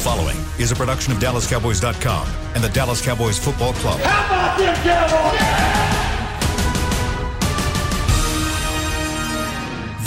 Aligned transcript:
following 0.00 0.38
is 0.58 0.72
a 0.72 0.74
production 0.74 1.12
of 1.12 1.18
DallasCowboys.com 1.18 2.26
and 2.54 2.64
the 2.64 2.70
Dallas 2.70 3.04
Cowboys 3.04 3.38
Football 3.38 3.74
Club. 3.74 4.00
How 4.00 4.26
about 4.26 4.58
them 4.58 4.74
Cowboys? 4.82 5.70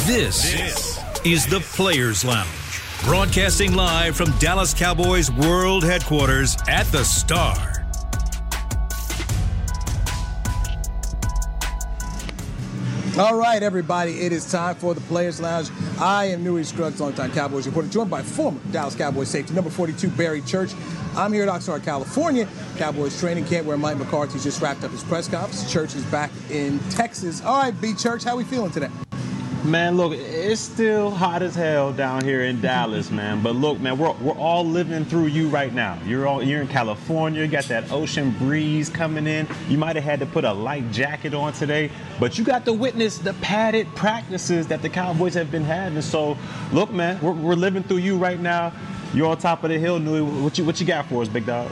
This, 0.07 0.99
is 1.23 1.45
the 1.47 1.61
Players 1.61 2.25
Lounge, 2.25 2.81
broadcasting 3.03 3.73
live 3.73 4.17
from 4.17 4.31
Dallas 4.39 4.73
Cowboys 4.73 5.31
World 5.31 5.83
Headquarters 5.83 6.57
at 6.67 6.85
the 6.87 7.05
Star. 7.05 7.72
All 13.15 13.35
right, 13.35 13.61
everybody, 13.61 14.21
it 14.21 14.31
is 14.31 14.51
time 14.51 14.73
for 14.73 14.95
the 14.95 15.01
Players 15.01 15.39
Lounge. 15.39 15.69
I 15.99 16.25
am 16.25 16.43
Newy 16.43 16.63
Scruggs, 16.63 16.99
longtime 16.99 17.31
Cowboys 17.31 17.67
reporter, 17.67 17.87
joined 17.87 18.09
by 18.09 18.23
former 18.23 18.59
Dallas 18.71 18.95
Cowboys 18.95 19.27
safety 19.27 19.53
number 19.53 19.69
42, 19.69 20.09
Barry 20.09 20.41
Church. 20.41 20.71
I'm 21.15 21.31
here 21.31 21.43
at 21.43 21.49
Oxnard, 21.49 21.83
California, 21.83 22.47
Cowboys 22.77 23.19
training 23.19 23.45
camp 23.45 23.67
where 23.67 23.77
Mike 23.77 23.99
McCarthy 23.99 24.39
just 24.39 24.63
wrapped 24.63 24.83
up 24.83 24.89
his 24.89 25.03
press 25.03 25.27
conference. 25.27 25.71
Church 25.71 25.93
is 25.93 26.03
back 26.05 26.31
in 26.49 26.79
Texas. 26.89 27.43
All 27.43 27.59
right, 27.59 27.79
B 27.79 27.93
Church, 27.93 28.23
how 28.23 28.35
we 28.35 28.45
feeling 28.45 28.71
today? 28.71 28.89
Man, 29.63 29.95
look, 29.95 30.11
it's 30.11 30.59
still 30.59 31.09
hot 31.09 31.41
as 31.41 31.55
hell 31.55 31.93
down 31.93 32.25
here 32.25 32.43
in 32.43 32.59
Dallas, 32.59 33.09
man. 33.09 33.41
But 33.41 33.55
look, 33.55 33.79
man, 33.79 33.97
we're, 33.97 34.11
we're 34.15 34.37
all 34.37 34.65
living 34.65 35.05
through 35.05 35.27
you 35.27 35.47
right 35.47 35.73
now. 35.73 35.97
You're 36.05 36.27
all 36.27 36.43
you're 36.43 36.61
in 36.61 36.67
California, 36.67 37.41
you 37.41 37.47
got 37.47 37.63
that 37.65 37.89
ocean 37.89 38.31
breeze 38.31 38.89
coming 38.89 39.25
in. 39.25 39.47
You 39.69 39.77
might 39.77 39.95
have 39.95 40.03
had 40.03 40.19
to 40.19 40.25
put 40.25 40.43
a 40.43 40.51
light 40.51 40.91
jacket 40.91 41.33
on 41.33 41.53
today, 41.53 41.91
but 42.19 42.37
you 42.37 42.43
got 42.43 42.65
to 42.65 42.73
witness 42.73 43.19
the 43.19 43.33
padded 43.35 43.87
practices 43.95 44.67
that 44.67 44.81
the 44.81 44.89
Cowboys 44.89 45.33
have 45.35 45.49
been 45.49 45.63
having. 45.63 46.01
So, 46.01 46.37
look, 46.73 46.91
man, 46.91 47.21
we're, 47.21 47.31
we're 47.31 47.55
living 47.55 47.83
through 47.83 47.97
you 47.97 48.17
right 48.17 48.41
now. 48.41 48.73
You're 49.13 49.27
on 49.27 49.37
top 49.37 49.63
of 49.63 49.69
the 49.69 49.79
hill, 49.79 49.97
Newy. 49.97 50.23
What 50.43 50.57
you 50.57 50.65
what 50.65 50.81
you 50.81 50.85
got 50.85 51.05
for 51.05 51.21
us, 51.21 51.29
big 51.29 51.45
dog? 51.45 51.71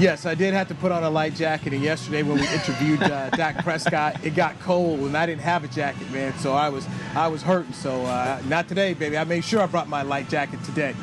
Yes, 0.00 0.24
I 0.24 0.34
did 0.34 0.54
have 0.54 0.66
to 0.68 0.74
put 0.74 0.92
on 0.92 1.04
a 1.04 1.10
light 1.10 1.34
jacket, 1.34 1.74
and 1.74 1.82
yesterday 1.82 2.22
when 2.22 2.36
we 2.36 2.48
interviewed 2.48 3.02
uh, 3.02 3.28
Dak 3.36 3.62
Prescott, 3.62 4.24
it 4.24 4.34
got 4.34 4.58
cold, 4.60 5.00
and 5.00 5.14
I 5.14 5.26
didn't 5.26 5.42
have 5.42 5.62
a 5.62 5.68
jacket, 5.68 6.10
man. 6.10 6.32
So 6.38 6.54
I 6.54 6.70
was 6.70 6.88
I 7.14 7.28
was 7.28 7.42
hurting. 7.42 7.74
So 7.74 8.06
uh, 8.06 8.40
not 8.46 8.66
today, 8.66 8.94
baby. 8.94 9.18
I 9.18 9.24
made 9.24 9.44
sure 9.44 9.60
I 9.60 9.66
brought 9.66 9.90
my 9.90 10.00
light 10.00 10.30
jacket 10.30 10.64
today. 10.64 10.94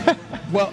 well, 0.52 0.72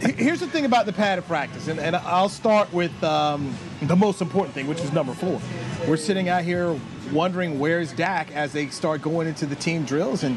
here's 0.00 0.40
the 0.40 0.48
thing 0.48 0.64
about 0.64 0.86
the 0.86 0.92
padded 0.92 1.24
practice, 1.26 1.68
and, 1.68 1.78
and 1.78 1.94
I'll 1.94 2.28
start 2.28 2.72
with 2.72 3.04
um, 3.04 3.56
the 3.82 3.94
most 3.94 4.20
important 4.20 4.52
thing, 4.52 4.66
which 4.66 4.80
is 4.80 4.92
number 4.92 5.14
four. 5.14 5.40
We're 5.86 5.98
sitting 5.98 6.28
out 6.28 6.42
here 6.42 6.76
wondering 7.12 7.60
where's 7.60 7.92
Dak 7.92 8.34
as 8.34 8.52
they 8.52 8.66
start 8.70 9.02
going 9.02 9.28
into 9.28 9.46
the 9.46 9.54
team 9.56 9.84
drills, 9.84 10.24
and 10.24 10.36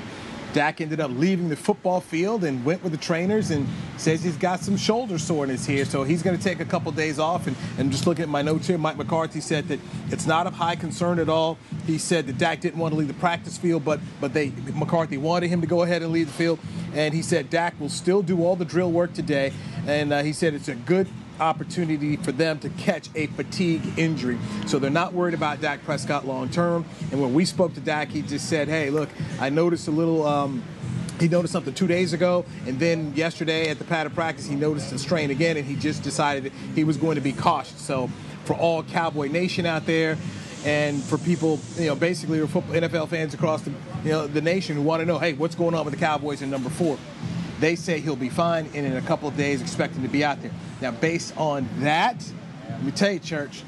Dak 0.53 0.81
ended 0.81 0.99
up 0.99 1.11
leaving 1.11 1.49
the 1.49 1.55
football 1.55 1.99
field 1.99 2.43
and 2.43 2.63
went 2.63 2.83
with 2.83 2.91
the 2.91 2.97
trainers 2.97 3.49
and 3.51 3.67
says 3.97 4.23
he's 4.23 4.37
got 4.37 4.59
some 4.59 4.77
shoulder 4.77 5.17
soreness 5.17 5.65
here. 5.65 5.83
So 5.83 6.03
he's 6.03 6.21
going 6.21 6.37
to 6.37 6.43
take 6.43 6.59
a 6.59 6.65
couple 6.65 6.91
days 6.91 7.17
off. 7.19 7.47
And, 7.47 7.55
and 7.77 7.91
just 7.91 8.05
looking 8.05 8.23
at 8.23 8.29
my 8.29 8.43
notes 8.43 8.67
here, 8.67 8.77
Mike 8.77 8.97
McCarthy 8.97 9.41
said 9.41 9.67
that 9.69 9.79
it's 10.09 10.27
not 10.27 10.45
of 10.45 10.53
high 10.53 10.75
concern 10.75 11.19
at 11.19 11.27
all. 11.27 11.57
He 11.87 11.97
said 11.97 12.27
that 12.27 12.37
Dak 12.37 12.61
didn't 12.61 12.79
want 12.79 12.93
to 12.93 12.97
leave 12.97 13.07
the 13.07 13.13
practice 13.15 13.57
field, 13.57 13.83
but 13.83 13.99
but 14.21 14.33
they 14.33 14.51
McCarthy 14.73 15.17
wanted 15.17 15.49
him 15.49 15.61
to 15.61 15.67
go 15.67 15.81
ahead 15.81 16.03
and 16.03 16.11
leave 16.11 16.27
the 16.27 16.33
field. 16.33 16.59
And 16.93 17.13
he 17.13 17.23
said 17.23 17.49
Dak 17.49 17.79
will 17.79 17.89
still 17.89 18.21
do 18.21 18.43
all 18.43 18.55
the 18.55 18.65
drill 18.65 18.91
work 18.91 19.13
today. 19.13 19.51
And 19.87 20.13
uh, 20.13 20.21
he 20.23 20.33
said 20.33 20.53
it's 20.53 20.67
a 20.67 20.75
good 20.75 21.07
opportunity 21.39 22.17
for 22.17 22.31
them 22.31 22.59
to 22.59 22.69
catch 22.69 23.09
a 23.15 23.27
fatigue 23.27 23.81
injury. 23.97 24.37
So 24.67 24.79
they're 24.79 24.89
not 24.89 25.13
worried 25.13 25.33
about 25.33 25.61
Dak 25.61 25.83
Prescott 25.83 26.25
long 26.27 26.49
term. 26.49 26.85
And 27.11 27.21
when 27.21 27.33
we 27.33 27.45
spoke 27.45 27.73
to 27.75 27.79
Dak, 27.79 28.09
he 28.09 28.21
just 28.21 28.49
said, 28.49 28.67
hey, 28.67 28.89
look, 28.89 29.09
I 29.39 29.49
noticed 29.49 29.87
a 29.87 29.91
little. 29.91 30.25
Um, 30.25 30.63
he 31.19 31.27
noticed 31.27 31.53
something 31.53 31.73
two 31.73 31.87
days 31.87 32.11
ago, 32.11 32.43
and 32.65 32.79
then 32.79 33.13
yesterday 33.15 33.69
at 33.69 33.77
the 33.77 33.85
pad 33.85 34.07
of 34.07 34.15
practice, 34.15 34.45
he 34.47 34.55
noticed 34.55 34.91
a 34.91 34.97
strain 34.97 35.29
again, 35.29 35.57
and 35.57 35.65
he 35.65 35.75
just 35.75 36.01
decided 36.03 36.51
he 36.75 36.83
was 36.83 36.97
going 36.97 37.15
to 37.15 37.21
be 37.21 37.31
cautious. 37.31 37.79
So, 37.79 38.09
for 38.45 38.55
all 38.55 38.83
Cowboy 38.83 39.27
Nation 39.27 39.65
out 39.65 39.85
there, 39.85 40.17
and 40.65 41.01
for 41.03 41.17
people, 41.17 41.59
you 41.77 41.87
know, 41.87 41.95
basically 41.95 42.39
NFL 42.39 43.09
fans 43.09 43.33
across 43.33 43.61
the, 43.61 43.71
you 44.03 44.11
know, 44.11 44.27
the 44.27 44.41
nation 44.41 44.75
who 44.75 44.81
want 44.81 45.01
to 45.01 45.05
know, 45.05 45.19
hey, 45.19 45.33
what's 45.33 45.55
going 45.55 45.75
on 45.75 45.85
with 45.85 45.93
the 45.93 45.99
Cowboys 45.99 46.41
in 46.41 46.49
number 46.49 46.69
four? 46.69 46.97
They 47.63 47.77
say 47.77 48.01
he'll 48.01 48.17
be 48.17 48.27
fine, 48.27 48.65
and 48.75 48.85
in 48.85 48.97
a 48.97 49.01
couple 49.01 49.29
of 49.29 49.37
days, 49.37 49.61
expect 49.61 49.95
him 49.95 50.03
to 50.03 50.09
be 50.09 50.21
out 50.21 50.41
there. 50.41 50.51
Now, 50.81 50.91
based 50.91 51.33
on 51.37 51.65
that, 51.77 52.21
let 52.69 52.83
me 52.83 52.91
tell 52.91 53.13
you, 53.13 53.19
church, 53.19 53.63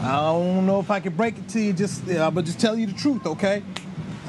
I 0.00 0.16
don't 0.16 0.66
know 0.66 0.80
if 0.80 0.90
I 0.90 0.98
can 0.98 1.14
break 1.14 1.38
it 1.38 1.48
to 1.50 1.60
you. 1.60 1.72
Just, 1.72 2.10
uh, 2.10 2.32
but 2.32 2.46
just 2.46 2.58
tell 2.58 2.74
you 2.74 2.88
the 2.88 2.92
truth, 2.92 3.24
okay? 3.26 3.62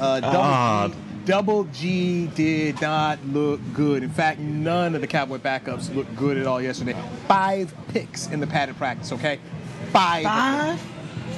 Uh, 0.00 0.20
double. 0.20 0.94
G, 0.94 1.00
double 1.24 1.64
G 1.72 2.26
did 2.36 2.80
not 2.80 3.18
look 3.26 3.60
good. 3.74 4.04
In 4.04 4.10
fact, 4.10 4.38
none 4.38 4.94
of 4.94 5.00
the 5.00 5.08
Cowboy 5.08 5.38
backups 5.38 5.92
looked 5.92 6.14
good 6.14 6.36
at 6.36 6.46
all 6.46 6.62
yesterday. 6.62 6.94
Five 7.26 7.74
picks 7.88 8.28
in 8.28 8.38
the 8.38 8.46
padded 8.46 8.76
practice, 8.76 9.10
okay? 9.10 9.40
Five. 9.90 10.22
Five? 10.22 10.80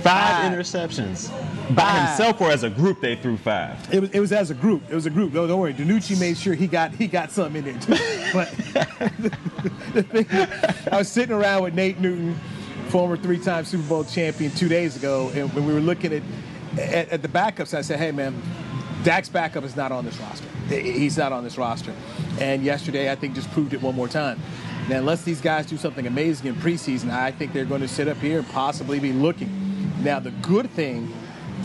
Five 0.05 0.37
Five. 0.37 0.53
interceptions. 0.53 1.31
By 1.75 1.83
Five. 1.83 2.09
himself 2.09 2.41
or 2.43 2.51
as 2.51 2.63
a 2.63 2.69
group, 2.71 3.01
they 3.01 3.17
threw 3.17 3.39
five. 3.39 3.79
It 3.93 4.01
was, 4.01 4.11
it 4.11 4.21
was 4.21 4.33
as 4.33 4.51
a 4.51 4.55
group. 4.55 4.83
It 4.91 4.95
was 4.95 5.07
a 5.07 5.11
group. 5.11 5.33
No, 5.33 5.47
don't 5.47 5.59
worry. 5.59 5.73
DiNucci 5.73 6.21
made 6.21 6.37
sure 6.37 6.53
he 6.55 6.67
got 6.67 6.93
he 6.93 7.07
got 7.07 7.31
something 7.31 7.65
in 7.67 7.79
there 7.79 7.81
too. 7.97 8.31
But 8.35 8.51
the 9.95 10.03
thing, 10.03 10.27
I 10.93 10.99
was 10.99 11.09
sitting 11.09 11.35
around 11.35 11.63
with 11.63 11.75
Nate 11.75 11.99
Newton, 12.01 12.39
former 12.89 13.17
three-time 13.17 13.65
Super 13.65 13.89
Bowl 13.89 14.05
champion, 14.05 14.51
two 14.53 14.69
days 14.69 14.95
ago, 14.97 15.31
and 15.35 15.51
when 15.55 15.65
we 15.67 15.73
were 15.73 15.81
looking 15.81 16.13
at 16.13 16.23
at, 16.79 17.09
at 17.09 17.23
the 17.23 17.29
backups, 17.29 17.73
I 17.73 17.81
said, 17.81 17.99
"Hey, 17.99 18.13
man, 18.13 18.35
Dak's 19.05 19.31
backup 19.31 19.65
is 19.65 19.75
not 19.75 19.91
on 19.91 20.05
this 20.05 20.19
roster. 20.19 20.47
He's 20.69 21.17
not 21.17 21.33
on 21.33 21.45
this 21.45 21.57
roster." 21.57 21.95
And 22.41 22.63
yesterday, 22.63 23.11
I 23.11 23.15
think 23.15 23.35
just 23.35 23.51
proved 23.53 23.73
it 23.73 23.81
one 23.81 23.95
more 23.95 24.09
time. 24.09 24.39
Now, 24.89 24.99
unless 24.99 25.23
these 25.23 25.41
guys 25.41 25.65
do 25.65 25.79
something 25.79 26.07
amazing 26.07 26.47
in 26.49 26.57
preseason, 26.57 27.11
I 27.11 27.31
think 27.31 27.55
they're 27.55 27.65
going 27.65 27.81
to 27.81 27.89
sit 27.89 28.07
up 28.07 28.19
here 28.19 28.41
and 28.41 28.49
possibly 28.51 28.99
be 29.01 29.15
looking. 29.15 29.64
Now, 30.05 30.21
the 30.21 30.31
good 30.31 30.71
thing 30.71 31.11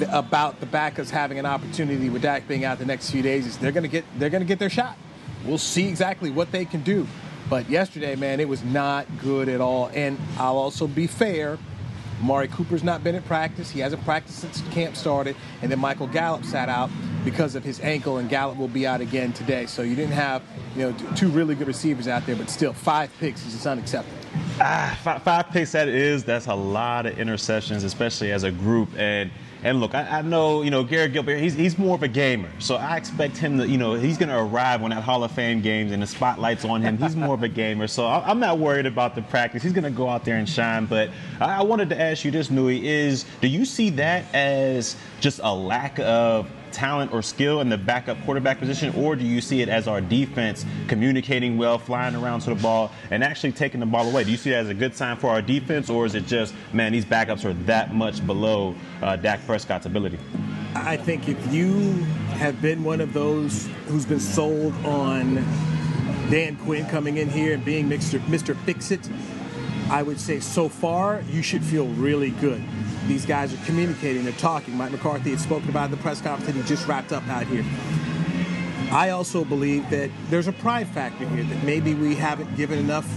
about 0.10 0.62
the 0.62 0.66
backups 0.66 1.10
having 1.10 1.40
an 1.40 1.46
opportunity 1.46 2.10
with 2.10 2.22
Dak 2.22 2.48
being 2.48 2.64
out 2.64 2.80
the 2.80 2.86
next 2.86 3.12
few 3.12 3.22
days 3.22 3.46
is 3.46 3.58
they're 3.58 3.74
going 3.74 3.84
to 3.84 3.90
get 3.90 4.06
they're 4.18 4.30
going 4.30 4.42
to 4.42 4.48
get 4.48 4.60
their 4.60 4.70
shot. 4.70 4.98
We'll 5.46 5.58
see 5.58 5.90
exactly 5.90 6.32
what 6.32 6.50
they 6.54 6.64
can 6.64 6.82
do. 6.82 7.06
But 7.50 7.70
yesterday, 7.70 8.16
man, 8.16 8.40
it 8.40 8.48
was 8.48 8.64
not 8.64 9.08
good 9.22 9.50
at 9.50 9.60
all. 9.60 9.90
And 9.94 10.18
I'll 10.38 10.58
also 10.58 10.88
be 10.88 11.06
fair. 11.06 11.58
Mari 12.22 12.48
Cooper's 12.48 12.84
not 12.84 13.04
been 13.04 13.16
at 13.16 13.26
practice. 13.26 13.72
He 13.72 13.82
hasn't 13.82 14.04
practiced 14.06 14.40
since 14.40 14.62
camp 14.72 14.96
started. 14.96 15.36
And 15.62 15.70
then 15.70 15.80
Michael 15.80 16.08
Gallup 16.08 16.46
sat 16.46 16.70
out 16.70 16.90
because 17.26 17.56
of 17.56 17.64
his 17.64 17.80
ankle, 17.82 18.18
and 18.18 18.30
Gallup 18.30 18.58
will 18.58 18.68
be 18.68 18.88
out 18.88 19.02
again 19.02 19.34
today. 19.34 19.66
So 19.66 19.82
you 19.82 19.96
didn't 19.96 20.14
have, 20.14 20.44
you 20.76 20.84
know, 20.84 21.16
two 21.16 21.30
really 21.30 21.56
good 21.56 21.68
receivers 21.68 22.08
out 22.08 22.26
there, 22.26 22.36
but 22.36 22.50
still 22.50 22.74
five 22.74 23.12
picks 23.20 23.46
is 23.46 23.54
just 23.54 23.66
unacceptable. 23.66 24.19
Ah, 24.62 24.98
five, 25.04 25.24
five 25.24 25.50
picks 25.52 25.72
that 25.72 25.88
is 25.88 26.24
that's 26.24 26.48
a 26.48 26.54
lot 26.54 27.06
of 27.06 27.16
interceptions, 27.16 27.84
especially 27.84 28.32
as 28.32 28.44
a 28.44 28.52
group. 28.52 28.90
And 28.98 29.32
and 29.64 29.80
look, 29.80 29.94
I, 29.96 30.20
I 30.20 30.22
know 30.22 30.62
you 30.62 30.72
know 30.72 30.84
Garrett 30.84 31.14
Gilbert. 31.14 31.38
He's 31.38 31.54
he's 31.54 31.78
more 31.78 31.96
of 31.96 32.04
a 32.04 32.08
gamer, 32.08 32.50
so 32.60 32.76
I 32.76 32.98
expect 32.98 33.38
him 33.38 33.58
to 33.58 33.68
you 33.68 33.78
know 33.78 33.94
he's 33.94 34.18
going 34.18 34.30
to 34.30 34.38
arrive 34.38 34.82
when 34.82 34.92
that 34.92 35.04
Hall 35.04 35.24
of 35.24 35.32
Fame 35.32 35.62
games 35.62 35.92
and 35.92 36.02
the 36.02 36.08
spotlight's 36.08 36.66
on 36.66 36.82
him. 36.82 36.98
He's 36.98 37.16
more 37.16 37.34
of 37.34 37.44
a 37.44 37.48
gamer, 37.64 37.88
so 37.88 38.06
I, 38.06 38.30
I'm 38.30 38.40
not 38.40 38.60
worried 38.60 38.86
about 38.86 39.16
the 39.16 39.22
practice. 39.22 39.64
He's 39.64 39.74
going 39.74 39.84
to 39.84 39.90
go 39.90 40.08
out 40.10 40.26
there 40.26 40.38
and 40.38 40.48
shine. 40.48 40.86
But 40.86 41.10
I, 41.40 41.60
I 41.60 41.64
wanted 41.64 41.90
to 41.90 42.02
ask 42.02 42.24
you 42.26 42.32
this, 42.32 42.50
Newy, 42.50 42.86
is 42.86 43.26
do 43.42 43.48
you 43.48 43.66
see 43.66 43.90
that 43.92 44.26
as 44.34 44.96
just 45.20 45.40
a 45.44 45.54
lack 45.54 46.00
of 46.00 46.50
talent 46.72 47.12
or 47.14 47.22
skill 47.22 47.62
in 47.62 47.70
the 47.70 47.78
backup 47.78 48.22
quarterback 48.24 48.60
position, 48.60 48.94
or 48.96 49.16
do 49.16 49.26
you 49.26 49.42
see 49.42 49.62
it 49.62 49.70
as 49.70 49.88
our 49.88 50.02
defense 50.02 50.66
communicating 50.88 51.58
well, 51.58 51.78
flying 51.78 52.16
around 52.16 52.42
to 52.42 52.50
the 52.50 52.62
ball, 52.62 52.92
and 53.12 53.24
actually 53.24 53.52
taking 53.52 53.80
the 53.80 53.86
ball 53.86 54.10
away? 54.10 54.24
Do 54.24 54.32
you 54.32 54.38
see 54.38 54.52
it 54.52 54.56
as 54.56 54.70
a 54.70 54.74
good 54.74 54.96
sign 54.96 55.18
for 55.18 55.30
our 55.30 55.42
defense, 55.42 55.90
or 55.90 56.06
is 56.06 56.16
it 56.16 56.26
just, 56.26 56.54
man, 56.74 56.92
these 56.92 57.06
backups 57.06 57.46
are 57.46 57.54
that 57.66 57.94
much 57.94 58.26
below 58.26 58.76
uh, 59.02 59.16
Dak 59.16 59.46
Prescott's 59.46 59.86
ability? 59.86 60.20
I 60.76 60.98
think 60.98 61.28
if 61.28 61.54
you 61.54 61.94
have 62.34 62.62
been 62.62 62.84
one 62.84 63.02
of 63.02 63.14
those 63.14 63.68
who's 63.88 64.06
been 64.06 64.20
sold 64.20 64.74
on 64.86 65.36
Dan 66.30 66.56
Quinn 66.58 66.86
coming 66.86 67.18
in 67.18 67.28
here 67.30 67.56
and 67.56 67.66
being 67.66 67.90
Mr. 67.90 68.20
Mr. 68.20 68.56
Fix 68.66 68.92
It, 68.92 69.10
I 69.90 70.04
would 70.04 70.20
say 70.20 70.40
so 70.40 70.70
far 70.70 71.24
you 71.32 71.42
should 71.42 71.64
feel 71.64 71.88
really 71.88 72.30
good. 72.30 72.64
These 73.08 73.26
guys 73.26 73.54
are 73.54 73.66
communicating, 73.66 74.24
they're 74.24 74.34
talking. 74.34 74.76
Mike 74.76 74.92
McCarthy 74.92 75.32
had 75.32 75.40
spoken 75.40 75.70
about 75.70 75.86
in 75.86 75.92
the 75.92 75.98
press 75.98 76.22
conference 76.22 76.46
that 76.46 76.62
he 76.62 76.68
just 76.68 76.88
wrapped 76.88 77.12
up 77.12 77.28
out 77.28 77.48
here. 77.48 77.66
I 78.92 79.12
also 79.12 79.44
believe 79.46 79.90
that 79.92 80.10
there's 80.30 80.48
a 80.48 80.52
pride 80.52 80.88
factor 80.88 81.28
here 81.30 81.44
that 81.44 81.64
maybe 81.64 81.94
we 81.94 82.16
haven't 82.16 82.56
given 82.56 82.80
enough 82.80 83.08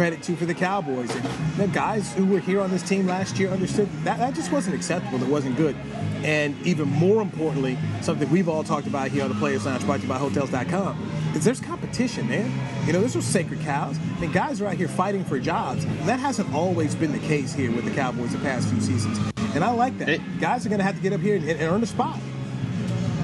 credit 0.00 0.22
to 0.22 0.34
for 0.34 0.46
the 0.46 0.54
Cowboys. 0.54 1.14
And 1.14 1.24
the 1.58 1.66
guys 1.66 2.10
who 2.14 2.24
were 2.24 2.38
here 2.38 2.62
on 2.62 2.70
this 2.70 2.82
team 2.82 3.06
last 3.06 3.38
year 3.38 3.50
understood 3.50 3.86
that 4.04 4.16
that 4.16 4.32
just 4.32 4.50
wasn't 4.50 4.74
acceptable. 4.74 5.18
That 5.18 5.28
wasn't 5.28 5.58
good. 5.58 5.76
And 6.24 6.56
even 6.66 6.88
more 6.88 7.20
importantly, 7.20 7.76
something 8.00 8.30
we've 8.30 8.48
all 8.48 8.64
talked 8.64 8.86
about 8.86 9.08
here 9.08 9.24
on 9.24 9.28
the 9.28 9.34
Players 9.34 9.66
Lounge, 9.66 9.84
brought 9.84 9.96
to 9.96 10.04
you 10.04 10.08
by 10.08 10.16
Hotels.com, 10.16 11.34
is 11.34 11.44
there's 11.44 11.60
competition, 11.60 12.26
man. 12.30 12.50
You 12.86 12.94
know, 12.94 13.00
there's 13.00 13.14
no 13.14 13.20
sacred 13.20 13.60
cows. 13.60 13.98
I 14.16 14.20
mean, 14.20 14.32
guys 14.32 14.62
are 14.62 14.68
out 14.68 14.76
here 14.76 14.88
fighting 14.88 15.22
for 15.22 15.38
jobs. 15.38 15.84
That 16.06 16.18
hasn't 16.18 16.50
always 16.54 16.94
been 16.94 17.12
the 17.12 17.18
case 17.18 17.52
here 17.52 17.70
with 17.70 17.84
the 17.84 17.90
Cowboys 17.90 18.32
the 18.32 18.38
past 18.38 18.70
few 18.70 18.80
seasons. 18.80 19.18
And 19.54 19.62
I 19.62 19.70
like 19.70 19.98
that. 19.98 20.08
It- 20.08 20.40
guys 20.40 20.64
are 20.64 20.70
going 20.70 20.78
to 20.78 20.84
have 20.84 20.96
to 20.96 21.02
get 21.02 21.12
up 21.12 21.20
here 21.20 21.36
and, 21.36 21.46
and 21.46 21.60
earn 21.60 21.82
a 21.82 21.86
spot. 21.86 22.18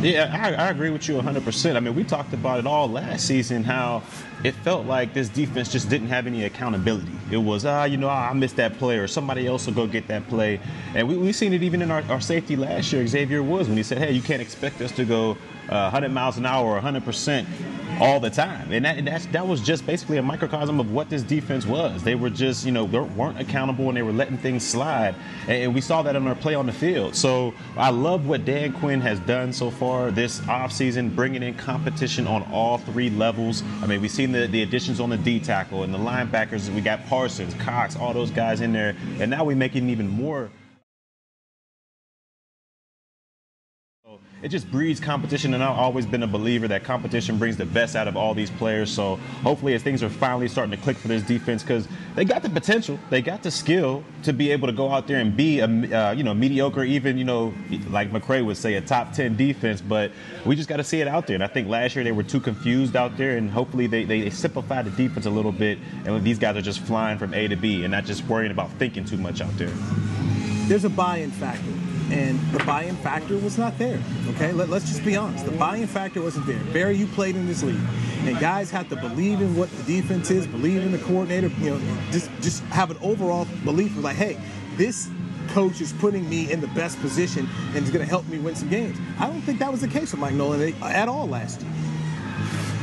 Yeah, 0.02 0.30
I, 0.58 0.66
I, 0.66 0.68
agree 0.68 0.90
with 0.90 1.08
you 1.08 1.16
100%. 1.16 1.74
I 1.74 1.80
mean, 1.80 1.94
we 1.94 2.04
talked 2.04 2.34
about 2.34 2.58
it 2.58 2.66
all 2.66 2.86
last 2.86 3.26
season 3.26 3.64
how 3.64 4.02
it 4.44 4.54
felt 4.56 4.86
like 4.86 5.14
this 5.14 5.28
defense 5.28 5.72
just 5.72 5.88
didn't 5.88 6.08
have 6.08 6.26
any 6.26 6.44
accountability. 6.44 7.12
It 7.30 7.38
was, 7.38 7.64
ah, 7.64 7.84
you 7.84 7.96
know, 7.96 8.08
I 8.08 8.32
missed 8.32 8.56
that 8.56 8.78
play, 8.78 8.98
or 8.98 9.08
somebody 9.08 9.46
else 9.46 9.66
will 9.66 9.74
go 9.74 9.86
get 9.86 10.06
that 10.08 10.28
play. 10.28 10.60
And 10.94 11.08
we, 11.08 11.16
we've 11.16 11.34
seen 11.34 11.52
it 11.52 11.62
even 11.62 11.82
in 11.82 11.90
our, 11.90 12.02
our 12.10 12.20
safety 12.20 12.56
last 12.56 12.92
year, 12.92 13.06
Xavier 13.06 13.42
Woods, 13.42 13.68
when 13.68 13.76
he 13.76 13.82
said, 13.82 13.98
hey, 13.98 14.12
you 14.12 14.22
can't 14.22 14.42
expect 14.42 14.80
us 14.80 14.92
to 14.92 15.04
go 15.04 15.36
uh, 15.68 15.90
100 15.90 16.10
miles 16.10 16.36
an 16.36 16.46
hour 16.46 16.76
or 16.76 16.80
100% 16.80 17.46
all 18.00 18.20
the 18.20 18.30
time. 18.30 18.70
And 18.72 18.84
that, 18.84 19.32
that 19.32 19.46
was 19.46 19.60
just 19.60 19.86
basically 19.86 20.18
a 20.18 20.22
microcosm 20.22 20.80
of 20.80 20.92
what 20.92 21.08
this 21.08 21.22
defense 21.22 21.66
was. 21.66 22.02
They 22.02 22.14
were 22.14 22.30
just, 22.30 22.64
you 22.64 22.72
know, 22.72 22.86
they 22.86 22.98
weren't 22.98 23.40
accountable 23.40 23.88
and 23.88 23.96
they 23.96 24.02
were 24.02 24.12
letting 24.12 24.38
things 24.38 24.66
slide. 24.66 25.14
And, 25.48 25.74
we 25.76 25.80
saw 25.80 26.00
that 26.02 26.16
on 26.16 26.26
our 26.26 26.34
play 26.34 26.54
on 26.54 26.66
the 26.66 26.72
field. 26.72 27.14
So 27.14 27.52
I 27.76 27.90
love 27.90 28.26
what 28.26 28.44
Dan 28.44 28.72
Quinn 28.72 29.00
has 29.00 29.18
done 29.20 29.52
so 29.52 29.70
far 29.70 30.10
this 30.10 30.40
offseason, 30.42 31.14
bringing 31.14 31.42
in 31.42 31.54
competition 31.54 32.26
on 32.26 32.42
all 32.52 32.78
three 32.78 33.10
levels. 33.10 33.62
I 33.82 33.86
mean, 33.86 34.00
we've 34.00 34.10
the, 34.32 34.46
the 34.46 34.62
additions 34.62 35.00
on 35.00 35.10
the 35.10 35.16
D 35.16 35.40
tackle 35.40 35.82
and 35.82 35.92
the 35.92 35.98
linebackers. 35.98 36.72
We 36.74 36.80
got 36.80 37.06
Parsons, 37.06 37.54
Cox, 37.54 37.96
all 37.96 38.12
those 38.12 38.30
guys 38.30 38.60
in 38.60 38.72
there. 38.72 38.96
And 39.18 39.30
now 39.30 39.44
we're 39.44 39.56
making 39.56 39.88
even 39.88 40.08
more 40.08 40.50
it 44.42 44.48
just 44.48 44.70
breeds 44.70 45.00
competition, 45.00 45.54
and 45.54 45.62
I've 45.62 45.78
always 45.78 46.04
been 46.04 46.22
a 46.22 46.26
believer 46.26 46.68
that 46.68 46.84
competition 46.84 47.38
brings 47.38 47.56
the 47.56 47.64
best 47.64 47.96
out 47.96 48.06
of 48.06 48.18
all 48.18 48.34
these 48.34 48.50
players. 48.50 48.90
So 48.90 49.16
hopefully, 49.42 49.72
as 49.72 49.82
things 49.82 50.02
are 50.02 50.10
finally 50.10 50.46
starting 50.46 50.70
to 50.72 50.76
click 50.76 50.98
for 50.98 51.08
this 51.08 51.22
defense, 51.22 51.62
because 51.62 51.88
they 52.14 52.26
got 52.26 52.42
the 52.42 52.50
potential, 52.50 52.98
they 53.08 53.22
got 53.22 53.42
the 53.42 53.50
skill 53.50 54.04
to 54.24 54.34
be 54.34 54.50
able 54.50 54.66
to 54.66 54.74
go 54.74 54.90
out 54.90 55.06
there 55.06 55.20
and 55.20 55.34
be 55.34 55.60
a 55.60 55.64
uh, 55.66 56.12
you 56.12 56.22
know 56.22 56.34
mediocre, 56.34 56.84
even 56.84 57.16
you 57.16 57.24
know 57.24 57.54
like 57.88 58.12
McCray 58.12 58.44
would 58.44 58.58
say, 58.58 58.74
a 58.74 58.80
top 58.80 59.14
ten 59.14 59.36
defense. 59.36 59.80
But 59.80 60.12
we 60.44 60.54
just 60.54 60.68
got 60.68 60.76
to 60.76 60.84
see 60.84 61.00
it 61.00 61.08
out 61.08 61.26
there. 61.26 61.34
And 61.34 61.42
I 61.42 61.48
think 61.48 61.68
last 61.68 61.96
year 61.96 62.04
they 62.04 62.12
were 62.12 62.22
too 62.22 62.40
confused 62.40 62.94
out 62.94 63.16
there, 63.16 63.38
and 63.38 63.50
hopefully 63.50 63.86
they, 63.86 64.04
they, 64.04 64.20
they 64.20 64.28
the 64.28 64.92
defense 64.96 65.24
a 65.24 65.30
little 65.30 65.52
bit, 65.52 65.78
and 66.04 66.22
these 66.22 66.38
guys 66.38 66.56
are 66.56 66.62
just 66.62 66.80
flying 66.80 67.18
from 67.18 67.32
A 67.32 67.48
to 67.48 67.56
B 67.56 67.84
and 67.84 67.90
not 67.90 68.04
just 68.04 68.24
worrying 68.26 68.52
about 68.52 68.70
thinking 68.72 69.06
too 69.06 69.16
much 69.16 69.40
out 69.40 69.56
there. 69.56 69.72
There's 70.68 70.84
a 70.84 70.90
buy-in 70.90 71.30
factor 71.30 71.85
and 72.10 72.40
the 72.52 72.62
buy-in 72.64 72.96
factor 72.96 73.36
was 73.38 73.58
not 73.58 73.76
there. 73.78 74.00
Okay, 74.30 74.52
Let, 74.52 74.70
us 74.70 74.86
just 74.86 75.04
be 75.04 75.16
honest. 75.16 75.44
The 75.44 75.52
buy-in 75.52 75.86
factor 75.86 76.22
wasn't 76.22 76.46
there. 76.46 76.62
Barry, 76.72 76.96
you 76.96 77.06
played 77.06 77.36
in 77.36 77.46
this 77.46 77.62
league, 77.62 77.80
and 78.20 78.38
guys 78.38 78.70
have 78.70 78.88
to 78.90 78.96
believe 78.96 79.40
in 79.40 79.56
what 79.56 79.70
the 79.70 79.82
defense 80.00 80.30
is, 80.30 80.46
believe 80.46 80.82
in 80.82 80.92
the 80.92 80.98
coordinator. 80.98 81.48
You 81.60 81.70
know, 81.70 81.80
just 82.10 82.30
just 82.40 82.62
have 82.64 82.90
an 82.90 82.98
overall 83.00 83.46
belief 83.64 83.96
of 83.96 84.04
like, 84.04 84.16
hey, 84.16 84.40
this 84.76 85.08
coach 85.48 85.80
is 85.80 85.92
putting 85.94 86.28
me 86.28 86.50
in 86.50 86.60
the 86.60 86.68
best 86.68 87.00
position 87.00 87.48
and 87.74 87.84
is 87.84 87.90
going 87.90 88.04
to 88.04 88.08
help 88.08 88.26
me 88.28 88.38
win 88.38 88.54
some 88.54 88.68
games. 88.68 88.98
I 89.18 89.26
don't 89.26 89.40
think 89.42 89.58
that 89.60 89.70
was 89.70 89.80
the 89.80 89.88
case 89.88 90.12
with 90.12 90.20
Mike 90.20 90.34
Nolan 90.34 90.74
at 90.82 91.08
all 91.08 91.28
last 91.28 91.62
year. 91.62 91.72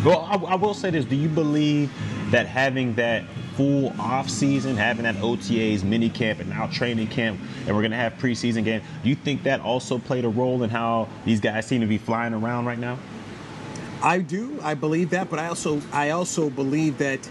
Well, 0.06 0.22
I, 0.22 0.36
I 0.36 0.56
will 0.56 0.74
say 0.74 0.90
this: 0.90 1.06
Do 1.06 1.16
you 1.16 1.30
believe 1.30 1.92
that 2.32 2.48
having 2.48 2.96
that 2.96 3.24
full 3.56 3.94
off 4.00 4.30
season, 4.30 4.76
having 4.76 5.04
that 5.04 5.16
OTAs, 5.16 5.84
mini 5.84 6.10
camp, 6.10 6.40
and 6.40 6.50
now 6.50 6.68
training 6.68 7.08
camp, 7.08 7.40
and 7.66 7.76
we're 7.76 7.82
going 7.82 7.92
to 7.92 7.98
have 7.98 8.14
preseason 8.14 8.64
games. 8.64 8.84
Do 9.04 9.10
you 9.10 9.16
think 9.16 9.44
that 9.44 9.62
also 9.62 9.98
played 10.00 10.26
a 10.26 10.30
role 10.30 10.64
in 10.64 10.70
how 10.70 11.08
these 11.26 11.40
guys 11.40 11.66
seem 11.66 11.82
to 11.82 11.88
be 11.88 11.98
flying 11.98 12.34
around 12.34 12.66
right 12.66 12.80
now? 12.80 12.98
I 14.02 14.20
do. 14.20 14.60
I 14.62 14.74
believe 14.74 15.12
that, 15.12 15.30
but 15.30 15.40
I 15.40 15.48
also 15.48 15.82
I 15.92 16.10
also 16.10 16.50
believe 16.50 16.98
that 16.98 17.26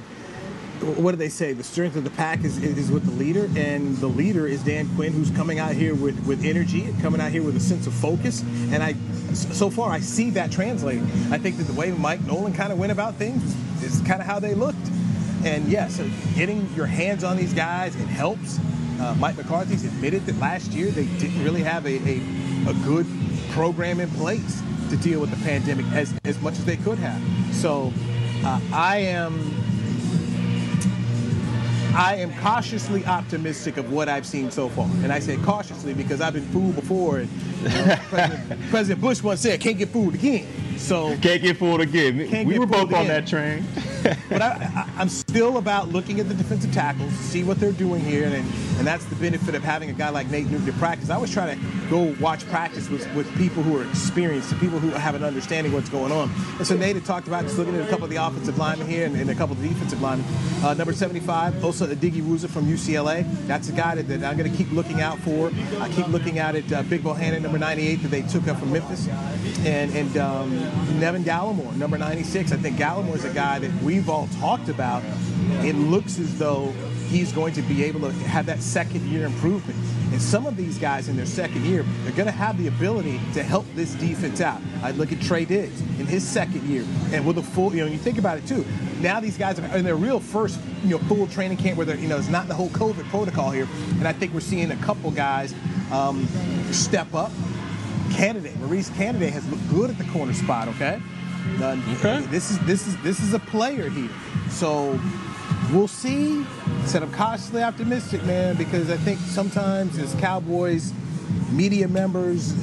what 0.83 1.13
do 1.13 1.17
they 1.17 1.29
say? 1.29 1.53
The 1.53 1.63
strength 1.63 1.97
of 1.97 2.05
the 2.05 2.11
pack 2.11 2.45
is, 2.45 2.59
is 2.59 2.91
with 2.91 3.05
the 3.05 3.13
leader, 3.13 3.49
and 3.57 3.97
the 3.99 4.09
leader 4.09 4.47
is 4.47 4.65
Dan 4.65 4.93
Quinn, 4.97 5.13
who's 5.13 5.31
coming 5.31 5.59
out 5.59 5.75
here 5.75 5.95
with, 5.95 6.27
with 6.27 6.45
energy 6.45 6.93
coming 7.01 7.21
out 7.21 7.31
here 7.31 7.43
with 7.43 7.57
a 7.57 7.61
sense 7.61 7.87
of 7.87 7.95
focus. 7.95 8.43
And 8.43 8.83
I, 8.83 8.95
so 9.35 9.71
far, 9.71 9.91
I 9.91 10.01
see 10.01 10.31
that 10.31 10.51
translating. 10.51 11.05
I 11.31 11.39
think 11.39 11.57
that 11.59 11.65
the 11.65 11.73
way 11.75 11.93
Mike 11.93 12.23
Nolan 12.23 12.53
kind 12.53 12.73
of 12.73 12.79
went 12.79 12.91
about 12.91 13.15
things 13.15 13.43
is 13.83 14.01
kind 14.01 14.21
of 14.21 14.27
how 14.27 14.41
they 14.41 14.55
looked. 14.55 14.91
And 15.45 15.67
yes, 15.69 15.99
yeah, 15.99 16.05
so 16.05 16.35
getting 16.37 16.69
your 16.75 16.87
hands 16.87 17.25
on 17.25 17.37
these 17.37 17.53
guys, 17.53 17.97
it 17.97 18.07
helps. 18.07 18.59
Uh, 19.01 19.15
Mike 19.19 19.37
McCarthy's 19.37 19.85
admitted 19.85 20.25
that 20.27 20.39
last 20.39 20.71
year 20.73 20.91
they 20.91 21.07
didn't 21.19 21.43
really 21.43 21.63
have 21.63 21.85
a, 21.87 21.97
a, 22.09 22.21
a, 22.71 22.75
good 22.85 23.07
program 23.51 23.99
in 23.99 24.09
place 24.11 24.63
to 24.91 24.97
deal 24.99 25.21
with 25.21 25.31
the 25.31 25.45
pandemic 25.45 25.85
as, 25.87 26.15
as 26.25 26.41
much 26.41 26.55
as 26.55 26.65
they 26.65 26.77
could 26.77 26.99
have. 26.99 27.21
So 27.55 27.93
uh, 28.45 28.61
I 28.73 28.99
am 28.99 29.53
I 31.95 32.17
am 32.17 32.33
cautiously 32.37 33.05
optimistic 33.05 33.77
of 33.77 33.93
what 33.93 34.09
I've 34.09 34.25
seen 34.25 34.51
so 34.51 34.69
far. 34.71 34.87
And 35.03 35.13
I 35.13 35.19
say 35.19 35.37
cautiously 35.39 35.93
because 35.93 36.23
I've 36.23 36.33
been 36.33 36.47
fooled 36.47 36.75
before. 36.75 37.19
And, 37.19 37.31
you 37.63 37.69
know, 37.69 37.97
President, 38.09 38.71
President 38.71 39.01
Bush 39.01 39.23
once 39.23 39.41
said, 39.41 39.61
can't 39.61 39.77
get 39.77 39.91
fooled 39.91 40.15
again. 40.15 40.47
So 40.79 41.17
can't 41.19 41.43
get 41.43 41.59
fooled 41.59 41.83
again. 41.83 42.47
We 42.47 42.59
were 42.59 42.67
both 42.67 42.93
on 42.95 43.09
that 43.09 43.27
train. 43.27 43.65
But 44.03 44.43
I, 44.43 44.89
am 44.99 45.09
still 45.09 45.59
about 45.59 45.89
looking 45.89 46.21
at 46.21 46.29
the 46.29 46.35
defensive 46.35 46.73
tackles, 46.73 47.13
see 47.13 47.45
what 47.45 47.61
they're 47.61 47.73
doing 47.73 48.01
here, 48.01 48.25
and 48.25 48.35
and 48.79 48.87
that's 48.87 49.05
the 49.05 49.15
benefit 49.17 49.55
of 49.55 49.63
having 49.63 49.91
a 49.91 49.93
guy 49.93 50.09
like 50.09 50.29
Nate 50.29 50.47
Newton 50.47 50.67
to 50.67 50.73
practice. 50.73 51.11
I 51.11 51.15
always 51.15 51.33
try 51.33 51.55
to 51.55 51.61
go 51.89 52.17
watch 52.21 52.47
practice 52.49 52.89
with, 52.89 53.07
with 53.15 53.33
people 53.37 53.63
who 53.63 53.79
are 53.79 53.89
experienced, 53.89 54.51
and 54.51 54.61
people 54.61 54.79
who 54.79 54.91
have 54.91 55.15
an 55.15 55.23
understanding 55.23 55.73
what's 55.73 55.89
going 55.89 56.11
on. 56.11 56.31
And 56.59 56.67
so 56.67 56.77
Nate 56.77 56.97
had 56.97 57.05
talked 57.05 57.29
about 57.29 57.45
just 57.45 57.59
looking 57.59 57.75
at 57.75 57.87
a 57.87 57.91
couple 57.91 58.05
of 58.05 58.11
the 58.11 58.17
offensive 58.17 58.59
linemen 58.59 58.89
here 58.89 59.07
and, 59.07 59.17
and 59.17 59.31
a 59.31 59.35
couple 59.35 59.55
of 59.55 59.63
the 59.63 59.69
defensive 59.69 60.01
linemen. 60.01 60.27
Uh, 60.65 60.75
number 60.75 60.93
75, 60.93 61.65
Osa 61.65 61.87
Odighizuwa 61.87 62.49
from 62.49 62.67
UCLA. 62.67 63.25
That's 63.47 63.69
a 63.69 63.73
guy 63.73 63.95
that, 63.95 64.09
that 64.09 64.25
I'm 64.25 64.37
going 64.37 64.51
to 64.51 64.57
keep 64.57 64.73
looking 64.73 65.01
out 65.01 65.19
for. 65.21 65.53
I 65.79 65.89
keep 65.91 66.09
looking 66.09 66.39
out 66.39 66.57
at 66.57 66.73
uh, 66.73 66.83
Big 66.83 67.03
Bohanna, 67.03 67.41
number 67.41 67.59
98, 67.59 67.97
that 67.97 68.09
they 68.09 68.23
took 68.23 68.49
up 68.49 68.59
from 68.59 68.73
Memphis, 68.73 69.09
and 69.65 69.93
and 69.95 70.17
um, 70.17 70.51
Neville 70.99 71.23
Gallimore, 71.23 71.77
number 71.77 71.99
96. 71.99 72.53
I 72.53 72.57
think 72.57 72.77
Gallimore 72.77 73.15
is 73.15 73.25
a 73.25 73.33
guy 73.33 73.59
that 73.59 73.71
we've 73.93 74.09
all 74.09 74.27
talked 74.41 74.71
about. 74.71 75.03
It 75.63 75.75
looks 75.75 76.19
as 76.19 76.39
though 76.39 76.73
he's 77.09 77.31
going 77.31 77.53
to 77.53 77.63
be 77.63 77.85
able 77.85 78.01
to 78.01 78.11
have 78.13 78.47
that 78.47 78.61
second 78.63 79.03
year 79.03 79.27
improvement. 79.27 79.79
And 80.13 80.21
some 80.21 80.47
of 80.47 80.57
these 80.57 80.79
guys 80.79 81.09
in 81.09 81.17
their 81.17 81.27
second 81.27 81.67
year 81.67 81.85
they're 82.03 82.17
going 82.17 82.27
to 82.27 82.33
have 82.33 82.57
the 82.57 82.69
ability 82.69 83.21
to 83.35 83.43
help 83.43 83.67
this 83.75 83.95
defense 83.97 84.41
out. 84.41 84.63
I 84.83 84.93
look 84.93 85.13
at 85.13 85.21
Trey 85.21 85.45
Diggs 85.45 85.79
in 86.01 86.07
his 86.07 86.27
second 86.27 86.63
year, 86.63 86.87
and 87.13 87.27
with 87.27 87.37
a 87.37 87.43
full, 87.43 87.75
you 87.75 87.85
know, 87.85 87.91
you 87.91 87.99
think 87.99 88.17
about 88.17 88.39
it 88.39 88.47
too. 88.47 88.65
Now 89.01 89.21
these 89.21 89.37
guys 89.37 89.59
are 89.59 89.77
in 89.77 89.85
their 89.85 89.97
real 89.97 90.21
first, 90.21 90.59
you 90.85 90.91
know, 90.91 90.99
full 91.05 91.27
training 91.27 91.59
camp 91.59 91.77
where 91.77 91.85
they're, 91.85 91.97
you 91.99 92.09
know, 92.09 92.17
it's 92.17 92.31
not 92.31 92.49
the 92.49 92.55
whole 92.55 92.71
COVID 92.71 93.05
protocol 93.11 93.51
here. 93.51 93.69
And 93.99 94.09
I 94.09 94.15
think 94.15 94.33
we're 94.33 94.41
seeing 94.41 94.71
a 94.71 94.77
couple 94.77 95.11
guys 95.11 95.55
um, 95.91 96.27
step 96.73 97.13
up. 97.15 97.31
Canady, 98.13 98.53
Maurice 98.59 98.89
Canady 98.91 99.29
has 99.29 99.47
looked 99.51 99.69
good 99.69 99.91
at 99.91 99.99
the 99.99 100.05
corner 100.05 100.33
spot. 100.33 100.69
Okay. 100.69 101.01
Uh, 101.61 101.81
okay. 101.99 102.21
This 102.31 102.51
is 102.51 102.59
this 102.61 102.87
is 102.87 102.97
this 103.03 103.21
is 103.21 103.35
a 103.35 103.39
player 103.39 103.89
here. 103.89 104.11
So 104.49 104.99
we'll 105.73 105.89
see. 105.89 106.45
Said 106.87 107.03
I'm 107.03 107.13
cautiously 107.13 107.63
optimistic, 107.63 108.25
man, 108.25 108.57
because 108.57 108.91
I 108.91 108.97
think 108.97 109.19
sometimes 109.21 109.99
as 109.99 110.15
Cowboys 110.17 110.93
media 111.51 111.89
members, 111.89 112.55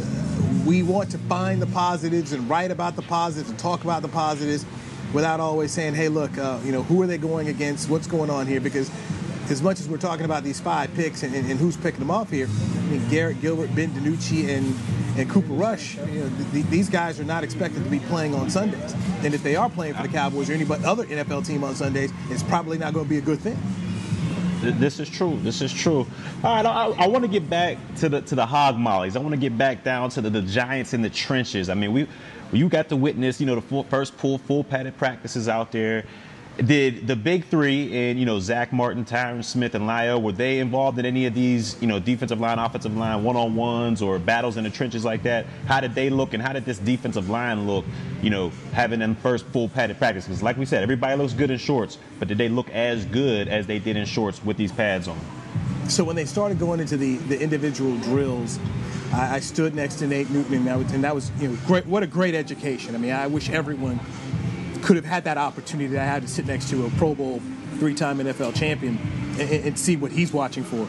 we 0.65 0.83
want 0.83 1.11
to 1.11 1.17
find 1.17 1.61
the 1.61 1.67
positives 1.67 2.33
and 2.33 2.49
write 2.49 2.71
about 2.71 2.95
the 2.95 3.01
positives 3.03 3.49
and 3.49 3.59
talk 3.59 3.83
about 3.83 4.01
the 4.01 4.07
positives 4.07 4.65
without 5.13 5.39
always 5.39 5.71
saying, 5.71 5.95
hey, 5.95 6.07
look, 6.07 6.37
uh, 6.37 6.59
you 6.63 6.71
know, 6.71 6.83
who 6.83 7.01
are 7.01 7.07
they 7.07 7.17
going 7.17 7.47
against? 7.47 7.89
What's 7.89 8.07
going 8.07 8.29
on 8.29 8.45
here? 8.47 8.59
Because 8.59 8.91
as 9.49 9.61
much 9.61 9.79
as 9.79 9.87
we're 9.87 9.97
talking 9.97 10.25
about 10.25 10.43
these 10.43 10.59
five 10.59 10.93
picks 10.93 11.23
and, 11.23 11.33
and, 11.33 11.49
and 11.49 11.59
who's 11.59 11.75
picking 11.77 11.99
them 11.99 12.11
off 12.11 12.29
here, 12.29 12.47
I 12.47 12.81
mean, 12.83 13.07
Garrett 13.09 13.41
Gilbert, 13.41 13.73
Ben 13.75 13.89
DiNucci, 13.91 14.49
and, 14.49 14.75
and 15.17 15.29
Cooper 15.29 15.53
Rush, 15.53 15.97
you 15.97 16.23
know, 16.23 16.31
th- 16.51 16.65
these 16.67 16.89
guys 16.89 17.19
are 17.19 17.23
not 17.23 17.43
expected 17.43 17.83
to 17.83 17.89
be 17.89 17.99
playing 17.99 18.35
on 18.35 18.49
Sundays. 18.49 18.93
And 19.23 19.33
if 19.33 19.43
they 19.43 19.55
are 19.55 19.69
playing 19.69 19.95
for 19.95 20.03
the 20.03 20.09
Cowboys 20.09 20.49
or 20.49 20.53
any 20.53 20.65
other 20.85 21.05
NFL 21.05 21.45
team 21.45 21.63
on 21.63 21.75
Sundays, 21.75 22.11
it's 22.29 22.43
probably 22.43 22.77
not 22.77 22.93
going 22.93 23.05
to 23.05 23.09
be 23.09 23.17
a 23.17 23.21
good 23.21 23.39
thing. 23.39 23.57
This 24.61 24.99
is 24.99 25.09
true. 25.09 25.39
This 25.41 25.61
is 25.61 25.71
true. 25.71 26.05
All 26.43 26.55
right, 26.55 26.65
I, 26.65 26.87
I 27.05 27.07
want 27.07 27.23
to 27.23 27.29
get 27.29 27.49
back 27.49 27.77
to 27.97 28.09
the 28.09 28.21
to 28.23 28.35
the 28.35 28.45
hog 28.45 28.77
mollies. 28.77 29.15
I 29.15 29.19
want 29.19 29.31
to 29.31 29.39
get 29.39 29.57
back 29.57 29.85
down 29.85 30.09
to 30.11 30.21
the, 30.21 30.29
the 30.29 30.41
Giants 30.41 30.93
in 30.93 31.01
the 31.01 31.09
trenches. 31.09 31.69
I 31.69 31.75
mean, 31.75 31.93
we 31.93 32.07
you 32.51 32.67
got 32.67 32.89
to 32.89 32.97
witness, 32.97 33.39
you 33.39 33.45
know, 33.45 33.55
the 33.55 33.61
full, 33.61 33.83
first 33.83 34.13
full 34.15 34.37
full 34.37 34.65
padded 34.65 34.97
practices 34.97 35.47
out 35.47 35.71
there. 35.71 36.03
Did 36.65 37.07
the 37.07 37.15
big 37.15 37.45
three 37.45 37.95
and 37.95 38.19
you 38.19 38.25
know 38.25 38.39
Zack 38.39 38.73
Martin, 38.73 39.05
Tyron 39.05 39.43
Smith, 39.45 39.75
and 39.75 39.85
La'el 39.85 40.21
were 40.21 40.33
they 40.33 40.59
involved 40.59 40.99
in 40.99 41.05
any 41.05 41.25
of 41.25 41.33
these 41.33 41.81
you 41.81 41.87
know 41.87 41.99
defensive 41.99 42.41
line, 42.41 42.59
offensive 42.59 42.97
line 42.97 43.23
one 43.23 43.37
on 43.37 43.55
ones 43.55 44.01
or 44.01 44.19
battles 44.19 44.57
in 44.57 44.65
the 44.65 44.69
trenches 44.69 45.05
like 45.05 45.23
that? 45.23 45.45
How 45.67 45.79
did 45.79 45.95
they 45.95 46.09
look 46.09 46.33
and 46.33 46.43
how 46.43 46.51
did 46.51 46.65
this 46.65 46.77
defensive 46.77 47.29
line 47.29 47.65
look? 47.65 47.85
You 48.21 48.29
know, 48.29 48.51
having 48.73 48.99
them 48.99 49.15
first 49.15 49.45
full 49.47 49.69
padded 49.69 49.97
practice 49.97 50.25
because 50.25 50.43
like 50.43 50.57
we 50.57 50.65
said, 50.65 50.83
everybody 50.83 51.15
looks 51.15 51.31
good 51.31 51.49
in 51.49 51.57
shorts, 51.57 51.97
but 52.19 52.27
did 52.27 52.37
they 52.37 52.49
look 52.49 52.69
as 52.71 53.05
good 53.05 53.47
as 53.47 53.65
they 53.65 53.79
did 53.79 53.95
in 53.95 54.05
shorts 54.05 54.43
with 54.43 54.57
these 54.57 54.73
pads 54.73 55.07
on? 55.07 55.17
So 55.87 56.03
when 56.03 56.15
they 56.15 56.25
started 56.25 56.59
going 56.59 56.81
into 56.81 56.97
the, 56.97 57.15
the 57.17 57.41
individual 57.41 57.97
drills, 57.99 58.59
I, 59.13 59.35
I 59.35 59.39
stood 59.39 59.73
next 59.73 59.95
to 59.95 60.07
Nate 60.07 60.29
Newton, 60.29 60.53
and 60.55 60.67
that 60.67 60.77
was, 60.77 60.91
and 60.91 61.03
that 61.03 61.15
was 61.15 61.31
you 61.39 61.47
know 61.47 61.57
great. 61.65 61.85
What 61.85 62.03
a 62.03 62.07
great 62.07 62.35
education! 62.35 62.95
I 62.95 62.97
mean, 62.97 63.11
I 63.11 63.27
wish 63.27 63.49
everyone 63.49 63.99
could 64.81 64.95
have 64.95 65.05
had 65.05 65.23
that 65.25 65.37
opportunity 65.37 65.87
that 65.93 66.01
I 66.01 66.05
had 66.05 66.21
to 66.21 66.27
sit 66.27 66.45
next 66.45 66.69
to 66.69 66.85
a 66.85 66.89
Pro 66.91 67.15
Bowl 67.15 67.41
three-time 67.75 68.19
NFL 68.19 68.55
champion 68.55 68.97
and, 69.39 69.65
and 69.65 69.79
see 69.79 69.95
what 69.95 70.11
he's 70.11 70.33
watching 70.33 70.63
for. 70.63 70.87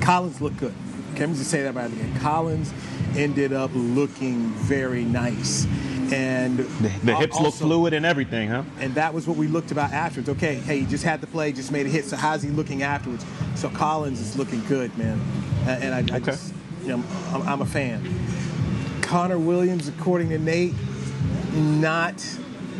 Collins 0.00 0.40
looked 0.40 0.58
good. 0.58 0.74
Let 1.18 1.30
me 1.30 1.34
just 1.34 1.50
say 1.50 1.62
that 1.62 1.74
right 1.74 1.90
again. 1.90 2.18
Collins 2.20 2.72
ended 3.16 3.52
up 3.52 3.70
looking 3.74 4.50
very 4.50 5.04
nice. 5.04 5.66
And 6.12 6.58
the, 6.58 6.88
the 7.04 7.16
hips 7.16 7.36
also, 7.36 7.44
look 7.44 7.54
fluid 7.54 7.92
and 7.94 8.06
everything, 8.06 8.48
huh? 8.48 8.62
And 8.78 8.94
that 8.94 9.12
was 9.12 9.26
what 9.26 9.36
we 9.36 9.48
looked 9.48 9.72
about 9.72 9.92
afterwards. 9.92 10.28
Okay, 10.28 10.54
hey, 10.56 10.80
he 10.80 10.86
just 10.86 11.02
had 11.02 11.20
the 11.20 11.26
play, 11.26 11.52
just 11.52 11.72
made 11.72 11.86
a 11.86 11.88
hit. 11.88 12.04
So 12.04 12.16
how's 12.16 12.42
he 12.42 12.50
looking 12.50 12.82
afterwards? 12.82 13.24
So 13.56 13.68
Collins 13.70 14.20
is 14.20 14.36
looking 14.36 14.64
good, 14.66 14.96
man. 14.96 15.20
And 15.66 15.94
I, 15.94 15.98
I 16.14 16.18
okay. 16.18 16.26
just, 16.26 16.54
you 16.82 16.88
know, 16.88 17.02
I'm, 17.32 17.42
I'm 17.42 17.62
a 17.62 17.66
fan. 17.66 18.04
Connor 19.02 19.38
Williams, 19.38 19.88
according 19.88 20.28
to 20.28 20.38
Nate, 20.38 20.74
not 21.54 22.24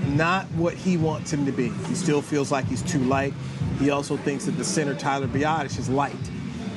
not 0.06 0.46
what 0.52 0.74
he 0.74 0.96
wants 0.96 1.32
him 1.32 1.46
to 1.46 1.52
be. 1.52 1.68
He 1.88 1.94
still 1.94 2.22
feels 2.22 2.52
like 2.52 2.66
he's 2.66 2.82
too 2.82 3.00
light. 3.00 3.34
He 3.78 3.90
also 3.90 4.16
thinks 4.16 4.46
that 4.46 4.52
the 4.52 4.64
center 4.64 4.94
Tyler 4.94 5.26
Biadasz 5.26 5.78
is 5.78 5.88
light. 5.88 6.16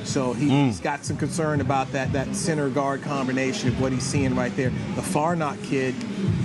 So 0.04 0.32
he, 0.32 0.48
mm. 0.48 0.66
he's 0.66 0.80
got 0.80 1.04
some 1.04 1.16
concern 1.16 1.60
about 1.60 1.92
that 1.92 2.12
that 2.12 2.34
center 2.34 2.68
guard 2.68 3.02
combination 3.02 3.68
of 3.68 3.80
what 3.80 3.92
he's 3.92 4.02
seeing 4.02 4.34
right 4.34 4.54
there. 4.56 4.70
The 4.70 5.02
Farniok 5.02 5.62
kid, 5.64 5.94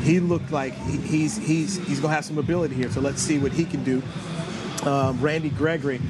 he 0.04 0.20
looked 0.20 0.52
like 0.52 0.74
he, 0.74 0.98
he's 0.98 1.38
he's 1.38 1.78
he's 1.88 2.00
gonna 2.00 2.14
have 2.14 2.26
some 2.26 2.38
ability 2.38 2.76
here. 2.76 2.92
So 2.92 3.02
let's 3.02 3.22
see 3.22 3.40
what 3.40 3.52
he 3.52 3.66
can 3.66 3.84
do. 3.84 4.04
Um, 4.84 5.20
Randy 5.22 5.50
Gregory 5.50 6.02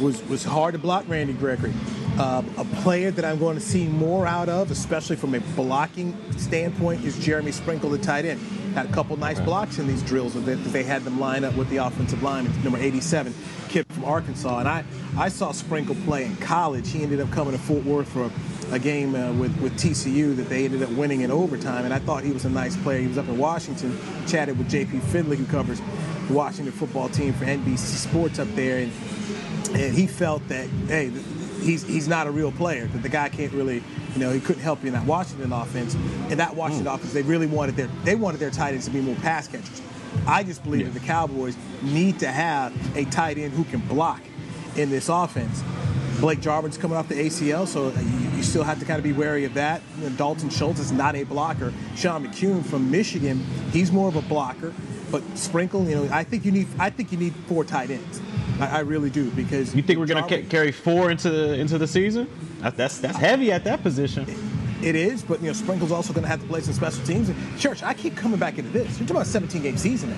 was 0.00 0.22
was 0.28 0.44
hard 0.44 0.72
to 0.74 0.78
block. 0.78 1.04
Randy 1.08 1.32
Gregory, 1.32 1.72
uh, 2.18 2.42
a 2.56 2.64
player 2.82 3.10
that 3.10 3.24
I'm 3.24 3.38
going 3.38 3.56
to 3.56 3.60
see 3.60 3.86
more 3.86 4.26
out 4.26 4.48
of, 4.48 4.70
especially 4.70 5.16
from 5.16 5.34
a 5.34 5.40
blocking 5.40 6.16
standpoint, 6.38 7.04
is 7.04 7.18
Jeremy 7.18 7.52
Sprinkle, 7.52 7.90
the 7.90 7.98
tight 7.98 8.24
end. 8.24 8.40
Had 8.74 8.86
a 8.86 8.92
couple 8.92 9.16
nice 9.16 9.38
blocks 9.40 9.78
in 9.78 9.86
these 9.86 10.02
drills 10.02 10.34
that 10.34 10.40
they 10.40 10.82
had 10.82 11.04
them 11.04 11.20
line 11.20 11.44
up 11.44 11.54
with 11.56 11.68
the 11.68 11.76
offensive 11.76 12.22
line. 12.22 12.44
Number 12.62 12.78
87, 12.78 13.34
kid 13.68 13.86
from 13.90 14.04
Arkansas, 14.04 14.58
and 14.58 14.68
I 14.68 14.84
I 15.18 15.28
saw 15.28 15.52
Sprinkle 15.52 15.94
play 16.04 16.24
in 16.24 16.36
college. 16.36 16.90
He 16.90 17.02
ended 17.02 17.20
up 17.20 17.30
coming 17.30 17.52
to 17.52 17.58
Fort 17.58 17.84
Worth 17.84 18.08
for 18.08 18.30
a, 18.70 18.74
a 18.74 18.78
game 18.78 19.14
uh, 19.14 19.32
with 19.32 19.54
with 19.60 19.78
TCU 19.78 20.34
that 20.36 20.48
they 20.48 20.64
ended 20.64 20.82
up 20.82 20.90
winning 20.90 21.20
in 21.20 21.30
overtime, 21.30 21.84
and 21.84 21.92
I 21.92 21.98
thought 21.98 22.24
he 22.24 22.32
was 22.32 22.44
a 22.44 22.50
nice 22.50 22.76
player. 22.76 23.00
He 23.00 23.08
was 23.08 23.18
up 23.18 23.28
in 23.28 23.36
Washington, 23.36 23.98
chatted 24.26 24.56
with 24.56 24.70
JP 24.70 25.02
Finlay, 25.02 25.36
who 25.36 25.46
covers 25.46 25.80
the 26.28 26.34
Washington 26.34 26.72
football 26.72 27.08
team 27.08 27.32
for 27.34 27.44
NBC 27.44 27.78
Sports 27.78 28.38
up 28.38 28.48
there, 28.54 28.78
and 28.78 28.92
and 29.74 29.94
he 29.94 30.06
felt 30.06 30.46
that 30.48 30.68
hey, 30.88 31.10
he's 31.62 31.82
he's 31.82 32.08
not 32.08 32.26
a 32.26 32.30
real 32.30 32.52
player. 32.52 32.86
That 32.86 33.02
the 33.02 33.08
guy 33.08 33.28
can't 33.28 33.52
really, 33.52 33.82
you 34.14 34.18
know, 34.18 34.30
he 34.30 34.40
couldn't 34.40 34.62
help 34.62 34.82
you 34.82 34.88
in 34.88 34.94
that 34.94 35.06
Washington 35.06 35.52
offense. 35.52 35.94
In 36.30 36.38
that 36.38 36.54
Washington 36.54 36.86
mm. 36.86 36.94
offense, 36.94 37.12
they 37.12 37.22
really 37.22 37.46
wanted 37.46 37.76
their 37.76 37.88
they 38.04 38.14
wanted 38.14 38.38
their 38.38 38.50
tight 38.50 38.72
ends 38.72 38.86
to 38.86 38.90
be 38.90 39.00
more 39.00 39.16
pass 39.16 39.48
catchers. 39.48 39.82
I 40.26 40.42
just 40.42 40.62
believe 40.62 40.82
yeah. 40.82 40.88
that 40.88 41.00
the 41.00 41.06
Cowboys 41.06 41.56
need 41.82 42.18
to 42.20 42.28
have 42.28 42.74
a 42.96 43.04
tight 43.06 43.38
end 43.38 43.52
who 43.52 43.64
can 43.64 43.80
block 43.80 44.20
in 44.76 44.90
this 44.90 45.08
offense. 45.08 45.62
Blake 46.20 46.40
Jarwin's 46.40 46.78
coming 46.78 46.96
off 46.96 47.08
the 47.08 47.16
ACL, 47.16 47.66
so 47.66 47.90
you, 47.90 48.30
you 48.36 48.42
still 48.42 48.62
have 48.62 48.78
to 48.78 48.84
kind 48.84 48.98
of 48.98 49.02
be 49.02 49.12
wary 49.12 49.44
of 49.44 49.54
that. 49.54 49.82
You 49.98 50.08
know, 50.08 50.16
Dalton 50.16 50.50
Schultz 50.50 50.78
is 50.78 50.92
not 50.92 51.16
a 51.16 51.24
blocker. 51.24 51.72
Sean 51.96 52.24
McKeon 52.24 52.64
from 52.64 52.90
Michigan, 52.90 53.44
he's 53.72 53.90
more 53.90 54.08
of 54.08 54.14
a 54.14 54.22
blocker. 54.22 54.72
But 55.10 55.22
Sprinkle, 55.36 55.84
you 55.88 55.96
know, 55.96 56.08
I 56.12 56.24
think 56.24 56.44
you 56.44 56.52
need 56.52 56.68
I 56.78 56.90
think 56.90 57.12
you 57.12 57.18
need 57.18 57.34
four 57.46 57.64
tight 57.64 57.90
ends. 57.90 58.20
I, 58.60 58.78
I 58.78 58.80
really 58.80 59.10
do 59.10 59.30
because 59.30 59.74
you 59.74 59.82
think 59.82 59.98
we're 59.98 60.06
going 60.06 60.26
to 60.26 60.42
carry 60.44 60.72
four 60.72 61.10
into 61.10 61.30
the, 61.30 61.54
into 61.54 61.78
the 61.78 61.86
season? 61.86 62.28
That's 62.60 62.98
that's 62.98 63.16
heavy 63.16 63.52
at 63.52 63.64
that 63.64 63.82
position. 63.82 64.26
It 64.82 64.96
is, 64.96 65.22
but 65.22 65.40
you 65.40 65.46
know, 65.46 65.52
Sprinkle's 65.52 65.92
also 65.92 66.12
going 66.12 66.24
to 66.24 66.28
have 66.28 66.40
to 66.40 66.46
play 66.48 66.60
some 66.60 66.74
special 66.74 67.04
teams. 67.04 67.28
And 67.28 67.58
Church, 67.58 67.82
I 67.82 67.94
keep 67.94 68.16
coming 68.16 68.38
back 68.38 68.58
into 68.58 68.70
this. 68.70 68.98
You're 68.98 69.06
talking 69.06 69.16
about 69.16 69.26
a 69.26 69.30
17 69.30 69.62
game 69.62 69.76
season 69.76 70.10
now. 70.10 70.16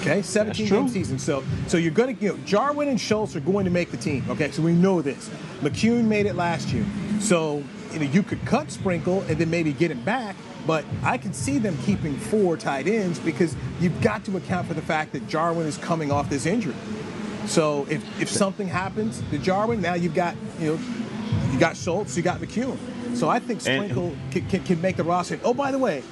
Okay, 0.00 0.22
17 0.22 0.68
game 0.68 0.88
season. 0.88 1.18
So, 1.18 1.42
so 1.66 1.78
you're 1.78 1.92
going 1.92 2.14
to, 2.14 2.22
you 2.22 2.32
know, 2.32 2.38
Jarwin 2.44 2.88
and 2.88 3.00
Schultz 3.00 3.34
are 3.34 3.40
going 3.40 3.64
to 3.64 3.70
make 3.70 3.90
the 3.90 3.96
team. 3.96 4.24
Okay, 4.28 4.50
so 4.50 4.62
we 4.62 4.72
know 4.72 5.00
this. 5.00 5.30
McKeon 5.62 6.04
made 6.04 6.26
it 6.26 6.34
last 6.36 6.68
year. 6.68 6.84
So, 7.20 7.64
you 7.92 8.00
know, 8.00 8.04
you 8.04 8.22
could 8.22 8.44
cut 8.44 8.70
Sprinkle 8.70 9.22
and 9.22 9.38
then 9.38 9.48
maybe 9.48 9.72
get 9.72 9.90
him 9.90 10.02
back. 10.04 10.36
But 10.66 10.84
I 11.02 11.16
can 11.16 11.32
see 11.32 11.58
them 11.58 11.78
keeping 11.84 12.16
four 12.16 12.56
tight 12.56 12.86
ends 12.86 13.18
because 13.18 13.56
you've 13.80 14.00
got 14.00 14.24
to 14.26 14.36
account 14.36 14.68
for 14.68 14.74
the 14.74 14.82
fact 14.82 15.12
that 15.12 15.26
Jarwin 15.28 15.66
is 15.66 15.78
coming 15.78 16.12
off 16.12 16.28
this 16.28 16.44
injury. 16.44 16.74
So 17.46 17.86
if, 17.88 18.20
if 18.20 18.28
something 18.28 18.68
happens 18.68 19.22
to 19.30 19.38
Jarwin, 19.38 19.80
now 19.80 19.94
you've 19.94 20.14
got 20.14 20.34
you 20.58 20.74
know 20.74 20.80
you 21.52 21.58
got 21.58 21.76
Schultz, 21.76 22.16
you 22.16 22.22
got 22.22 22.40
McKeon. 22.40 22.76
So 23.16 23.28
I 23.28 23.38
think 23.38 23.60
Sprinkle 23.60 24.08
and, 24.08 24.32
can, 24.32 24.46
can, 24.48 24.64
can, 24.64 24.80
make 24.80 24.96
the 24.96 25.04
roster. 25.04 25.40
Oh, 25.42 25.54
by 25.54 25.70
the 25.70 25.78
way, 25.78 26.02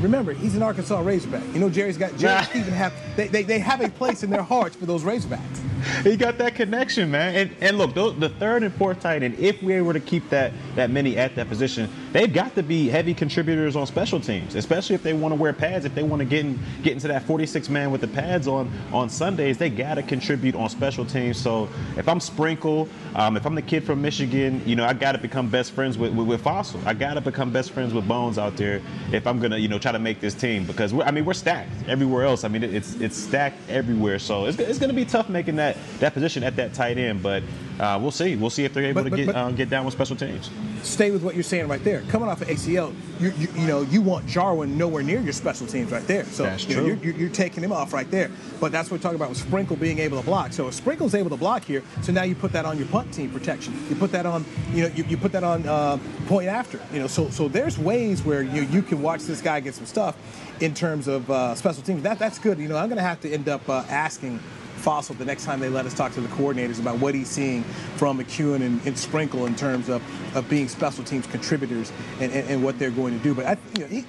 remember 0.00 0.32
he's 0.32 0.54
an 0.54 0.62
Arkansas 0.62 1.00
Razorback. 1.00 1.42
You 1.52 1.60
know 1.60 1.70
Jerry's 1.70 1.98
got 1.98 2.16
Jerry 2.16 2.44
Stephen 2.44 2.72
have 2.72 2.92
they, 3.16 3.28
they, 3.28 3.42
they 3.42 3.58
have 3.58 3.80
a 3.80 3.88
place 3.88 4.22
in 4.22 4.30
their 4.30 4.42
hearts 4.42 4.76
for 4.76 4.86
those 4.86 5.02
Razorbacks. 5.02 5.60
He 6.02 6.16
got 6.16 6.38
that 6.38 6.54
connection, 6.54 7.10
man. 7.10 7.34
And, 7.34 7.56
and 7.60 7.78
look, 7.78 7.94
the 7.94 8.28
third 8.28 8.62
and 8.62 8.72
fourth 8.74 9.00
tight 9.00 9.22
end, 9.22 9.38
if 9.38 9.62
we 9.62 9.80
were 9.80 9.92
to 9.92 10.00
keep 10.00 10.28
that 10.30 10.52
that 10.76 10.90
many 10.90 11.16
at 11.16 11.34
that 11.36 11.48
position, 11.48 11.90
they've 12.12 12.32
got 12.32 12.54
to 12.54 12.62
be 12.62 12.88
heavy 12.88 13.14
contributors 13.14 13.76
on 13.76 13.86
special 13.86 14.20
teams, 14.20 14.54
especially 14.54 14.94
if 14.94 15.02
they 15.02 15.12
want 15.12 15.32
to 15.32 15.40
wear 15.40 15.52
pads. 15.52 15.84
If 15.84 15.94
they 15.94 16.02
want 16.02 16.20
to 16.20 16.24
get 16.24 16.44
in, 16.44 16.58
get 16.82 16.92
into 16.92 17.08
that 17.08 17.24
46 17.24 17.68
man 17.68 17.90
with 17.90 18.00
the 18.00 18.08
pads 18.08 18.46
on 18.46 18.70
on 18.92 19.08
Sundays, 19.08 19.58
they 19.58 19.70
got 19.70 19.94
to 19.94 20.02
contribute 20.02 20.54
on 20.54 20.68
special 20.68 21.04
teams. 21.04 21.36
So 21.36 21.68
if 21.96 22.08
I'm 22.08 22.20
Sprinkle, 22.20 22.88
um, 23.14 23.36
if 23.36 23.44
I'm 23.44 23.54
the 23.54 23.62
kid 23.62 23.84
from 23.84 24.00
Michigan, 24.02 24.62
you 24.64 24.76
know 24.76 24.84
I 24.84 24.92
got 24.92 25.12
to 25.12 25.18
become 25.18 25.48
best 25.48 25.72
friends 25.72 25.98
with, 25.98 26.12
with, 26.14 26.26
with 26.26 26.44
Fassel. 26.44 26.84
I 26.86 26.94
got 26.94 27.14
to 27.14 27.20
become 27.20 27.52
best 27.52 27.72
friends 27.72 27.92
with 27.92 28.06
Bones 28.06 28.38
out 28.38 28.56
there 28.56 28.80
if 29.12 29.26
I'm 29.26 29.40
gonna 29.40 29.58
you 29.58 29.68
know 29.68 29.78
try 29.78 29.92
to 29.92 29.98
make 29.98 30.20
this 30.20 30.34
team 30.34 30.64
because 30.64 30.92
I 30.92 31.10
mean 31.10 31.24
we're 31.24 31.34
stacked 31.34 31.70
everywhere 31.88 32.24
else. 32.24 32.44
I 32.44 32.48
mean 32.48 32.62
it's 32.62 32.94
it's 33.02 33.16
stacked 33.16 33.58
everywhere. 33.68 34.18
So 34.18 34.46
it's, 34.46 34.58
it's 34.58 34.78
gonna 34.78 34.92
be 34.92 35.04
tough 35.04 35.28
making 35.28 35.56
that 35.56 35.76
that 35.98 36.14
position 36.14 36.42
at 36.44 36.56
that 36.56 36.74
tight 36.74 36.98
end, 36.98 37.22
but 37.22 37.42
uh, 37.82 37.98
we'll 37.98 38.12
see. 38.12 38.36
We'll 38.36 38.48
see 38.48 38.64
if 38.64 38.72
they're 38.72 38.84
able 38.84 39.02
but, 39.02 39.10
to 39.10 39.16
get 39.16 39.34
um, 39.34 39.56
get 39.56 39.68
down 39.68 39.84
with 39.84 39.92
special 39.92 40.14
teams. 40.14 40.50
Stay 40.82 41.10
with 41.10 41.24
what 41.24 41.34
you're 41.34 41.42
saying 41.42 41.66
right 41.66 41.82
there. 41.82 42.02
Coming 42.02 42.28
off 42.28 42.40
of 42.40 42.46
ACL, 42.46 42.94
you, 43.18 43.32
you, 43.36 43.48
you, 43.56 43.66
know 43.66 43.82
you 43.82 44.00
want 44.00 44.24
Jarwin 44.28 44.78
nowhere 44.78 45.02
near 45.02 45.20
your 45.20 45.32
special 45.32 45.66
teams 45.66 45.90
right 45.90 46.06
there. 46.06 46.24
So 46.24 46.44
that's 46.44 46.64
you 46.64 46.74
true. 46.74 46.94
Know, 46.94 47.02
you're, 47.02 47.14
you're, 47.14 47.28
taking 47.28 47.64
him 47.64 47.72
off 47.72 47.92
right 47.92 48.08
there. 48.08 48.30
But 48.60 48.70
that's 48.70 48.88
what 48.88 48.98
we're 48.98 49.02
talking 49.02 49.16
about 49.16 49.30
with 49.30 49.38
Sprinkle 49.38 49.74
being 49.74 49.98
able 49.98 50.20
to 50.20 50.24
block. 50.24 50.52
So 50.52 50.68
if 50.68 50.74
Sprinkle's 50.74 51.16
able 51.16 51.30
to 51.30 51.36
block 51.36 51.64
here, 51.64 51.82
so 52.02 52.12
now 52.12 52.22
you 52.22 52.36
put 52.36 52.52
that 52.52 52.64
on 52.64 52.78
your 52.78 52.86
punt 52.86 53.12
team 53.12 53.30
protection. 53.30 53.74
You 53.88 53.96
put 53.96 54.12
that 54.12 54.26
on 54.26 54.44
you 54.72 54.84
know 54.84 54.94
you, 54.94 55.02
you 55.04 55.16
put 55.16 55.32
that 55.32 55.42
on 55.42 55.66
uh, 55.66 55.98
point 56.28 56.46
after. 56.46 56.78
You 56.92 57.00
know 57.00 57.06
so 57.08 57.30
so 57.30 57.48
there's 57.48 57.80
ways 57.80 58.22
where 58.22 58.42
you 58.42 58.62
you 58.62 58.82
can 58.82 59.02
watch 59.02 59.24
this 59.24 59.40
guy 59.40 59.58
get 59.58 59.74
some 59.74 59.86
stuff 59.86 60.16
in 60.62 60.72
terms 60.72 61.08
of 61.08 61.28
uh, 61.28 61.56
special 61.56 61.82
teams. 61.82 62.04
That 62.04 62.20
that's 62.20 62.38
good. 62.38 62.58
You 62.58 62.68
know 62.68 62.76
I'm 62.76 62.88
going 62.88 62.98
to 62.98 63.02
have 63.02 63.20
to 63.22 63.32
end 63.32 63.48
up 63.48 63.68
uh, 63.68 63.84
asking 63.88 64.38
Fassel 64.82 65.16
the 65.16 65.24
next 65.24 65.44
time 65.44 65.60
they 65.60 65.68
let 65.68 65.86
us 65.86 65.94
talk 65.94 66.12
to 66.12 66.20
the 66.20 66.28
coordinators 66.28 66.80
about 66.80 66.98
what 66.98 67.14
he's 67.14 67.28
seeing 67.28 67.62
from 67.96 68.18
McKeon 68.18 68.62
and, 68.62 68.84
and 68.86 68.98
Sprinkle 68.98 69.46
in 69.46 69.54
terms 69.54 69.88
of, 69.88 70.02
of 70.36 70.48
being 70.48 70.68
special 70.68 71.04
teams 71.04 71.26
contributors 71.26 71.92
and, 72.20 72.32
and, 72.32 72.48
and 72.48 72.64
what 72.64 72.78
they're 72.78 72.90
going 72.90 73.16
to 73.16 73.22
do. 73.22 73.34
But 73.34 73.46
I, 73.46 73.56
you 73.76 73.82
know, 73.82 73.86
he, 73.86 74.04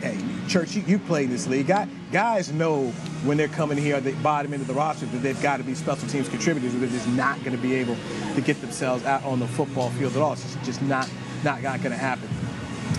hey, 0.00 0.18
Church, 0.48 0.74
you, 0.74 0.82
you 0.86 0.98
play 0.98 1.26
this 1.26 1.46
league. 1.46 1.72
Guys 2.12 2.52
know 2.52 2.88
when 3.24 3.36
they're 3.36 3.48
coming 3.48 3.78
here, 3.78 4.00
they 4.00 4.12
bottom 4.14 4.52
into 4.54 4.66
the 4.66 4.74
roster, 4.74 5.06
that 5.06 5.18
they've 5.18 5.40
got 5.42 5.58
to 5.58 5.64
be 5.64 5.74
special 5.74 6.08
teams 6.08 6.28
contributors, 6.28 6.74
or 6.74 6.78
they're 6.78 6.88
just 6.88 7.08
not 7.08 7.38
going 7.44 7.56
to 7.56 7.62
be 7.62 7.74
able 7.74 7.96
to 8.34 8.40
get 8.40 8.60
themselves 8.60 9.04
out 9.04 9.24
on 9.24 9.40
the 9.40 9.48
football 9.48 9.90
field 9.90 10.14
at 10.16 10.22
all. 10.22 10.32
It's 10.34 10.56
just 10.64 10.82
not 10.82 11.08
not, 11.44 11.62
not 11.62 11.80
going 11.80 11.92
to 11.92 11.98
happen. 11.98 12.28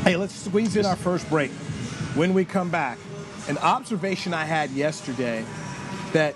Hey, 0.03 0.15
let's 0.15 0.35
squeeze 0.35 0.75
in 0.75 0.85
our 0.85 0.95
first 0.95 1.27
break. 1.29 1.51
When 2.13 2.33
we 2.33 2.45
come 2.45 2.69
back, 2.69 2.99
an 3.49 3.57
observation 3.57 4.33
I 4.33 4.45
had 4.45 4.69
yesterday 4.71 5.43
that 6.13 6.35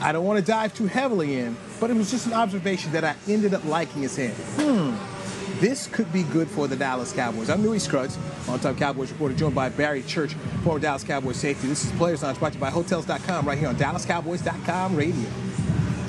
I 0.00 0.12
don't 0.12 0.24
want 0.24 0.38
to 0.38 0.44
dive 0.44 0.74
too 0.74 0.86
heavily 0.86 1.38
in, 1.38 1.56
but 1.78 1.90
it 1.90 1.96
was 1.96 2.10
just 2.10 2.26
an 2.26 2.32
observation 2.32 2.92
that 2.92 3.04
I 3.04 3.14
ended 3.28 3.54
up 3.54 3.64
liking 3.64 4.02
his 4.02 4.16
hand. 4.16 4.34
Hmm. 4.34 4.94
This 5.60 5.88
could 5.88 6.10
be 6.10 6.22
good 6.22 6.48
for 6.48 6.66
the 6.66 6.76
Dallas 6.76 7.12
Cowboys. 7.12 7.50
I'm 7.50 7.62
Newy 7.62 7.78
Scruggs, 7.78 8.18
on-time 8.48 8.76
Cowboys 8.76 9.12
reporter, 9.12 9.34
joined 9.34 9.54
by 9.54 9.68
Barry 9.68 10.02
Church, 10.02 10.32
former 10.64 10.80
Dallas 10.80 11.04
Cowboys 11.04 11.36
safety. 11.36 11.68
This 11.68 11.84
is 11.84 11.92
Players 11.92 12.22
Lounge 12.22 12.38
brought 12.38 12.52
to 12.52 12.58
you 12.58 12.62
by 12.62 12.70
Hotels.com 12.70 13.46
right 13.46 13.58
here 13.58 13.68
on 13.68 13.76
DallasCowboys.com 13.76 14.96
radio. 14.96 15.28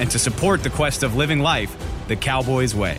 and 0.00 0.10
to 0.10 0.18
support 0.18 0.64
the 0.64 0.70
quest 0.70 1.04
of 1.04 1.14
living 1.14 1.38
life 1.38 1.76
the 2.08 2.16
Cowboys 2.16 2.74
way. 2.74 2.98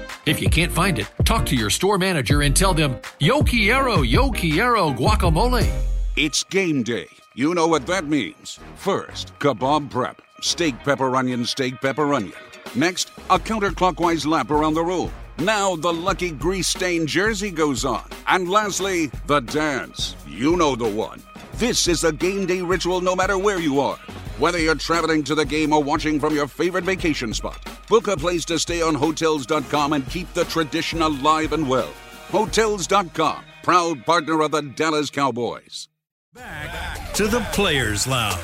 If 0.23 0.39
you 0.39 0.49
can't 0.49 0.71
find 0.71 0.99
it, 0.99 1.07
talk 1.25 1.47
to 1.47 1.55
your 1.55 1.71
store 1.71 1.97
manager 1.97 2.43
and 2.43 2.55
tell 2.55 2.75
them, 2.75 2.97
Yo 3.19 3.41
quiero, 3.41 4.03
yo 4.03 4.29
quiero 4.29 4.91
guacamole. 4.91 5.67
It's 6.15 6.43
game 6.43 6.83
day. 6.83 7.07
You 7.33 7.55
know 7.55 7.65
what 7.65 7.87
that 7.87 8.05
means. 8.05 8.59
First, 8.75 9.33
kebab 9.39 9.89
prep. 9.89 10.21
Steak, 10.41 10.77
pepper, 10.83 11.15
onion, 11.15 11.43
steak, 11.45 11.81
pepper, 11.81 12.13
onion. 12.13 12.33
Next, 12.75 13.09
a 13.31 13.39
counterclockwise 13.39 14.27
lap 14.27 14.51
around 14.51 14.75
the 14.75 14.83
room. 14.83 15.11
Now 15.39 15.75
the 15.75 15.91
lucky 15.91 16.29
grease 16.29 16.67
stained 16.67 17.07
jersey 17.07 17.49
goes 17.49 17.83
on. 17.83 18.03
And 18.27 18.47
lastly, 18.47 19.09
the 19.25 19.39
dance. 19.39 20.15
You 20.27 20.55
know 20.55 20.75
the 20.75 20.87
one. 20.87 21.21
This 21.53 21.87
is 21.87 22.03
a 22.03 22.11
game 22.11 22.45
day 22.45 22.61
ritual 22.61 23.01
no 23.01 23.15
matter 23.15 23.39
where 23.39 23.59
you 23.59 23.79
are. 23.79 23.97
Whether 24.41 24.57
you're 24.57 24.73
traveling 24.73 25.23
to 25.25 25.35
the 25.35 25.45
game 25.45 25.71
or 25.71 25.83
watching 25.83 26.19
from 26.19 26.33
your 26.33 26.47
favorite 26.47 26.83
vacation 26.83 27.31
spot, 27.31 27.63
book 27.87 28.07
a 28.07 28.17
place 28.17 28.43
to 28.45 28.57
stay 28.57 28.81
on 28.81 28.95
Hotels.com 28.95 29.93
and 29.93 30.09
keep 30.09 30.33
the 30.33 30.45
tradition 30.45 31.03
alive 31.03 31.53
and 31.53 31.69
well. 31.69 31.93
Hotels.com, 32.31 33.43
proud 33.61 34.03
partner 34.03 34.41
of 34.41 34.49
the 34.49 34.63
Dallas 34.63 35.11
Cowboys. 35.11 35.89
Back 36.33 37.13
to 37.13 37.27
the 37.27 37.41
Players 37.53 38.07
Lounge. 38.07 38.39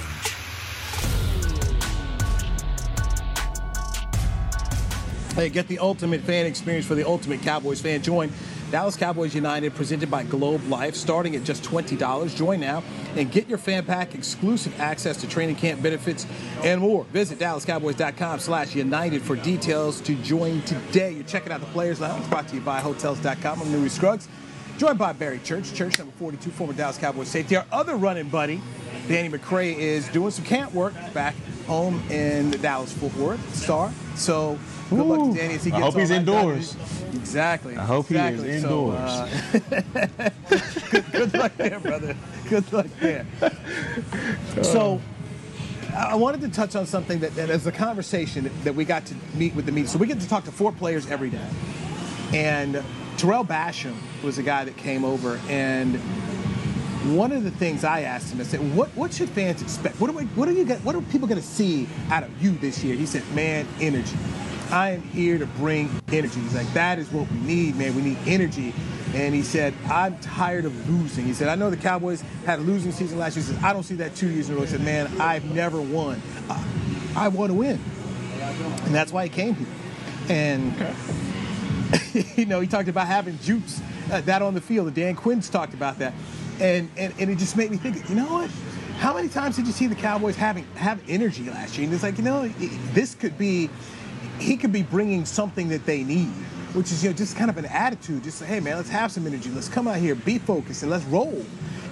Hey, 5.34 5.50
get 5.50 5.68
the 5.68 5.80
ultimate 5.80 6.22
fan 6.22 6.46
experience 6.46 6.86
for 6.86 6.94
the 6.94 7.08
ultimate 7.08 7.42
Cowboys 7.42 7.82
fan. 7.82 8.04
Join 8.04 8.32
Dallas 8.70 8.98
Cowboys 8.98 9.34
United, 9.34 9.74
presented 9.76 10.12
by 10.12 10.24
Globe 10.24 10.62
Life, 10.68 10.96
starting 10.96 11.38
at 11.38 11.44
just 11.46 11.64
$20. 11.64 12.36
Join 12.36 12.60
now 12.60 12.84
and 13.16 13.32
get 13.32 13.48
your 13.48 13.58
fan 13.58 13.86
pack, 13.86 14.14
exclusive 14.14 14.78
access 14.80 15.16
to 15.18 15.28
training 15.28 15.56
camp 15.56 15.82
benefits, 15.82 16.26
and 16.64 16.82
more. 16.82 17.06
Visit 17.06 17.40
DallasCowboys.com 17.40 18.40
slash 18.40 18.76
United 18.76 19.22
for 19.22 19.38
details 19.38 20.02
to 20.02 20.16
join 20.16 20.62
today. 20.64 21.12
You're 21.14 21.24
checking 21.24 21.54
out 21.54 21.62
the 21.62 21.68
Players 21.68 22.02
Lounge, 22.02 22.30
brought 22.30 22.50
to 22.50 22.56
you 22.56 22.62
by 22.62 22.82
Hotels.com. 22.82 23.62
I'm 23.62 23.72
Newy 23.72 23.88
Scruggs, 23.88 24.28
joined 24.78 25.00
by 25.00 25.14
Barry 25.14 25.40
Church, 25.40 25.74
Church 25.74 25.98
number 25.98 26.14
42, 26.18 26.52
former 26.52 26.74
Dallas 26.74 26.98
Cowboys 26.98 27.30
safety. 27.30 27.56
Our 27.56 27.66
other 27.72 27.96
running 27.96 28.28
buddy, 28.28 28.62
Danny 29.08 29.30
McCray, 29.30 29.78
is 29.78 30.10
doing 30.10 30.32
some 30.32 30.44
camp 30.44 30.74
work 30.74 30.94
back 31.14 31.36
home 31.68 32.04
in 32.10 32.52
the 32.52 32.58
Dallas 32.58 32.92
Fort 32.92 33.16
Worth 33.16 33.56
Star. 33.56 33.94
So 34.16 34.60
good 34.90 35.06
luck 35.06 35.32
to 35.32 35.38
Danny 35.38 35.56
as 35.56 35.64
he 35.64 35.72
gets 35.72 35.82
I 35.82 35.86
hope 35.86 35.96
he's 35.96 36.10
that 36.10 36.26
done. 36.26 36.36
indoors. 36.36 36.76
Exactly. 37.14 37.78
I 37.78 37.86
hope 37.86 38.08
he 38.08 38.16
is 38.16 38.44
exactly. 38.44 38.60
So, 38.60 38.92
indoors. 38.92 39.12
uh, 40.22 40.30
good, 40.92 41.06
good 41.12 41.34
luck 41.34 41.52
there, 41.58 41.80
brother. 41.80 42.16
Good 42.50 42.72
luck 42.74 42.88
there. 43.00 43.26
So, 44.62 45.02
I 45.96 46.16
wanted 46.16 46.42
to 46.42 46.50
touch 46.50 46.76
on 46.76 46.86
something 46.86 47.20
that, 47.20 47.36
that 47.36 47.50
as 47.50 47.66
a 47.66 47.72
conversation 47.72 48.52
that, 48.64 48.76
we 48.76 48.86
got 48.86 49.06
to 49.08 49.16
meet 49.34 49.56
with 49.56 49.66
the 49.66 49.72
media. 49.72 49.90
So 49.90 49.98
we 49.98 50.06
get 50.08 50.20
to 50.22 50.28
talk 50.30 50.44
to 50.46 50.52
four 50.52 50.72
players 50.72 51.10
every 51.10 51.30
day, 51.30 51.48
and 52.34 52.84
Tarell 53.18 53.44
Basham 53.44 53.96
was 54.24 54.38
a 54.38 54.44
guy 54.44 54.64
that 54.66 54.78
came 54.78 55.04
over, 55.04 55.40
and 55.50 55.96
one 57.16 57.32
of 57.32 57.44
the 57.44 57.52
things 57.52 57.84
I 57.84 58.02
asked 58.02 58.32
him, 58.32 58.40
I 58.42 58.44
said, 58.44 58.76
"What 58.76 58.90
what 58.90 59.14
should 59.14 59.30
fans 59.30 59.62
expect? 59.62 60.00
What 60.00 60.10
are 60.10 60.14
we, 60.14 60.26
what 60.26 60.48
are 60.48 60.52
you 60.52 60.66
what 60.66 60.96
are 60.96 61.02
people 61.04 61.28
going 61.28 61.42
to 61.42 61.48
see 61.48 61.88
out 62.10 62.24
of 62.24 62.44
you 62.44 62.52
this 62.52 62.84
year?" 62.84 62.96
He 62.96 63.06
said, 63.06 63.24
"Man, 63.34 63.68
energy. 63.80 64.18
I 64.72 64.92
am 64.92 65.02
here 65.02 65.38
to 65.38 65.46
bring 65.46 65.90
energy." 66.12 66.40
He's 66.40 66.56
like, 66.56 66.72
"That 66.74 67.00
is 67.00 67.12
what 67.12 67.30
we 67.32 67.38
need, 67.40 67.76
man. 67.76 67.96
We 67.96 68.02
need 68.02 68.18
energy." 68.26 68.74
And 69.16 69.34
he 69.34 69.42
said, 69.42 69.74
"I'm 69.90 70.18
tired 70.20 70.66
of 70.66 70.90
losing." 70.90 71.26
He 71.26 71.34
said, 71.34 71.48
"I 71.48 71.56
know 71.56 71.70
the 71.70 71.78
Cowboys 71.78 72.22
had 72.46 72.60
a 72.60 72.62
losing 72.62 72.92
season 72.92 73.18
last 73.20 73.36
year." 73.36 73.46
He 73.46 73.54
said, 73.54 73.64
"I 73.64 73.74
don't 73.74 73.84
see 73.84 73.96
that 73.96 74.16
two 74.16 74.30
years 74.30 74.50
in 74.50 74.56
a 74.56 74.58
row." 74.58 74.66
He 74.66 74.72
said, 74.72 74.84
"Man, 74.84 75.10
I've 75.20 75.46
never 75.46 75.80
won. 75.82 76.22
I, 76.50 76.64
I 77.16 77.28
want 77.30 77.50
to 77.52 77.54
win," 77.58 77.80
and 78.86 78.94
that's 78.94 79.12
why 79.12 79.24
he 79.24 79.30
came 79.30 79.56
here. 79.56 79.68
And 80.30 80.74
you 82.36 82.46
know, 82.46 82.60
he 82.60 82.68
talked 82.68 82.90
about 82.90 83.08
having 83.08 83.38
juice, 83.40 83.82
uh, 84.12 84.22
that 84.22 84.42
on 84.42 84.54
the 84.54 84.62
field. 84.62 84.88
And 84.88 84.96
Dan 84.96 85.16
Quinn's 85.16 85.50
talked 85.50 85.74
about 85.74 86.00
that. 86.00 86.14
And, 86.60 86.90
and, 86.98 87.14
and 87.20 87.30
it 87.30 87.38
just 87.38 87.56
made 87.56 87.72
me 87.72 87.78
think, 87.78 88.10
you 88.10 88.16
know 88.16 88.26
what? 88.26 88.50
How 89.00 89.14
many 89.14 89.30
times 89.30 89.56
did 89.56 89.68
you 89.68 89.72
see 89.72 89.88
the 89.88 89.96
Cowboys 89.96 90.36
having 90.36 90.66
have 90.76 91.00
energy 91.08 91.50
last 91.50 91.78
year? 91.78 91.86
And 91.86 91.94
it's 91.94 92.04
like, 92.04 92.18
you 92.18 92.24
know, 92.24 92.44
it- 92.44 92.94
this 92.94 93.14
could 93.16 93.38
be, 93.38 93.70
he 94.40 94.58
could 94.58 94.72
be 94.72 94.84
bringing 94.84 95.26
something 95.26 95.70
that 95.70 95.86
they 95.86 96.04
need, 96.04 96.30
which 96.74 96.92
is, 96.92 97.04
you 97.04 97.10
know, 97.10 97.16
just 97.16 97.36
kind 97.36 97.50
of 97.50 97.58
an 97.58 97.66
attitude. 97.66 98.24
Just 98.24 98.40
say, 98.40 98.46
hey, 98.46 98.60
man, 98.60 98.78
let's 98.78 98.90
have 98.90 99.12
some 99.12 99.26
energy. 99.28 99.50
Let's 99.50 99.70
come 99.70 99.88
out 99.88 99.98
here, 99.98 100.16
be 100.16 100.38
focused, 100.38 100.84
and 100.84 100.92
let's 100.92 101.06
roll. 101.06 101.46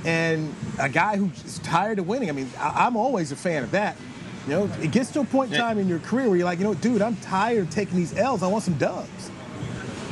And 0.06 0.54
a 0.80 0.90
guy 0.90 1.18
who's 1.18 1.60
tired 1.60 2.00
of 2.00 2.08
winning, 2.08 2.30
I 2.30 2.34
mean, 2.34 2.50
I, 2.60 2.86
I'm 2.86 2.96
always 2.96 3.32
a 3.32 3.36
fan 3.36 3.64
of 3.64 3.72
that. 3.72 3.98
You 4.48 4.52
know, 4.52 4.72
it 4.80 4.92
gets 4.92 5.12
to 5.12 5.22
a 5.22 5.26
point 5.26 5.52
in 5.52 5.60
time 5.60 5.80
in 5.80 5.88
your 5.88 5.98
career 6.00 6.28
where 6.28 6.38
you're 6.38 6.46
like, 6.46 6.60
you 6.60 6.66
know, 6.66 6.76
dude, 6.76 7.02
I'm 7.02 7.16
tired 7.18 7.64
of 7.64 7.70
taking 7.72 7.98
these 7.98 8.16
L's. 8.16 8.44
I 8.44 8.48
want 8.48 8.64
some 8.64 8.78
dubs. 8.78 9.32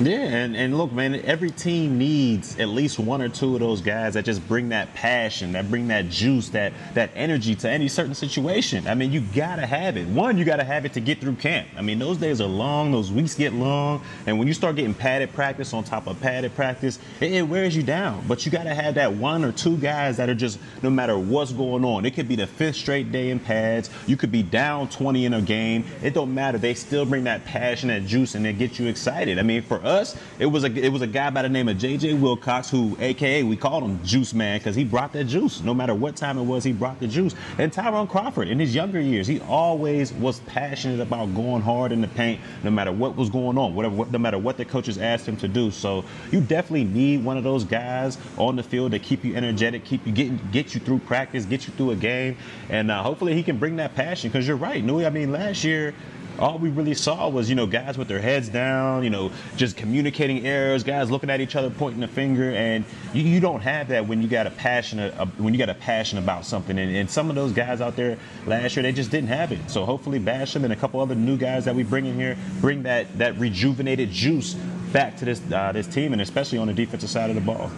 Yeah, 0.02 0.22
and, 0.22 0.58
and 0.58 0.76
look, 0.76 0.92
man, 0.92 1.22
every 1.24 1.52
team 1.52 2.00
needs 2.00 2.60
at 2.60 2.68
least 2.68 2.98
one 2.98 3.22
or 3.22 3.30
two 3.30 3.54
of 3.54 3.60
those 3.60 3.80
guys 3.80 4.16
that 4.16 4.26
just 4.26 4.46
bring 4.48 4.70
that 4.70 4.92
passion, 4.96 5.52
that 5.52 5.70
bring 5.70 5.88
that 5.90 6.10
juice, 6.10 6.50
that 6.50 6.74
that 6.96 7.12
energy 7.16 7.54
to 7.56 7.70
any 7.70 7.88
certain 7.88 8.16
situation. 8.16 8.88
I 8.88 8.96
mean, 8.96 9.12
you 9.12 9.22
gotta 9.22 9.68
have 9.68 9.96
it. 9.96 10.08
One, 10.08 10.40
you 10.40 10.46
gotta 10.46 10.64
have 10.64 10.86
it 10.86 10.94
to 10.94 11.00
get 11.00 11.22
through 11.22 11.36
camp. 11.36 11.68
I 11.78 11.84
mean, 11.84 12.00
those 12.00 12.18
days 12.18 12.42
are 12.42 12.48
long, 12.48 12.92
those 12.92 13.12
weeks 13.12 13.36
get 13.36 13.54
long, 13.54 14.02
and 14.26 14.40
when 14.40 14.48
you 14.48 14.56
start 14.56 14.78
getting 14.78 14.96
padded 14.96 15.32
practice 15.32 15.74
on 15.74 15.84
top 15.84 16.08
of 16.08 16.20
padded 16.20 16.56
practice, 16.56 16.98
it, 17.22 17.32
it 17.32 17.44
wears 17.44 17.76
you 17.76 17.84
down. 17.84 18.26
But 18.28 18.48
you 18.48 18.52
gotta 18.52 18.74
have 18.74 18.96
that 18.96 19.14
one 19.14 19.46
or 19.46 19.52
two 19.52 19.78
guys 19.78 20.18
that 20.18 20.28
are 20.28 20.36
just 20.36 20.58
no 20.82 20.90
matter 20.90 21.20
what's 21.20 21.52
going 21.52 21.86
on. 21.86 22.04
It 22.04 22.16
could 22.16 22.28
be 22.28 22.36
the 22.36 22.48
fifth 22.48 22.78
straight 22.78 23.12
day 23.12 23.30
in 23.30 23.40
pads. 23.40 23.92
You 24.08 24.18
could 24.18 24.32
be 24.32 24.42
down 24.42 24.90
20 24.90 25.26
in 25.26 25.36
a 25.36 25.42
game. 25.42 25.86
It 26.02 26.16
don't 26.16 26.34
matter. 26.34 26.58
They 26.58 26.74
still 26.74 27.06
bring 27.06 27.26
that 27.26 27.46
passion, 27.46 27.90
that 27.90 28.08
juice, 28.08 28.34
and 28.34 28.44
they 28.44 28.54
get 28.54 28.80
you 28.80 28.88
excited. 28.88 29.38
I 29.38 29.44
mean, 29.44 29.62
for 29.62 29.83
us, 29.86 30.16
it 30.40 30.46
was 30.46 30.64
a 30.64 30.68
it 30.68 30.90
was 30.90 31.02
a 31.02 31.08
guy 31.08 31.30
by 31.30 31.42
the 31.42 31.50
name 31.50 31.68
of 31.68 31.78
JJ 31.78 32.20
Wilcox 32.20 32.70
who, 32.70 32.98
AKA, 33.00 33.44
we 33.44 33.56
called 33.56 33.84
him 33.84 34.04
Juice 34.04 34.34
Man 34.34 34.60
because 34.60 34.76
he 34.76 34.84
brought 34.84 35.14
that 35.14 35.26
juice. 35.26 35.62
No 35.62 35.74
matter 35.74 35.94
what 35.94 36.16
time 36.16 36.38
it 36.38 36.44
was, 36.44 36.64
he 36.64 36.72
brought 36.72 37.00
the 37.00 37.08
juice. 37.08 37.36
And 37.58 37.72
Tyrone 37.72 38.08
Crawford, 38.08 38.48
in 38.48 38.60
his 38.60 38.74
younger 38.74 39.00
years, 39.00 39.28
he 39.28 39.40
always 39.42 40.14
was 40.14 40.40
passionate 40.42 41.00
about 41.00 41.34
going 41.36 41.62
hard 41.62 41.92
in 41.92 42.02
the 42.02 42.08
paint, 42.08 42.42
no 42.64 42.72
matter 42.72 42.92
what 42.92 43.16
was 43.16 43.30
going 43.30 43.58
on, 43.58 43.76
whatever, 43.76 43.96
what, 43.96 44.12
no 44.12 44.20
matter 44.20 44.38
what 44.38 44.58
the 44.58 44.66
coaches 44.66 44.98
asked 44.98 45.28
him 45.28 45.38
to 45.38 45.48
do. 45.48 45.72
So 45.72 46.06
you 46.32 46.42
definitely 46.42 46.86
need 46.86 47.24
one 47.24 47.38
of 47.38 47.44
those 47.44 47.64
guys 47.64 48.18
on 48.38 48.56
the 48.56 48.64
field 48.64 48.92
to 48.92 49.00
keep 49.00 49.24
you 49.24 49.36
energetic, 49.36 49.86
keep 49.86 50.06
you 50.06 50.12
getting, 50.12 50.40
get 50.52 50.74
you 50.74 50.80
through 50.80 51.00
practice, 51.00 51.46
get 51.46 51.68
you 51.68 51.74
through 51.74 51.92
a 51.92 51.96
game, 51.96 52.38
and 52.70 52.92
uh, 52.92 53.02
hopefully 53.04 53.34
he 53.34 53.44
can 53.44 53.58
bring 53.58 53.76
that 53.78 53.96
passion. 53.96 54.30
Because 54.30 54.48
you're 54.48 54.58
right, 54.58 54.84
Newy. 54.84 55.06
I 55.06 55.10
mean, 55.10 55.32
last 55.32 55.64
year 55.64 55.94
all 56.40 56.58
we 56.58 56.70
really 56.70 56.94
saw 56.94 57.30
was, 57.30 57.50
you 57.50 57.56
know, 57.56 57.68
guys 57.68 57.98
with 57.98 58.08
their 58.08 58.20
heads 58.20 58.50
down, 58.50 59.04
you 59.04 59.10
know, 59.10 59.32
just 59.56 59.78
communicating 59.78 60.46
errors, 60.46 60.84
guys 60.84 61.12
looking 61.12 61.30
at 61.30 61.42
each 61.42 61.56
other, 61.56 61.70
pointing 61.70 62.02
the 62.02 62.08
finger, 62.08 62.52
and 62.52 62.86
you, 63.14 63.24
you 63.24 63.40
don't 63.40 63.62
have 63.62 63.88
that 63.90 64.08
when 64.08 64.22
you 64.22 64.28
got 64.28 64.48
a 64.48 64.52
passion, 64.52 65.00
uh, 65.00 65.26
when 65.38 65.54
you 65.54 65.58
got 65.58 65.70
a 65.70 65.76
passion 65.76 66.18
about 66.18 66.46
something. 66.46 66.78
And, 66.78 66.96
and 66.96 67.10
some 67.10 67.30
of 67.30 67.36
those 67.36 67.52
guys 67.52 67.82
out 67.82 67.96
there 67.96 68.18
last 68.46 68.76
year, 68.76 68.84
they 68.84 68.92
just 68.92 69.12
didn't 69.12 69.30
have 69.30 69.52
it. 69.52 69.70
So 69.70 69.86
hopefully, 69.86 70.20
Basham 70.20 70.64
and 70.64 70.74
a 70.74 70.76
couple 70.76 71.00
other 71.00 71.16
new 71.16 71.38
guys 71.38 71.66
that 71.66 71.76
we 71.76 71.84
bring 71.84 72.06
in 72.06 72.16
here 72.16 72.38
bring 72.62 72.84
that 72.84 73.18
that 73.18 73.38
rejuvenated 73.38 74.12
juice 74.12 74.54
back 74.92 75.18
to 75.18 75.26
this 75.26 75.42
uh, 75.52 75.72
this 75.72 75.88
team, 75.88 76.14
and 76.14 76.22
especially 76.22 76.58
on 76.58 76.68
the 76.68 76.74
defensive 76.74 77.10
side 77.10 77.30
of 77.30 77.36
the 77.36 77.42
ball. 77.42 77.72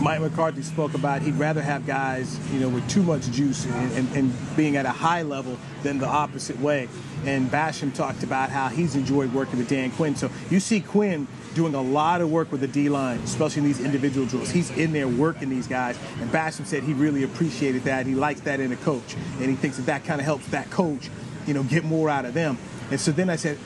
Mike 0.00 0.20
McCarthy 0.20 0.62
spoke 0.62 0.94
about 0.94 1.22
he'd 1.22 1.34
rather 1.34 1.60
have 1.60 1.86
guys, 1.86 2.38
you 2.52 2.60
know, 2.60 2.68
with 2.68 2.88
too 2.88 3.02
much 3.02 3.28
juice 3.30 3.64
and, 3.66 3.92
and, 3.92 4.16
and 4.16 4.56
being 4.56 4.76
at 4.76 4.86
a 4.86 4.90
high 4.90 5.22
level 5.22 5.58
than 5.82 5.98
the 5.98 6.06
opposite 6.06 6.58
way. 6.60 6.88
And 7.24 7.50
Basham 7.50 7.92
talked 7.92 8.22
about 8.22 8.50
how 8.50 8.68
he's 8.68 8.94
enjoyed 8.94 9.32
working 9.32 9.58
with 9.58 9.68
Dan 9.68 9.90
Quinn. 9.90 10.14
So 10.14 10.30
you 10.50 10.60
see 10.60 10.80
Quinn 10.80 11.26
doing 11.54 11.74
a 11.74 11.82
lot 11.82 12.20
of 12.20 12.30
work 12.30 12.52
with 12.52 12.60
the 12.60 12.68
D 12.68 12.88
line, 12.88 13.18
especially 13.20 13.62
in 13.62 13.66
these 13.66 13.80
individual 13.80 14.26
drills. 14.26 14.50
He's 14.50 14.70
in 14.70 14.92
there 14.92 15.08
working 15.08 15.48
these 15.50 15.66
guys. 15.66 15.98
And 16.20 16.30
Basham 16.30 16.64
said 16.64 16.84
he 16.84 16.92
really 16.92 17.24
appreciated 17.24 17.82
that. 17.84 18.06
He 18.06 18.14
likes 18.14 18.40
that 18.42 18.60
in 18.60 18.70
a 18.70 18.76
coach. 18.76 19.14
And 19.40 19.50
he 19.50 19.56
thinks 19.56 19.78
that 19.78 19.86
that 19.86 20.04
kind 20.04 20.20
of 20.20 20.24
helps 20.24 20.46
that 20.48 20.70
coach, 20.70 21.10
you 21.46 21.54
know, 21.54 21.64
get 21.64 21.84
more 21.84 22.08
out 22.08 22.24
of 22.24 22.34
them. 22.34 22.56
And 22.92 23.00
so 23.00 23.10
then 23.10 23.28
I 23.28 23.36
said, 23.36 23.58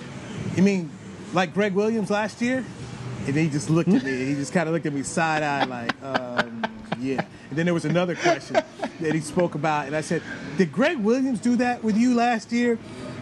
You 0.57 0.63
mean 0.63 0.91
like 1.35 1.53
Gregg 1.53 1.75
Williams 1.75 2.11
last 2.11 2.41
year? 2.41 2.65
And 3.27 3.37
he 3.37 3.49
just 3.49 3.71
looked 3.71 3.91
at 3.91 4.03
me. 4.03 4.25
He 4.25 4.35
just 4.35 4.53
kind 4.53 4.69
of 4.69 4.75
looked 4.75 4.87
at 4.87 4.93
me 4.93 5.05
side 5.05 5.45
eye, 5.45 5.65
like, 5.65 5.93
uh, 6.03 6.22
um, 6.39 6.63
yeah. 7.01 7.25
And 7.51 7.59
then 7.59 7.67
there 7.67 7.75
was 7.75 7.85
another 7.85 8.15
question 8.15 8.63
that 9.01 9.15
he 9.15 9.21
spoke 9.21 9.55
about, 9.55 9.87
and 9.87 9.97
I 9.97 10.01
said, 10.01 10.23
"Did 10.57 10.73
Gregg 10.73 10.99
Williams 10.99 11.41
do 11.41 11.57
that 11.57 11.83
with 11.83 11.97
you 11.97 12.15
last 12.15 12.53
year?" 12.53 12.79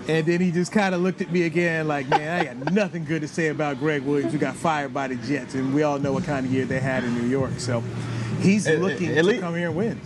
And 0.08 0.26
then 0.26 0.40
he 0.40 0.50
just 0.50 0.72
kind 0.72 0.94
of 0.94 1.02
looked 1.02 1.20
at 1.20 1.30
me 1.30 1.42
again 1.42 1.86
like, 1.86 2.08
man, 2.08 2.40
I 2.40 2.44
got 2.44 2.72
nothing 2.72 3.04
good 3.04 3.20
to 3.22 3.28
say 3.28 3.48
about 3.48 3.78
Gregg 3.78 4.02
Williams, 4.02 4.32
who 4.32 4.38
got 4.38 4.56
fired 4.56 4.92
by 4.92 5.06
the 5.08 5.14
Jets. 5.14 5.54
And 5.54 5.72
we 5.74 5.82
all 5.82 5.98
know 5.98 6.12
what 6.12 6.24
kind 6.24 6.44
of 6.44 6.52
year 6.52 6.64
they 6.64 6.80
had 6.80 7.04
in 7.04 7.14
New 7.14 7.28
York. 7.28 7.58
So 7.58 7.80
he's 8.40 8.68
looking 8.68 9.16
at, 9.16 9.24
to 9.24 9.38
come 9.38 9.54
here 9.54 9.68
and 9.68 9.76
win. 9.76 10.00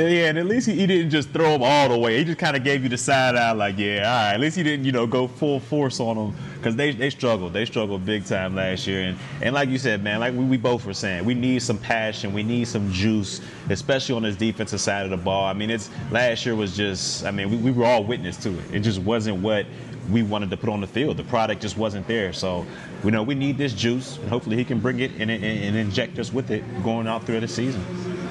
Yeah, 0.00 0.30
and 0.30 0.38
at 0.38 0.46
least 0.46 0.66
he, 0.66 0.74
he, 0.74 0.86
didn't 0.86 1.10
just 1.10 1.28
throw 1.30 1.54
him 1.56 1.62
all 1.62 1.90
the 1.90 1.98
way. 1.98 2.16
He 2.18 2.24
just 2.24 2.38
kind 2.38 2.56
of 2.56 2.64
gave 2.64 2.82
you 2.82 2.88
the 2.88 2.96
side 2.96 3.36
eye, 3.36 3.52
like, 3.52 3.76
yeah, 3.76 3.98
all 3.98 4.24
right. 4.24 4.34
At 4.34 4.40
least 4.40 4.56
he 4.56 4.62
didn't, 4.62 4.86
you 4.86 4.92
know, 4.92 5.06
go 5.06 5.28
full 5.28 5.60
force 5.60 6.00
on 6.00 6.16
them 6.16 6.34
because 6.56 6.74
they, 6.74 6.92
they 6.92 7.10
struggled. 7.10 7.52
They 7.52 7.66
struggled 7.66 8.06
big 8.06 8.24
time 8.24 8.54
last 8.54 8.86
year. 8.86 9.02
And, 9.02 9.18
and 9.42 9.54
like 9.54 9.68
you 9.68 9.76
said, 9.76 10.02
man, 10.02 10.20
like 10.20 10.32
we, 10.32 10.44
we 10.44 10.56
both 10.56 10.86
were 10.86 10.94
saying, 10.94 11.24
we 11.26 11.34
need 11.34 11.62
some 11.62 11.76
passion. 11.76 12.32
We 12.32 12.42
need 12.42 12.66
some 12.66 12.90
juice, 12.90 13.42
especially 13.68 14.14
on 14.14 14.22
this 14.22 14.36
defensive 14.36 14.80
side 14.80 15.04
of 15.04 15.10
the 15.10 15.18
ball. 15.18 15.44
I 15.44 15.52
mean, 15.52 15.68
it's 15.68 15.90
last 16.10 16.46
year 16.46 16.54
was 16.54 16.74
just, 16.74 17.26
I 17.26 17.30
mean, 17.30 17.50
we, 17.50 17.56
we 17.58 17.70
were 17.70 17.84
all 17.84 18.02
witness 18.02 18.38
to 18.38 18.50
it. 18.50 18.74
It 18.74 18.80
just 18.80 19.00
wasn't 19.00 19.42
what 19.42 19.66
we 20.10 20.22
wanted 20.22 20.48
to 20.50 20.56
put 20.56 20.70
on 20.70 20.80
the 20.80 20.86
field. 20.86 21.18
The 21.18 21.24
product 21.24 21.60
just 21.60 21.76
wasn't 21.76 22.06
there. 22.08 22.32
So, 22.32 22.66
you 23.04 23.10
know, 23.10 23.22
we 23.22 23.34
need 23.34 23.58
this 23.58 23.74
juice, 23.74 24.16
and 24.16 24.28
hopefully 24.28 24.56
he 24.56 24.64
can 24.64 24.80
bring 24.80 25.00
it 25.00 25.12
and, 25.18 25.30
and, 25.30 25.44
and 25.44 25.76
inject 25.76 26.18
us 26.18 26.32
with 26.32 26.50
it 26.50 26.64
going 26.82 27.06
out 27.06 27.24
through 27.24 27.40
the 27.40 27.48
season. 27.48 28.29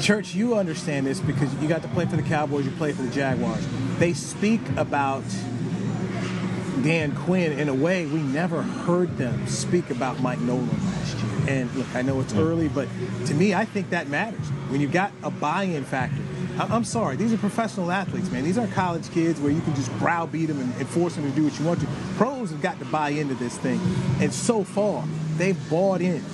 Church, 0.00 0.34
you 0.34 0.54
understand 0.56 1.06
this 1.06 1.18
because 1.20 1.52
you 1.56 1.68
got 1.68 1.82
to 1.82 1.88
play 1.88 2.06
for 2.06 2.16
the 2.16 2.22
Cowboys, 2.22 2.64
you 2.64 2.70
play 2.72 2.92
for 2.92 3.02
the 3.02 3.10
Jaguars. 3.10 3.66
They 3.98 4.12
speak 4.12 4.60
about 4.76 5.24
Dan 6.82 7.14
Quinn 7.16 7.58
in 7.58 7.68
a 7.68 7.74
way 7.74 8.06
we 8.06 8.20
never 8.20 8.62
heard 8.62 9.16
them 9.18 9.46
speak 9.48 9.90
about 9.90 10.20
Mike 10.20 10.38
Nolan 10.40 10.68
last 10.68 11.16
year. 11.16 11.32
And 11.48 11.74
look, 11.74 11.94
I 11.94 12.02
know 12.02 12.20
it's 12.20 12.34
early, 12.34 12.68
but 12.68 12.88
to 13.26 13.34
me, 13.34 13.54
I 13.54 13.64
think 13.64 13.90
that 13.90 14.08
matters. 14.08 14.46
When 14.68 14.80
you've 14.80 14.92
got 14.92 15.12
a 15.22 15.30
buy-in 15.30 15.84
factor. 15.84 16.22
I'm 16.60 16.84
sorry, 16.84 17.14
these 17.16 17.32
are 17.32 17.38
professional 17.38 17.92
athletes, 17.92 18.30
man. 18.30 18.42
These 18.42 18.58
aren't 18.58 18.72
college 18.72 19.08
kids 19.12 19.40
where 19.40 19.52
you 19.52 19.60
can 19.60 19.76
just 19.76 19.96
browbeat 19.98 20.48
them 20.48 20.60
and, 20.60 20.74
and 20.74 20.88
force 20.88 21.14
them 21.14 21.24
to 21.24 21.30
do 21.30 21.44
what 21.44 21.58
you 21.58 21.64
want 21.64 21.80
to. 21.80 21.86
Pros 22.16 22.50
have 22.50 22.60
got 22.60 22.78
to 22.80 22.84
buy 22.86 23.10
into 23.10 23.34
this 23.34 23.56
thing. 23.58 23.80
And 24.20 24.32
so 24.32 24.64
far, 24.64 25.04
they've 25.36 25.70
bought 25.70 26.00
in. 26.00 26.24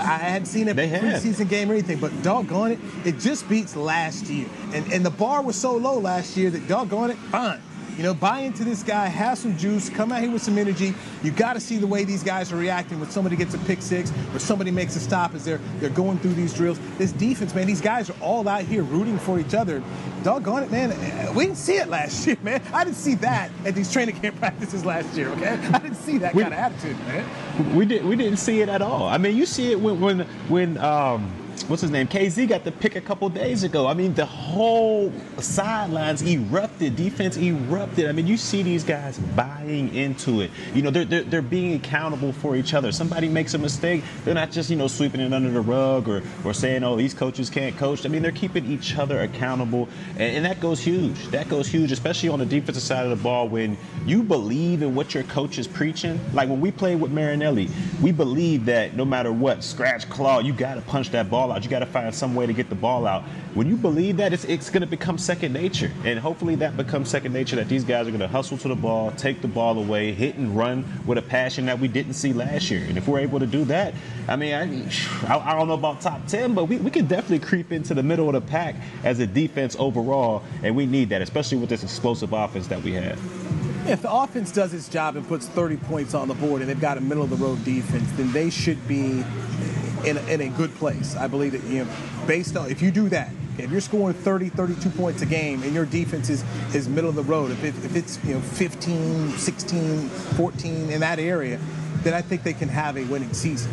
I 0.00 0.18
hadn't 0.18 0.46
seen 0.46 0.68
a 0.68 0.74
preseason 0.74 1.48
game 1.48 1.70
or 1.70 1.74
anything, 1.74 1.98
but 1.98 2.22
doggone 2.22 2.72
it, 2.72 2.78
it 3.04 3.18
just 3.18 3.48
beats 3.48 3.76
last 3.76 4.26
year. 4.26 4.48
And 4.72 4.92
and 4.92 5.04
the 5.04 5.10
bar 5.10 5.42
was 5.42 5.56
so 5.56 5.76
low 5.76 5.98
last 5.98 6.36
year 6.36 6.50
that 6.50 6.66
doggone 6.68 7.10
it, 7.10 7.16
fine. 7.16 7.60
You 7.96 8.02
know, 8.02 8.14
buy 8.14 8.40
into 8.40 8.64
this 8.64 8.82
guy, 8.82 9.06
have 9.06 9.38
some 9.38 9.56
juice, 9.56 9.88
come 9.88 10.12
out 10.12 10.20
here 10.22 10.30
with 10.30 10.42
some 10.42 10.58
energy. 10.58 10.94
You 11.22 11.30
got 11.30 11.54
to 11.54 11.60
see 11.60 11.76
the 11.76 11.86
way 11.86 12.04
these 12.04 12.22
guys 12.22 12.52
are 12.52 12.56
reacting 12.56 13.00
when 13.00 13.10
somebody 13.10 13.36
gets 13.36 13.54
a 13.54 13.58
pick 13.58 13.82
six 13.82 14.12
or 14.32 14.38
somebody 14.38 14.70
makes 14.70 14.96
a 14.96 15.00
stop 15.00 15.34
as 15.34 15.44
they're 15.44 15.60
they're 15.78 15.90
going 15.90 16.18
through 16.18 16.34
these 16.34 16.54
drills. 16.54 16.78
This 16.98 17.12
defense, 17.12 17.54
man, 17.54 17.66
these 17.66 17.80
guys 17.80 18.10
are 18.10 18.16
all 18.20 18.48
out 18.48 18.64
here 18.64 18.82
rooting 18.82 19.18
for 19.18 19.38
each 19.38 19.54
other. 19.54 19.82
Doggone 20.22 20.64
it, 20.64 20.70
man. 20.70 21.34
We 21.34 21.44
didn't 21.46 21.58
see 21.58 21.76
it 21.76 21.88
last 21.88 22.26
year, 22.26 22.36
man. 22.42 22.62
I 22.72 22.84
didn't 22.84 22.96
see 22.96 23.14
that 23.16 23.50
at 23.64 23.74
these 23.74 23.92
training 23.92 24.16
camp 24.16 24.36
practices 24.40 24.84
last 24.84 25.16
year. 25.16 25.28
Okay, 25.30 25.48
I 25.48 25.78
didn't 25.78 25.96
see 25.96 26.18
that 26.18 26.34
we, 26.34 26.42
kind 26.42 26.54
of 26.54 26.60
attitude, 26.60 26.98
man. 27.06 27.76
We 27.76 27.86
did. 27.86 28.04
We 28.04 28.16
didn't 28.16 28.38
see 28.38 28.60
it 28.60 28.68
at 28.68 28.82
all. 28.82 29.04
I 29.04 29.18
mean, 29.18 29.36
you 29.36 29.46
see 29.46 29.72
it 29.72 29.80
when 29.80 30.00
when 30.00 30.20
when. 30.48 30.78
Um, 30.78 31.39
what's 31.68 31.82
his 31.82 31.90
name? 31.90 32.06
Kazee 32.06 32.48
got 32.48 32.64
the 32.64 32.72
pick 32.72 32.96
a 32.96 33.00
couple 33.00 33.28
days 33.28 33.62
ago. 33.62 33.86
I 33.86 33.94
mean, 33.94 34.14
the 34.14 34.26
whole 34.26 35.12
sidelines 35.38 36.22
erupted, 36.22 36.96
defense 36.96 37.36
erupted. 37.36 38.08
I 38.08 38.12
mean, 38.12 38.26
you 38.26 38.36
see 38.36 38.62
these 38.62 38.84
guys 38.84 39.18
buying 39.18 39.94
into 39.94 40.40
it. 40.40 40.50
You 40.74 40.82
know, 40.82 40.90
they're, 40.90 41.04
they're, 41.04 41.22
they're 41.22 41.42
being 41.42 41.74
accountable 41.74 42.32
for 42.32 42.56
each 42.56 42.74
other. 42.74 42.92
Somebody 42.92 43.28
makes 43.28 43.54
a 43.54 43.58
mistake, 43.58 44.02
they're 44.24 44.34
not 44.34 44.50
just, 44.50 44.70
you 44.70 44.76
know, 44.76 44.86
sweeping 44.86 45.20
it 45.20 45.32
under 45.32 45.50
the 45.50 45.60
rug 45.60 46.08
or, 46.08 46.22
or 46.44 46.54
saying, 46.54 46.84
oh, 46.84 46.96
these 46.96 47.14
coaches 47.14 47.50
can't 47.50 47.76
coach. 47.76 48.04
I 48.06 48.08
mean, 48.08 48.22
they're 48.22 48.32
keeping 48.32 48.64
each 48.66 48.96
other 48.96 49.20
accountable. 49.22 49.88
And, 50.12 50.36
and 50.36 50.44
that 50.44 50.60
goes 50.60 50.80
huge. 50.80 51.26
That 51.28 51.48
goes 51.48 51.68
huge, 51.68 51.92
especially 51.92 52.28
on 52.28 52.38
the 52.38 52.46
defensive 52.46 52.82
side 52.82 53.04
of 53.04 53.10
the 53.10 53.22
ball 53.22 53.48
when 53.48 53.76
you 54.06 54.22
believe 54.22 54.82
in 54.82 54.94
what 54.94 55.14
your 55.14 55.24
coach 55.24 55.58
is 55.58 55.66
preaching. 55.66 56.20
Like 56.32 56.48
when 56.48 56.60
we 56.60 56.70
played 56.70 57.00
with 57.00 57.12
Marinelli, 57.12 57.68
we 58.00 58.12
believe 58.12 58.64
that 58.66 58.94
no 58.94 59.04
matter 59.04 59.32
what, 59.32 59.62
scratch, 59.64 60.08
claw, 60.08 60.38
you 60.38 60.52
got 60.52 60.74
to 60.74 60.80
punch 60.82 61.10
that 61.10 61.30
ball 61.30 61.49
out. 61.52 61.64
You 61.64 61.70
got 61.70 61.80
to 61.80 61.86
find 61.86 62.14
some 62.14 62.34
way 62.34 62.46
to 62.46 62.52
get 62.52 62.68
the 62.68 62.74
ball 62.74 63.06
out. 63.06 63.22
When 63.54 63.68
you 63.68 63.76
believe 63.76 64.16
that, 64.18 64.32
it's, 64.32 64.44
it's 64.44 64.70
going 64.70 64.82
to 64.82 64.86
become 64.86 65.18
second 65.18 65.52
nature. 65.52 65.92
And 66.04 66.18
hopefully 66.18 66.54
that 66.56 66.76
becomes 66.76 67.08
second 67.08 67.32
nature 67.32 67.56
that 67.56 67.68
these 67.68 67.84
guys 67.84 68.06
are 68.06 68.10
going 68.10 68.20
to 68.20 68.28
hustle 68.28 68.58
to 68.58 68.68
the 68.68 68.74
ball, 68.74 69.12
take 69.12 69.42
the 69.42 69.48
ball 69.48 69.78
away, 69.78 70.12
hit 70.12 70.36
and 70.36 70.56
run 70.56 70.84
with 71.06 71.18
a 71.18 71.22
passion 71.22 71.66
that 71.66 71.78
we 71.78 71.88
didn't 71.88 72.14
see 72.14 72.32
last 72.32 72.70
year. 72.70 72.84
And 72.88 72.96
if 72.96 73.08
we're 73.08 73.20
able 73.20 73.40
to 73.40 73.46
do 73.46 73.64
that, 73.66 73.94
I 74.28 74.36
mean, 74.36 74.54
I, 74.54 75.38
I 75.38 75.58
don't 75.58 75.68
know 75.68 75.74
about 75.74 76.00
top 76.00 76.26
10, 76.26 76.54
but 76.54 76.64
we, 76.64 76.76
we 76.76 76.90
can 76.90 77.06
definitely 77.06 77.40
creep 77.40 77.72
into 77.72 77.94
the 77.94 78.02
middle 78.02 78.28
of 78.28 78.34
the 78.34 78.40
pack 78.40 78.76
as 79.04 79.18
a 79.18 79.26
defense 79.26 79.76
overall. 79.78 80.42
And 80.62 80.76
we 80.76 80.86
need 80.86 81.08
that, 81.10 81.22
especially 81.22 81.58
with 81.58 81.70
this 81.70 81.82
explosive 81.82 82.32
offense 82.32 82.66
that 82.68 82.82
we 82.82 82.92
have. 82.92 83.18
If 83.86 84.02
the 84.02 84.12
offense 84.12 84.52
does 84.52 84.74
its 84.74 84.88
job 84.88 85.16
and 85.16 85.26
puts 85.26 85.48
30 85.48 85.78
points 85.78 86.14
on 86.14 86.28
the 86.28 86.34
board 86.34 86.60
and 86.60 86.70
they've 86.70 86.80
got 86.80 86.98
a 86.98 87.00
middle 87.00 87.24
of 87.24 87.30
the 87.30 87.36
road 87.36 87.64
defense, 87.64 88.08
then 88.12 88.30
they 88.30 88.50
should 88.50 88.86
be 88.86 89.24
in 90.04 90.16
a, 90.16 90.22
in 90.22 90.40
a 90.40 90.48
good 90.48 90.74
place. 90.76 91.16
I 91.16 91.26
believe 91.26 91.52
that 91.52 91.62
you 91.64 91.84
know, 91.84 91.90
based 92.26 92.56
on 92.56 92.70
if 92.70 92.82
you 92.82 92.90
do 92.90 93.08
that, 93.10 93.30
if 93.58 93.70
you're 93.70 93.80
scoring 93.80 94.14
30, 94.14 94.50
32 94.50 94.90
points 94.90 95.22
a 95.22 95.26
game 95.26 95.62
and 95.62 95.74
your 95.74 95.84
defense 95.84 96.30
is, 96.30 96.44
is 96.74 96.88
middle 96.88 97.10
of 97.10 97.16
the 97.16 97.22
road, 97.22 97.50
if, 97.50 97.62
it, 97.64 97.74
if 97.84 97.94
it's 97.96 98.22
you 98.24 98.34
know 98.34 98.40
15, 98.40 99.32
16, 99.32 100.08
14 100.08 100.90
in 100.90 101.00
that 101.00 101.18
area, 101.18 101.58
then 102.02 102.14
I 102.14 102.22
think 102.22 102.42
they 102.42 102.54
can 102.54 102.68
have 102.68 102.96
a 102.96 103.04
winning 103.04 103.32
season. 103.32 103.72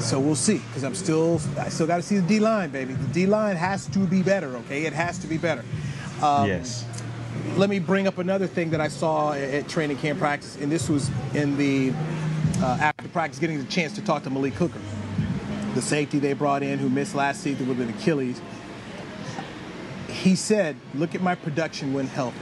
So 0.00 0.18
we'll 0.18 0.34
see, 0.34 0.58
because 0.58 0.84
I'm 0.84 0.94
still 0.94 1.40
I 1.58 1.68
still 1.68 1.86
got 1.86 1.96
to 1.96 2.02
see 2.02 2.16
the 2.16 2.26
D 2.26 2.40
line, 2.40 2.70
baby. 2.70 2.94
The 2.94 3.12
D 3.12 3.26
line 3.26 3.56
has 3.56 3.86
to 3.88 4.00
be 4.00 4.22
better. 4.22 4.56
Okay, 4.56 4.84
it 4.84 4.92
has 4.92 5.18
to 5.18 5.26
be 5.26 5.38
better. 5.38 5.64
Um, 6.22 6.48
yes. 6.48 6.84
Let 7.56 7.70
me 7.70 7.78
bring 7.78 8.06
up 8.06 8.18
another 8.18 8.46
thing 8.46 8.70
that 8.70 8.80
I 8.80 8.88
saw 8.88 9.32
at 9.32 9.68
training 9.68 9.98
camp 9.98 10.18
practice, 10.18 10.58
and 10.60 10.70
this 10.70 10.88
was 10.88 11.10
in 11.34 11.56
the 11.56 11.92
uh, 12.60 12.78
after 12.80 13.08
practice, 13.08 13.38
getting 13.38 13.58
the 13.58 13.64
chance 13.64 13.94
to 13.94 14.02
talk 14.02 14.22
to 14.24 14.30
Malik 14.30 14.54
Hooker 14.54 14.80
the 15.74 15.82
safety 15.82 16.18
they 16.18 16.32
brought 16.32 16.62
in 16.62 16.78
who 16.78 16.88
missed 16.88 17.14
last 17.14 17.40
season 17.40 17.68
with 17.68 17.80
an 17.80 17.88
Achilles. 17.90 18.40
He 20.08 20.34
said, 20.34 20.76
Look 20.94 21.14
at 21.14 21.22
my 21.22 21.34
production 21.34 21.92
when 21.92 22.06
healthy. 22.06 22.38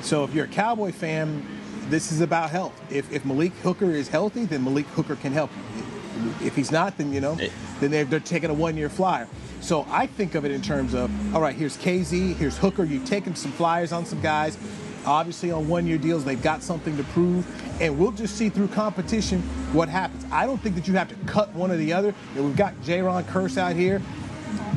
So 0.00 0.24
if 0.24 0.34
you're 0.34 0.44
a 0.46 0.48
Cowboy 0.48 0.92
fan, 0.92 1.46
this 1.88 2.12
is 2.12 2.20
about 2.20 2.50
health. 2.50 2.80
If, 2.90 3.12
if 3.12 3.24
Malik 3.24 3.52
Hooker 3.62 3.90
is 3.90 4.08
healthy, 4.08 4.44
then 4.44 4.64
Malik 4.64 4.86
Hooker 4.86 5.16
can 5.16 5.32
help 5.32 5.50
you. 5.76 6.32
If 6.46 6.56
he's 6.56 6.72
not, 6.72 6.96
then, 6.96 7.12
you 7.12 7.20
know, 7.20 7.36
then 7.80 7.90
they're, 7.90 8.04
they're 8.04 8.20
taking 8.20 8.50
a 8.50 8.54
one 8.54 8.76
year 8.76 8.88
flyer. 8.88 9.28
So 9.60 9.86
I 9.90 10.06
think 10.06 10.34
of 10.34 10.44
it 10.44 10.50
in 10.50 10.62
terms 10.62 10.94
of, 10.94 11.10
all 11.34 11.40
right, 11.40 11.54
here's 11.54 11.76
Kazee, 11.76 12.34
here's 12.36 12.56
Hooker. 12.56 12.84
You've 12.84 13.04
taken 13.04 13.34
some 13.34 13.52
flyers 13.52 13.92
on 13.92 14.06
some 14.06 14.20
guys. 14.20 14.56
Obviously, 15.06 15.52
on 15.52 15.68
one 15.68 15.86
year 15.86 15.98
deals, 15.98 16.24
they've 16.24 16.42
got 16.42 16.62
something 16.62 16.96
to 16.96 17.04
prove, 17.04 17.46
and 17.80 17.98
we'll 17.98 18.12
just 18.12 18.36
see 18.36 18.48
through 18.48 18.68
competition 18.68 19.40
what 19.72 19.88
happens. 19.88 20.24
I 20.32 20.46
don't 20.46 20.60
think 20.60 20.74
that 20.74 20.88
you 20.88 20.94
have 20.94 21.08
to 21.08 21.14
cut 21.26 21.54
one 21.54 21.70
or 21.70 21.76
the 21.76 21.92
other. 21.92 22.14
And 22.34 22.44
we've 22.44 22.56
got 22.56 22.74
Jayron 22.82 23.22
Kearse 23.24 23.56
out 23.56 23.76
here. 23.76 24.02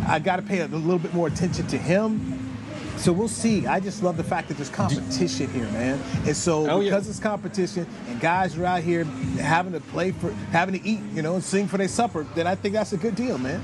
I 0.08 0.20
got 0.20 0.38
to 0.38 0.42
pay 0.42 0.60
a 0.60 0.68
little 0.68 1.00
bit 1.00 1.14
more 1.14 1.28
attention 1.28 1.68
to 1.68 1.78
him. 1.78 2.50
So 2.98 3.14
we'll 3.14 3.30
see. 3.30 3.66
I 3.66 3.80
just 3.80 4.04
love 4.04 4.18
the 4.18 4.26
fact 4.26 4.50
that 4.50 4.58
there's 4.58 4.70
competition 4.70 5.50
here, 5.52 5.64
man. 5.72 6.02
And 6.26 6.36
so 6.36 6.70
oh, 6.70 6.82
because 6.82 7.06
yeah. 7.06 7.12
it's 7.12 7.20
competition 7.20 7.88
and 8.10 8.20
guys 8.20 8.58
are 8.58 8.66
out 8.66 8.84
here 8.84 9.06
having 9.40 9.72
to 9.72 9.80
play 9.80 10.12
for, 10.12 10.32
having 10.52 10.78
to 10.78 10.86
eat, 10.86 11.00
you 11.14 11.22
know, 11.22 11.36
and 11.36 11.44
sing 11.44 11.66
for 11.66 11.78
their 11.78 11.88
supper, 11.88 12.28
then 12.36 12.46
I 12.46 12.56
think 12.56 12.74
that's 12.74 12.92
a 12.92 12.98
good 12.98 13.16
deal, 13.16 13.38
man. 13.38 13.64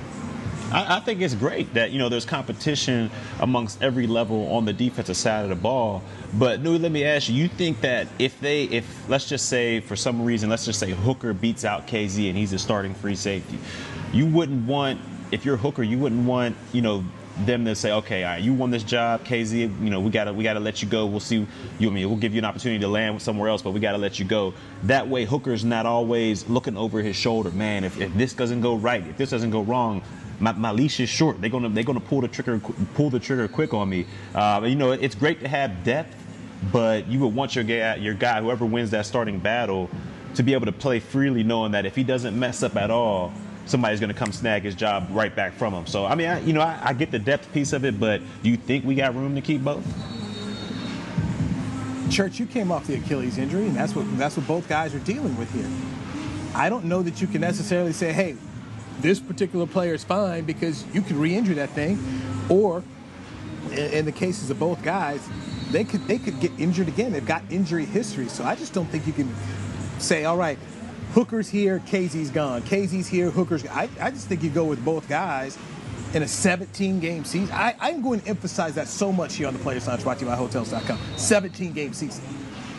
I, 0.76 0.98
I, 0.98 1.00
think 1.00 1.22
it's 1.22 1.34
great 1.34 1.74
that 1.74 1.92
you 1.92 2.00
know 2.00 2.10
there's 2.10 2.26
competition 2.26 3.10
amongst 3.40 3.82
every 3.82 4.08
level 4.08 4.52
on 4.54 4.66
the 4.66 4.74
defensive 4.74 5.16
side 5.16 5.44
of 5.44 5.50
the 5.50 5.56
ball. 5.56 6.04
But 6.34 6.62
Newy, 6.62 6.80
let 6.80 6.92
me 6.92 7.06
ask 7.06 7.30
you: 7.30 7.36
You 7.36 7.48
think 7.48 7.82
that 7.82 8.08
if 8.20 8.40
they, 8.42 8.64
if 8.66 9.10
let's 9.10 9.28
just 9.28 9.48
say 9.48 9.80
for 9.80 9.96
some 9.96 10.24
reason, 10.24 10.50
let's 10.50 10.66
just 10.66 10.80
say 10.80 10.92
Hooker 10.92 11.34
beats 11.34 11.64
out 11.64 11.88
Kazee 11.88 12.28
and 12.28 12.38
he's 12.38 12.52
a 12.52 12.60
starting 12.60 12.94
free 12.94 13.16
safety, 13.16 13.58
you 14.12 14.26
wouldn't 14.26 14.68
want 14.68 15.00
if 15.32 15.46
you're 15.46 15.58
Hooker, 15.58 15.84
you 15.84 15.98
wouldn't 15.98 16.26
want 16.26 16.56
you 16.74 16.82
know 16.82 17.04
them 17.38 17.66
to 17.66 17.76
say, 17.76 17.92
okay, 17.92 18.24
all 18.24 18.32
right, 18.32 18.42
you 18.42 18.54
won 18.54 18.72
this 18.72 18.84
job, 18.84 19.26
Kazee. 19.26 19.62
You 19.84 19.90
know, 19.90 20.00
we 20.00 20.10
gotta 20.10 20.34
we 20.34 20.44
gotta 20.44 20.60
let 20.60 20.82
you 20.82 20.88
go. 20.88 21.06
We'll 21.06 21.20
see. 21.20 21.46
You 21.80 21.90
I 21.90 21.94
mean 21.94 22.10
we'll 22.10 22.20
give 22.20 22.34
you 22.34 22.40
an 22.40 22.46
opportunity 22.46 22.80
to 22.82 22.88
land 22.88 23.22
somewhere 23.22 23.50
else, 23.50 23.62
but 23.62 23.72
we 23.72 23.80
gotta 23.80 23.98
let 23.98 24.20
you 24.20 24.26
go. 24.26 24.54
That 24.84 25.08
way, 25.08 25.26
Hooker's 25.26 25.64
not 25.64 25.86
always 25.86 26.48
looking 26.50 26.78
over 26.78 27.02
his 27.02 27.16
shoulder. 27.16 27.52
Man, 27.52 27.84
if, 27.84 28.00
if 28.00 28.14
this 28.14 28.34
doesn't 28.34 28.62
go 28.62 28.76
right, 28.76 29.06
if 29.06 29.18
this 29.18 29.30
doesn't 29.30 29.52
go 29.52 29.62
wrong, 29.62 30.02
my, 30.40 30.52
my 30.54 30.72
leash 30.72 31.00
is 31.00 31.10
short. 31.10 31.40
They're 31.42 31.50
gonna 31.50 31.70
they're 31.70 31.84
gonna 31.84 32.00
pull 32.00 32.22
the 32.22 32.28
trigger 32.28 32.60
pull 32.94 33.10
the 33.10 33.20
trigger 33.20 33.48
quick 33.48 33.74
on 33.74 33.90
me. 33.90 34.06
Uh, 34.34 34.62
you 34.66 34.76
know, 34.76 34.92
it's 34.92 35.16
great 35.16 35.40
to 35.42 35.48
have 35.48 35.84
depth, 35.84 36.16
but 36.72 37.08
you 37.08 37.20
would 37.20 37.34
want 37.34 37.56
your 37.56 37.64
guy 37.64 37.96
your 37.96 38.14
guy 38.14 38.42
whoever 38.42 38.66
wins 38.66 38.92
that 38.92 39.06
starting 39.06 39.40
battle 39.40 39.90
to 40.36 40.44
be 40.44 40.54
able 40.54 40.66
to 40.66 40.72
play 40.72 41.00
freely, 41.00 41.44
knowing 41.44 41.72
that 41.72 41.86
if 41.86 41.96
he 41.96 42.04
doesn't 42.04 42.38
mess 42.38 42.62
up 42.64 42.76
at 42.76 42.92
all, 42.92 43.34
somebody's 43.66 44.00
going 44.02 44.12
to 44.12 44.18
come 44.18 44.34
snag 44.34 44.64
his 44.64 44.76
job 44.76 45.08
right 45.12 45.34
back 45.34 45.54
from 45.54 45.74
him. 45.74 45.88
So 45.88 46.06
I 46.06 46.16
mean, 46.16 46.28
I, 46.28 46.40
you 46.42 46.54
know, 46.54 46.62
I, 46.62 46.80
I 46.84 46.94
get 46.94 47.12
the 47.12 47.20
depth 47.20 47.52
piece 47.54 47.74
of 47.74 47.86
it, 47.86 48.00
but 48.00 48.22
do 48.44 48.50
you 48.50 48.58
think 48.58 48.84
we 48.86 48.96
got 48.96 49.16
room 49.16 49.36
to 49.36 49.42
keep 49.42 49.64
both? 49.64 49.86
Church, 52.12 52.40
you 52.40 52.46
came 52.46 52.72
off 52.72 52.86
the 52.86 52.96
Achilles 52.96 53.38
injury, 53.38 53.66
and 53.66 53.76
that's 53.76 53.96
what 53.96 54.06
that's 54.18 54.38
what 54.38 54.46
both 54.46 54.68
guys 54.68 54.94
are 54.94 55.00
dealing 55.00 55.36
with 55.38 55.52
here. 55.52 55.68
I 56.54 56.70
don't 56.70 56.86
know 56.86 57.02
that 57.02 57.20
you 57.20 57.28
can 57.28 57.42
necessarily 57.42 57.94
say, 57.94 58.14
"Hey, 58.14 58.36
this 59.00 59.20
particular 59.20 59.66
player 59.66 59.94
is 59.94 60.04
fine 60.04 60.46
because 60.46 60.86
you 60.94 61.02
can 61.02 61.20
re-injure 61.20 61.56
that 61.56 61.70
thing, 61.72 62.00
or 62.50 62.84
in, 63.72 64.06
the 64.06 64.12
cases 64.12 64.50
of 64.50 64.60
both 64.60 64.84
guys, 64.84 65.28
they 65.72 65.84
could 65.84 66.08
they 66.08 66.18
could 66.18 66.40
get 66.40 66.52
injured 66.58 66.88
again. 66.88 67.12
They've 67.12 67.26
got 67.26 67.44
injury 67.50 67.86
history, 67.86 68.28
so 68.30 68.44
I 68.44 68.56
just 68.56 68.74
don't 68.74 68.86
think 68.88 69.08
you 69.08 69.14
can 69.14 69.34
say, 70.00 70.26
all 70.26 70.38
right, 70.38 70.58
Hooker's 71.14 71.50
here, 71.50 71.80
Kazee's 71.88 72.30
gone. 72.30 72.62
Kazee's 72.62 73.08
here, 73.08 73.32
Hooker's. 73.32 73.66
I 73.68 73.90
I 74.00 74.12
just 74.12 74.28
think 74.28 74.44
you 74.44 74.50
go 74.50 74.66
with 74.66 74.84
both 74.84 75.10
guys 75.10 75.58
in 76.14 76.24
a 76.24 76.28
17 76.28 77.00
game 77.00 77.26
season. 77.26 77.54
I, 77.54 77.76
I'm 77.80 78.02
going 78.02 78.22
to 78.22 78.28
emphasize 78.28 78.76
that 78.76 78.88
so 78.88 79.12
much 79.12 79.36
here 79.36 79.48
on 79.48 79.54
the 79.54 79.60
Players 79.60 79.88
Lounge 79.88 80.04
brought 80.04 80.20
to 80.20 80.26
you 80.26 80.32
by 80.32 80.38
Hotels.com. 80.38 80.98
17 81.18 81.74
game 81.74 81.94
season. 81.94 82.24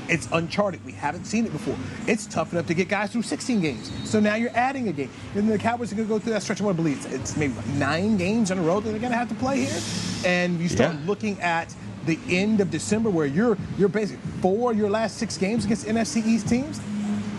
It's 0.08 0.28
uncharted. 0.32 0.84
We 0.84 0.92
haven't 0.92 1.24
seen 1.24 1.46
it 1.46 1.52
before. 1.52 1.76
It's 2.06 2.26
tough 2.26 2.52
enough 2.52 2.66
to 2.66 2.74
get 2.74 2.88
guys 2.88 3.10
through 3.12 3.22
16 3.22 3.60
games. 3.60 3.90
So 4.08 4.20
now 4.20 4.34
you're 4.36 4.54
adding 4.54 4.88
a 4.88 4.92
game. 4.92 5.10
And 5.34 5.48
the 5.48 5.58
Cowboys 5.58 5.92
are 5.92 5.96
going 5.96 6.08
to 6.08 6.14
go 6.14 6.18
through 6.18 6.32
that 6.34 6.42
stretch. 6.42 6.60
I 6.60 6.64
want 6.64 6.76
to 6.76 6.82
believe 6.82 7.04
it's, 7.12 7.36
maybe 7.36 7.54
like 7.54 7.66
nine 7.68 8.16
games 8.16 8.50
in 8.50 8.58
a 8.58 8.62
row 8.62 8.80
that 8.80 8.90
they're 8.90 8.98
going 9.00 9.12
to 9.12 9.18
have 9.18 9.28
to 9.28 9.34
play 9.36 9.64
here. 9.64 9.80
And 10.24 10.60
you 10.60 10.68
start 10.68 10.94
Yeah. 10.94 11.00
looking 11.06 11.40
at 11.40 11.74
the 12.06 12.18
end 12.28 12.60
of 12.60 12.70
December 12.70 13.10
where 13.10 13.26
you're 13.26 13.58
you're 13.76 13.88
basically 13.88 14.22
four 14.40 14.70
of 14.70 14.78
your 14.78 14.88
last 14.88 15.18
six 15.18 15.36
games 15.36 15.64
against 15.64 15.86
NFC 15.86 16.24
East 16.24 16.48
teams. 16.48 16.80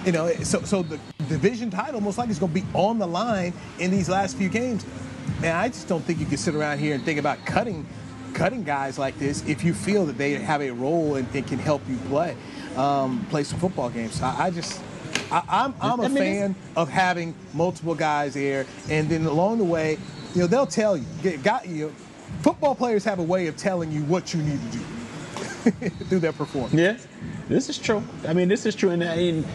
You 0.06 0.12
know, 0.12 0.30
so 0.44 0.62
so 0.64 0.84
the 0.84 1.00
division 1.30 1.70
title 1.70 2.02
most 2.02 2.18
likely 2.18 2.32
is 2.34 2.40
going 2.40 2.54
to 2.54 2.60
be 2.62 2.68
on 2.74 3.00
the 3.00 3.08
line 3.08 3.54
in 3.80 3.92
these 3.92 4.10
last 4.10 4.36
few 4.38 4.50
games. 4.50 4.86
And 5.38 5.48
I 5.58 5.70
just 5.70 5.88
don't 5.88 6.04
think 6.04 6.20
you 6.20 6.26
can 6.26 6.38
sit 6.38 6.54
around 6.54 6.80
here 6.80 6.96
and 6.96 7.04
think 7.04 7.18
about 7.20 7.46
cutting 7.46 7.86
cutting 8.38 8.64
guys 8.64 9.00
like 9.00 9.18
this 9.18 9.44
if 9.48 9.64
you 9.64 9.74
feel 9.74 10.06
that 10.06 10.18
they 10.18 10.34
have 10.36 10.62
a 10.62 10.70
role 10.70 11.16
and, 11.16 11.28
and 11.36 11.48
can 11.48 11.58
help 11.58 11.82
you 11.90 11.98
play 12.10 12.38
um, 12.78 13.26
play 13.30 13.44
some 13.44 13.60
football 13.60 13.90
games. 13.90 14.22
I, 14.22 14.46
I 14.46 14.52
just 14.52 14.82
I, 15.32 15.44
I'm 15.50 15.74
I'm 15.82 16.00
a 16.00 16.04
I 16.04 16.08
mean, 16.08 16.18
fan 16.18 16.56
of 16.76 16.90
having 16.90 17.36
multiple 17.54 17.96
guys 17.96 18.36
there, 18.36 18.66
and 18.90 19.10
then 19.10 19.26
along 19.26 19.58
the 19.58 19.64
way, 19.64 19.98
you 20.34 20.42
know, 20.42 20.48
they'll 20.48 20.68
tell 20.68 20.96
you. 20.96 21.06
Get, 21.22 21.44
got 21.44 21.68
you. 21.68 21.94
Football 22.42 22.76
players 22.76 23.04
have 23.04 23.20
a 23.20 23.24
way 23.24 23.48
of 23.48 23.58
telling 23.58 23.92
you 23.92 24.04
what 24.04 24.34
you 24.34 24.42
need 24.42 24.60
to 24.72 24.78
do 24.78 25.90
through 26.06 26.20
their 26.20 26.34
performance. 26.34 26.74
Yeah, 26.74 26.98
this 27.50 27.70
is 27.70 27.78
true. 27.78 28.04
I 28.28 28.34
mean, 28.34 28.48
this 28.48 28.66
is 28.66 28.76
true, 28.76 28.92
and 28.92 29.04
and, 29.04 29.46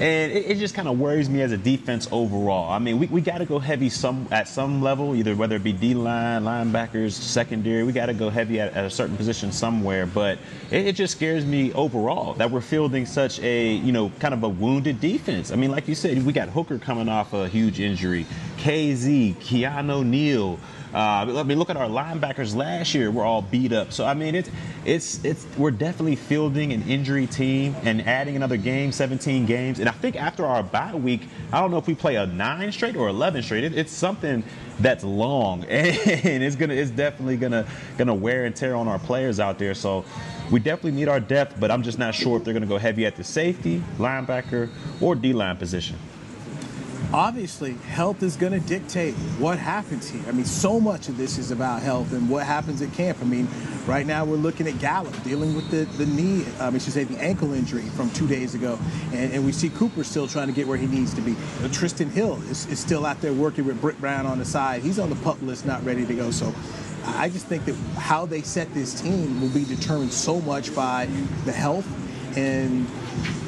and 0.00 0.32
it, 0.32 0.50
it 0.50 0.58
just 0.58 0.74
kind 0.74 0.88
of 0.88 0.98
worries 0.98 1.30
me 1.30 1.40
as 1.42 1.52
a 1.52 1.56
defense 1.56 2.08
overall. 2.10 2.70
I 2.70 2.78
mean, 2.78 2.98
we, 2.98 3.06
we 3.06 3.20
got 3.20 3.38
to 3.38 3.46
go 3.46 3.60
heavy 3.60 3.88
some 3.88 4.26
at 4.32 4.48
some 4.48 4.82
level, 4.82 5.14
either 5.14 5.36
whether 5.36 5.56
it 5.56 5.62
be 5.62 5.72
D 5.72 5.94
line, 5.94 6.42
linebackers, 6.42 7.12
secondary. 7.12 7.84
We 7.84 7.92
got 7.92 8.06
to 8.06 8.14
go 8.14 8.28
heavy 8.28 8.60
at, 8.60 8.72
at 8.74 8.84
a 8.84 8.90
certain 8.90 9.16
position 9.16 9.52
somewhere. 9.52 10.06
But 10.06 10.38
it, 10.70 10.88
it 10.88 10.96
just 10.96 11.16
scares 11.16 11.44
me 11.46 11.72
overall 11.74 12.34
that 12.34 12.50
we're 12.50 12.60
fielding 12.60 13.06
such 13.06 13.38
a 13.40 13.74
you 13.74 13.92
know 13.92 14.10
kind 14.18 14.34
of 14.34 14.42
a 14.42 14.48
wounded 14.48 15.00
defense. 15.00 15.52
I 15.52 15.56
mean, 15.56 15.70
like 15.70 15.86
you 15.86 15.94
said, 15.94 16.24
we 16.24 16.32
got 16.32 16.48
Hooker 16.48 16.78
coming 16.78 17.08
off 17.08 17.32
a 17.32 17.48
huge 17.48 17.78
injury, 17.78 18.26
Kazee, 18.56 19.34
Keanu 19.36 20.04
Neal. 20.04 20.58
Uh, 20.94 21.40
I 21.40 21.42
mean, 21.42 21.58
look 21.58 21.70
at 21.70 21.76
our 21.76 21.88
linebackers 21.88 22.54
last 22.54 22.94
year; 22.94 23.10
we're 23.10 23.24
all 23.24 23.42
beat 23.42 23.72
up. 23.72 23.92
So 23.92 24.04
I 24.04 24.14
mean, 24.14 24.36
it's 24.36 24.48
it's 24.84 25.24
it's 25.24 25.44
we're 25.58 25.72
definitely 25.72 26.14
fielding 26.14 26.72
an 26.72 26.88
injury 26.88 27.26
team 27.26 27.74
and 27.82 28.06
adding 28.06 28.36
another 28.36 28.56
game, 28.56 28.92
17 28.92 29.44
games. 29.44 29.80
And 29.80 29.88
I 29.88 29.92
think 29.92 30.14
after 30.14 30.46
our 30.46 30.62
bye 30.62 30.94
week, 30.94 31.22
I 31.52 31.60
don't 31.60 31.72
know 31.72 31.78
if 31.78 31.88
we 31.88 31.96
play 31.96 32.14
a 32.14 32.26
nine 32.26 32.70
straight 32.70 32.94
or 32.94 33.08
11 33.08 33.42
straight. 33.42 33.64
It, 33.64 33.76
it's 33.76 33.90
something 33.90 34.44
that's 34.78 35.02
long, 35.02 35.64
and 35.68 36.42
it's 36.44 36.54
gonna 36.54 36.74
it's 36.74 36.92
definitely 36.92 37.38
gonna 37.38 37.66
gonna 37.98 38.14
wear 38.14 38.44
and 38.44 38.54
tear 38.54 38.76
on 38.76 38.86
our 38.86 39.00
players 39.00 39.40
out 39.40 39.58
there. 39.58 39.74
So 39.74 40.04
we 40.52 40.60
definitely 40.60 40.92
need 40.92 41.08
our 41.08 41.18
depth, 41.18 41.58
but 41.58 41.72
I'm 41.72 41.82
just 41.82 41.98
not 41.98 42.14
sure 42.14 42.36
if 42.36 42.44
they're 42.44 42.54
gonna 42.54 42.66
go 42.66 42.78
heavy 42.78 43.04
at 43.04 43.16
the 43.16 43.24
safety, 43.24 43.82
linebacker, 43.98 44.70
or 45.00 45.16
D 45.16 45.32
line 45.32 45.56
position. 45.56 45.96
Obviously 47.14 47.74
health 47.74 48.24
is 48.24 48.34
going 48.34 48.52
to 48.52 48.58
dictate 48.58 49.14
what 49.38 49.56
happens 49.56 50.10
here. 50.10 50.24
I 50.26 50.32
mean, 50.32 50.44
so 50.44 50.80
much 50.80 51.08
of 51.08 51.16
this 51.16 51.38
is 51.38 51.52
about 51.52 51.80
health 51.80 52.12
and 52.12 52.28
what 52.28 52.44
happens 52.44 52.82
at 52.82 52.92
camp. 52.92 53.18
I 53.20 53.24
mean, 53.24 53.46
right 53.86 54.04
now 54.04 54.24
we're 54.24 54.34
looking 54.34 54.66
at 54.66 54.80
Gallup 54.80 55.14
dealing 55.22 55.54
with 55.54 55.70
the, 55.70 55.84
the 55.96 56.06
knee, 56.06 56.44
um, 56.58 56.74
I 56.74 56.78
should 56.78 56.92
say 56.92 57.04
the 57.04 57.16
ankle 57.22 57.52
injury 57.54 57.84
from 57.90 58.10
two 58.10 58.26
days 58.26 58.56
ago. 58.56 58.80
And, 59.12 59.32
and 59.32 59.44
we 59.46 59.52
see 59.52 59.68
Cooper 59.68 60.02
still 60.02 60.26
trying 60.26 60.48
to 60.48 60.52
get 60.52 60.66
where 60.66 60.76
he 60.76 60.88
needs 60.88 61.14
to 61.14 61.20
be. 61.20 61.34
Trysten 61.68 62.10
Hill 62.10 62.42
is, 62.50 62.66
is 62.66 62.80
still 62.80 63.06
out 63.06 63.20
there 63.20 63.32
working 63.32 63.64
with 63.64 63.80
Britt 63.80 64.00
Brown 64.00 64.26
on 64.26 64.40
the 64.40 64.44
side. 64.44 64.82
He's 64.82 64.98
on 64.98 65.08
the 65.08 65.16
pup 65.16 65.40
list, 65.40 65.64
not 65.64 65.84
ready 65.84 66.04
to 66.04 66.14
go. 66.14 66.32
So 66.32 66.52
I 67.04 67.28
just 67.28 67.46
think 67.46 67.64
that 67.66 67.76
how 67.96 68.26
they 68.26 68.42
set 68.42 68.74
this 68.74 69.00
team 69.00 69.40
will 69.40 69.50
be 69.50 69.64
determined 69.64 70.12
so 70.12 70.40
much 70.40 70.74
by 70.74 71.06
the 71.44 71.52
health 71.52 71.86
and 72.36 72.88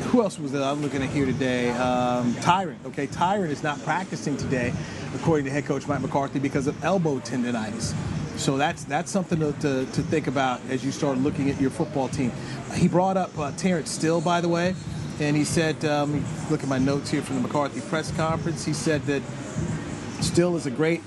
who 0.08 0.22
else 0.22 0.38
was 0.38 0.52
that 0.52 0.62
I'm 0.62 0.82
looking 0.82 1.02
at 1.02 1.10
here 1.10 1.26
today? 1.26 1.70
Um, 1.70 2.34
Tyron. 2.34 2.76
Okay, 2.86 3.06
Tyron 3.06 3.48
is 3.48 3.62
not 3.62 3.82
practicing 3.82 4.36
today, 4.36 4.72
according 5.14 5.44
to 5.46 5.50
head 5.50 5.66
coach 5.66 5.86
Mike 5.86 6.00
McCarthy, 6.00 6.38
because 6.38 6.66
of 6.66 6.82
elbow 6.84 7.18
tendonitis. 7.18 7.94
So 8.38 8.56
that's 8.56 8.84
that's 8.84 9.10
something 9.10 9.38
to, 9.40 9.52
to, 9.52 9.86
to 9.86 10.02
think 10.02 10.26
about 10.26 10.60
as 10.68 10.84
you 10.84 10.92
start 10.92 11.18
looking 11.18 11.50
at 11.50 11.60
your 11.60 11.70
football 11.70 12.08
team. 12.08 12.32
He 12.74 12.88
brought 12.88 13.16
up 13.16 13.36
uh, 13.38 13.52
Terence 13.52 13.90
Steele, 13.90 14.20
by 14.20 14.40
the 14.40 14.48
way, 14.48 14.74
and 15.20 15.36
he 15.36 15.44
said, 15.44 15.84
um, 15.84 16.24
look 16.50 16.62
at 16.62 16.68
my 16.68 16.78
notes 16.78 17.10
here 17.10 17.22
from 17.22 17.36
the 17.36 17.42
McCarthy 17.42 17.80
press 17.80 18.14
conference. 18.16 18.64
He 18.64 18.74
said 18.74 19.02
that 19.02 19.22
Still 20.20 20.56
is 20.56 20.64
a 20.66 20.70
great 20.70 21.02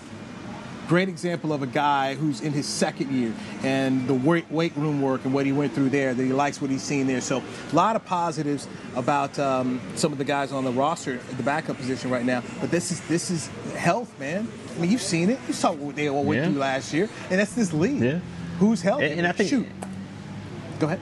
great 0.89 1.07
example 1.07 1.53
of 1.53 1.61
a 1.61 1.67
guy 1.67 2.15
who's 2.15 2.41
in 2.41 2.51
his 2.51 2.65
second 2.67 3.11
year 3.11 3.31
and 3.63 4.07
the 4.07 4.13
weight, 4.13 4.49
weight 4.51 4.75
room 4.75 4.99
work 5.03 5.23
and 5.23 5.31
what 5.31 5.45
he 5.45 5.51
went 5.51 5.71
through 5.71 5.87
there 5.89 6.15
that 6.15 6.23
he 6.23 6.33
likes 6.33 6.59
what 6.59 6.71
he's 6.71 6.81
seen 6.81 7.05
there. 7.05 7.21
So 7.21 7.43
a 7.71 7.75
lot 7.75 7.95
of 7.95 8.03
positives 8.05 8.67
about 8.95 9.37
um, 9.37 9.79
some 9.93 10.11
of 10.11 10.17
the 10.17 10.23
guys 10.23 10.51
on 10.51 10.63
the 10.63 10.71
roster 10.71 11.13
at 11.19 11.37
the 11.37 11.43
backup 11.43 11.77
position 11.77 12.09
right 12.09 12.25
now. 12.25 12.41
But 12.59 12.71
this 12.71 12.91
is 12.91 12.99
this 13.07 13.29
is 13.29 13.47
health 13.77 14.19
man. 14.19 14.47
I 14.75 14.79
mean 14.79 14.89
you've 14.91 15.01
seen 15.03 15.29
it. 15.29 15.39
You 15.47 15.53
saw 15.53 15.73
what 15.73 15.95
they 15.95 16.09
all 16.09 16.23
went 16.23 16.41
Yeah. 16.41 16.49
through 16.49 16.59
last 16.59 16.91
year. 16.91 17.07
And 17.29 17.39
that's 17.39 17.53
this 17.53 17.71
league. 17.71 18.01
Yeah. 18.01 18.19
who's 18.57 18.81
healthy? 18.81 19.05
And- 19.05 19.19
and 19.19 19.27
I 19.27 19.31
think- 19.31 19.49
shoot. 19.51 19.67
Go 20.79 20.87
ahead. 20.87 20.99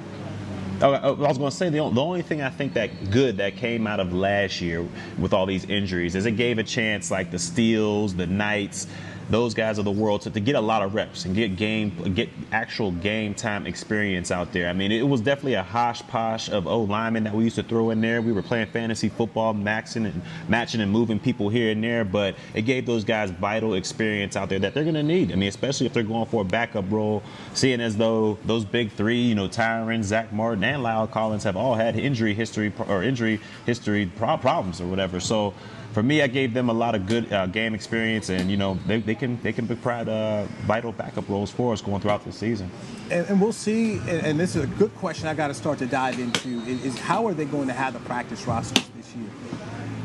Oh, 0.81 0.91
I 0.91 1.09
was 1.11 1.39
going 1.39 1.49
to 1.49 1.55
say 1.55 1.69
the 1.69 1.79
only, 1.79 1.95
the 1.95 2.01
only 2.03 2.21
thing 2.21 2.41
I 2.43 2.49
think 2.51 2.73
that 2.73 3.09
good 3.09 3.37
that 3.37 3.55
came 3.55 3.87
out 3.87 3.99
of 3.99 4.13
last 4.13 4.61
year 4.61 4.85
with 5.17 5.33
all 5.33 5.47
these 5.47 5.65
injuries 5.65 6.13
is 6.13 6.27
it 6.27 6.33
gave 6.33 6.59
a 6.59 6.63
chance 6.63 7.09
like 7.09 7.31
the 7.31 7.39
Steeles, 7.39 8.13
the 8.15 8.27
Knights, 8.27 8.85
those 9.29 9.53
guys 9.53 9.77
of 9.77 9.85
the 9.85 9.91
world 9.91 10.21
to, 10.21 10.29
to 10.29 10.39
get 10.39 10.55
a 10.55 10.61
lot 10.61 10.81
of 10.81 10.93
reps 10.93 11.25
and 11.25 11.35
get 11.35 11.55
game 11.55 12.13
get 12.13 12.29
actual 12.51 12.91
game 12.91 13.33
time 13.33 13.65
experience 13.65 14.31
out 14.31 14.51
there. 14.53 14.69
I 14.69 14.73
mean, 14.73 14.91
it 14.91 15.07
was 15.07 15.21
definitely 15.21 15.55
a 15.55 15.63
posh 15.63 16.49
of 16.49 16.67
old 16.67 16.89
linemen 16.89 17.23
that 17.25 17.33
we 17.33 17.43
used 17.43 17.55
to 17.57 17.63
throw 17.63 17.89
in 17.89 18.01
there. 18.01 18.21
We 18.21 18.31
were 18.31 18.41
playing 18.41 18.67
fantasy 18.67 19.09
football, 19.09 19.53
maxing 19.53 20.05
and 20.05 20.21
matching 20.47 20.81
and 20.81 20.91
moving 20.91 21.19
people 21.19 21.49
here 21.49 21.71
and 21.71 21.83
there, 21.83 22.05
but 22.05 22.35
it 22.53 22.63
gave 22.63 22.85
those 22.85 23.03
guys 23.03 23.31
vital 23.31 23.73
experience 23.73 24.35
out 24.35 24.49
there 24.49 24.59
that 24.59 24.73
they're 24.73 24.83
going 24.83 24.95
to 24.95 25.03
need. 25.03 25.31
I 25.31 25.35
mean, 25.35 25.49
especially 25.49 25.85
if 25.85 25.93
they're 25.93 26.03
going 26.03 26.27
for 26.27 26.41
a 26.41 26.45
backup 26.45 26.89
role, 26.89 27.23
seeing 27.53 27.81
as 27.81 27.97
though 27.97 28.37
those 28.45 28.65
big 28.65 28.91
three, 28.91 29.21
you 29.21 29.35
know, 29.35 29.47
Tyron, 29.47 30.03
Zack 30.03 30.31
Martin, 30.31 30.63
and 30.63 30.83
La'el 30.83 31.09
Collins 31.09 31.43
have 31.43 31.57
all 31.57 31.75
had 31.75 31.95
injury 31.97 32.33
history 32.33 32.71
or 32.87 33.03
injury 33.03 33.39
history 33.65 34.09
problems 34.15 34.79
or 34.81 34.87
whatever. 34.87 35.19
So 35.19 35.53
for 35.97 36.03
me, 36.03 36.21
I 36.21 36.27
gave 36.27 36.53
them 36.53 36.69
a 36.69 36.73
lot 36.73 36.93
of 36.93 37.07
good 37.07 37.33
uh, 37.33 37.47
game 37.47 37.73
experience, 37.73 38.29
and 38.29 38.51
you 38.51 38.57
know, 38.57 38.77
they, 38.85 38.99
they 38.99 39.15
can 39.15 39.41
they 39.41 39.51
can 39.51 39.65
provide 39.65 40.07
uh, 40.07 40.43
vital 40.67 40.91
backup 40.91 41.27
roles 41.27 41.49
for 41.49 41.73
us 41.73 41.81
going 41.81 42.01
throughout 42.01 42.23
the 42.23 42.31
season. 42.31 42.69
and, 43.09 43.25
and 43.25 43.41
we'll 43.41 43.51
see. 43.51 43.93
And, 43.93 44.23
and 44.23 44.39
this 44.39 44.55
is 44.55 44.63
a 44.63 44.67
good 44.67 44.93
question 44.97 45.27
I 45.27 45.33
got 45.33 45.47
to 45.47 45.55
start 45.55 45.79
to 45.79 45.87
dive 45.87 46.19
into 46.19 46.49
is, 46.69 46.85
is 46.85 46.99
how 46.99 47.25
are 47.25 47.33
they 47.33 47.45
going 47.45 47.67
to 47.69 47.73
have 47.73 47.93
the 47.93 47.99
practice 48.01 48.45
rosters 48.45 48.87
this 48.95 49.15
year? 49.15 49.27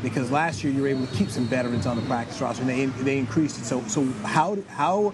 Because 0.01 0.31
last 0.31 0.63
year 0.63 0.73
you 0.73 0.81
were 0.81 0.87
able 0.87 1.05
to 1.05 1.15
keep 1.15 1.29
some 1.29 1.45
veterans 1.45 1.85
on 1.85 1.95
the 1.95 2.07
practice 2.07 2.41
roster, 2.41 2.63
and 2.63 2.71
they 2.71 2.85
they 3.03 3.19
increased 3.19 3.59
it. 3.59 3.65
So 3.65 3.83
so 3.83 4.03
how 4.23 4.57
how 4.69 5.13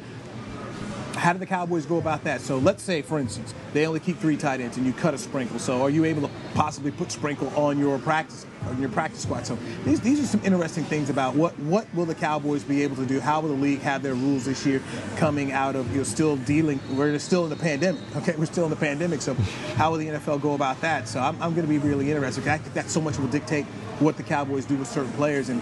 how 1.19 1.33
do 1.33 1.39
the 1.39 1.45
Cowboys 1.45 1.85
go 1.85 1.97
about 1.97 2.23
that? 2.23 2.41
So 2.41 2.57
let's 2.57 2.81
say, 2.81 3.01
for 3.01 3.19
instance, 3.19 3.53
they 3.73 3.85
only 3.85 3.99
keep 3.99 4.17
three 4.17 4.37
tight 4.37 4.61
ends, 4.61 4.77
and 4.77 4.85
you 4.85 4.93
cut 4.93 5.13
a 5.13 5.17
Sprinkle. 5.17 5.59
So 5.59 5.81
are 5.81 5.89
you 5.89 6.05
able 6.05 6.21
to 6.21 6.29
possibly 6.53 6.91
put 6.91 7.11
Sprinkle 7.11 7.49
on 7.55 7.77
your 7.77 7.99
practice 7.99 8.45
on 8.65 8.79
your 8.79 8.89
practice 8.89 9.23
squad? 9.23 9.45
So 9.45 9.57
these 9.83 9.99
these 9.99 10.19
are 10.19 10.25
some 10.25 10.41
interesting 10.43 10.85
things 10.85 11.09
about 11.09 11.35
what 11.35 11.57
what 11.59 11.93
will 11.93 12.05
the 12.05 12.15
Cowboys 12.15 12.63
be 12.63 12.83
able 12.83 12.95
to 12.95 13.05
do? 13.05 13.19
How 13.19 13.41
will 13.41 13.49
the 13.49 13.61
league 13.61 13.81
have 13.81 14.01
their 14.01 14.15
rules 14.15 14.45
this 14.45 14.65
year 14.65 14.81
coming 15.17 15.51
out 15.51 15.75
of 15.75 15.91
you 15.91 15.97
know 15.97 16.03
still 16.03 16.37
dealing? 16.37 16.79
We're 16.95 17.19
still 17.19 17.43
in 17.43 17.49
the 17.49 17.55
pandemic. 17.55 18.01
Okay, 18.17 18.35
we're 18.37 18.45
still 18.45 18.63
in 18.63 18.69
the 18.69 18.75
pandemic. 18.75 19.21
So 19.21 19.33
how 19.75 19.91
will 19.91 19.97
the 19.97 20.07
NFL 20.07 20.41
go 20.41 20.53
about 20.53 20.79
that? 20.81 21.07
So 21.07 21.19
I'm, 21.19 21.41
I'm 21.41 21.53
going 21.53 21.67
to 21.67 21.69
be 21.69 21.79
really 21.79 22.09
interested. 22.09 22.47
I 22.47 22.57
think 22.57 22.73
that 22.73 22.89
so 22.89 23.01
much 23.01 23.17
will 23.19 23.27
dictate 23.27 23.65
what 23.99 24.15
the 24.15 24.23
Cowboys 24.23 24.65
do 24.65 24.77
with 24.77 24.87
certain 24.87 25.11
players. 25.13 25.49
And 25.49 25.61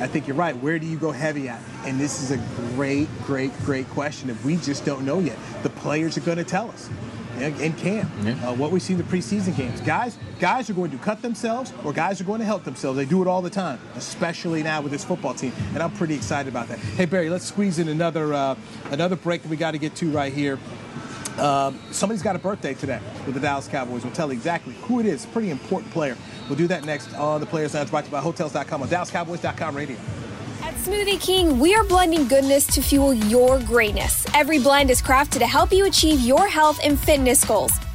I 0.00 0.06
think 0.06 0.26
you're 0.26 0.36
right. 0.36 0.56
Where 0.56 0.78
do 0.78 0.86
you 0.86 0.98
go 0.98 1.10
heavy 1.10 1.48
at? 1.48 1.60
And 1.84 1.98
this 1.98 2.22
is 2.22 2.30
a 2.30 2.36
great, 2.74 3.08
great, 3.24 3.56
great 3.60 3.88
question 3.90 4.28
that 4.28 4.42
we 4.44 4.56
just 4.56 4.84
don't 4.84 5.04
know 5.04 5.20
yet. 5.20 5.38
The 5.62 5.70
players 5.70 6.16
are 6.18 6.20
going 6.20 6.38
to 6.38 6.44
tell 6.44 6.70
us 6.70 6.90
in 7.38 7.72
camp 7.74 8.10
uh, 8.44 8.54
what 8.54 8.70
we 8.70 8.80
see 8.80 8.94
in 8.94 8.98
the 8.98 9.04
preseason 9.04 9.56
games. 9.56 9.80
Guys, 9.82 10.18
guys 10.38 10.70
are 10.70 10.74
going 10.74 10.90
to 10.90 10.98
cut 10.98 11.22
themselves, 11.22 11.72
or 11.84 11.92
guys 11.92 12.20
are 12.20 12.24
going 12.24 12.40
to 12.40 12.46
help 12.46 12.64
themselves. 12.64 12.96
They 12.96 13.04
do 13.04 13.22
it 13.22 13.28
all 13.28 13.42
the 13.42 13.50
time, 13.50 13.78
especially 13.94 14.62
now 14.62 14.80
with 14.80 14.92
this 14.92 15.04
football 15.04 15.34
team, 15.34 15.52
and 15.74 15.82
I'm 15.82 15.92
pretty 15.92 16.14
excited 16.14 16.48
about 16.48 16.68
that. 16.68 16.78
Hey 16.78 17.04
Barry, 17.04 17.28
let's 17.28 17.44
squeeze 17.44 17.78
in 17.78 17.88
another 17.88 18.32
uh, 18.32 18.56
another 18.90 19.16
break 19.16 19.42
that 19.42 19.48
we 19.48 19.56
got 19.56 19.72
to 19.72 19.78
get 19.78 19.94
to 19.96 20.10
right 20.10 20.32
here. 20.32 20.58
Um, 21.38 21.78
somebody's 21.90 22.22
got 22.22 22.36
a 22.36 22.38
birthday 22.38 22.74
today 22.74 23.00
with 23.26 23.34
the 23.34 23.40
Dallas 23.40 23.68
Cowboys. 23.68 24.04
We'll 24.04 24.14
tell 24.14 24.28
you 24.28 24.32
exactly 24.32 24.74
who 24.82 25.00
it 25.00 25.06
is. 25.06 25.26
Pretty 25.26 25.50
important 25.50 25.92
player. 25.92 26.16
We'll 26.48 26.58
do 26.58 26.66
that 26.68 26.84
next 26.84 27.12
on 27.14 27.40
the 27.40 27.46
Players 27.46 27.74
Lounge, 27.74 27.90
brought 27.90 28.04
to 28.04 28.06
you 28.08 28.12
by 28.12 28.20
Hotels.com 28.20 28.82
on 28.82 28.88
DallasCowboys.com 28.88 29.76
radio. 29.76 29.96
At 30.62 30.74
Smoothie 30.74 31.20
King, 31.20 31.58
we 31.58 31.74
are 31.74 31.84
blending 31.84 32.26
goodness 32.26 32.66
to 32.68 32.82
fuel 32.82 33.14
your 33.14 33.60
greatness. 33.60 34.26
Every 34.34 34.58
blend 34.58 34.90
is 34.90 35.02
crafted 35.02 35.38
to 35.38 35.46
help 35.46 35.72
you 35.72 35.86
achieve 35.86 36.20
your 36.20 36.48
health 36.48 36.80
and 36.82 36.98
fitness 36.98 37.44
goals. 37.44 37.72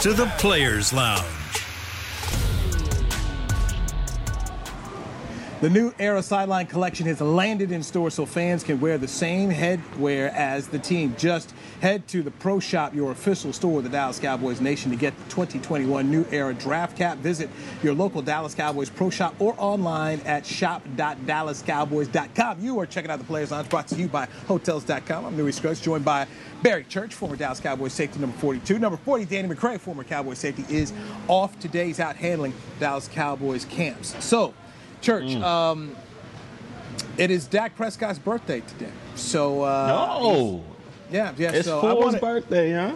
To 0.00 0.14
the 0.14 0.24
Players 0.38 0.94
Lounge. 0.94 1.39
The 5.60 5.68
new 5.68 5.92
Era 5.98 6.22
Sideline 6.22 6.68
Collection 6.68 7.04
has 7.04 7.20
landed 7.20 7.70
in 7.70 7.82
stores 7.82 8.14
so 8.14 8.24
fans 8.24 8.64
can 8.64 8.80
wear 8.80 8.96
the 8.96 9.06
same 9.06 9.50
headwear 9.50 10.32
as 10.32 10.68
the 10.68 10.78
team. 10.78 11.14
Just 11.18 11.52
head 11.82 12.08
to 12.08 12.22
the 12.22 12.30
Pro 12.30 12.60
Shop, 12.60 12.94
your 12.94 13.12
official 13.12 13.52
store 13.52 13.76
of 13.76 13.84
the 13.84 13.90
Dallas 13.90 14.18
Cowboys 14.18 14.62
Nation, 14.62 14.90
to 14.90 14.96
get 14.96 15.14
the 15.18 15.24
2021 15.24 16.10
New 16.10 16.24
Era 16.30 16.54
Draft 16.54 16.96
Cap. 16.96 17.18
Visit 17.18 17.50
your 17.82 17.92
local 17.92 18.22
Dallas 18.22 18.54
Cowboys 18.54 18.88
Pro 18.88 19.10
Shop 19.10 19.34
or 19.38 19.54
online 19.58 20.20
at 20.20 20.46
shop.dallascowboys.com. 20.46 22.64
You 22.64 22.80
are 22.80 22.86
checking 22.86 23.10
out 23.10 23.18
the 23.18 23.26
Players 23.26 23.50
Lounge 23.50 23.68
brought 23.68 23.88
to 23.88 23.96
you 23.96 24.08
by 24.08 24.24
Hotels.com. 24.48 25.26
I'm 25.26 25.36
Newy 25.36 25.52
Scruggs, 25.52 25.82
joined 25.82 26.06
by 26.06 26.26
Barry 26.62 26.84
Church, 26.84 27.12
former 27.12 27.36
Dallas 27.36 27.60
Cowboys 27.60 27.92
safety 27.92 28.18
number 28.18 28.38
42. 28.38 28.78
Number 28.78 28.96
40, 28.96 29.26
Danny 29.26 29.54
McCray, 29.54 29.78
former 29.78 30.04
Cowboys 30.04 30.38
safety, 30.38 30.64
is 30.74 30.94
off 31.28 31.60
today's 31.60 32.00
out 32.00 32.16
handling 32.16 32.54
Dallas 32.78 33.08
Cowboys 33.08 33.66
camps. 33.66 34.16
So, 34.24 34.54
Church, 35.00 35.24
Mm. 35.24 35.42
um, 35.42 35.96
it 37.16 37.30
is 37.30 37.46
Dak 37.46 37.76
Prescott's 37.76 38.18
birthday 38.18 38.60
today. 38.60 38.90
So, 39.14 39.62
uh, 39.62 39.86
No. 40.20 40.62
yeah, 41.10 41.32
yeah. 41.36 41.52
It's 41.52 41.66
so 41.66 41.80
I 41.80 41.92
wanna- 41.92 42.18
birthday, 42.18 42.72
huh? 42.72 42.92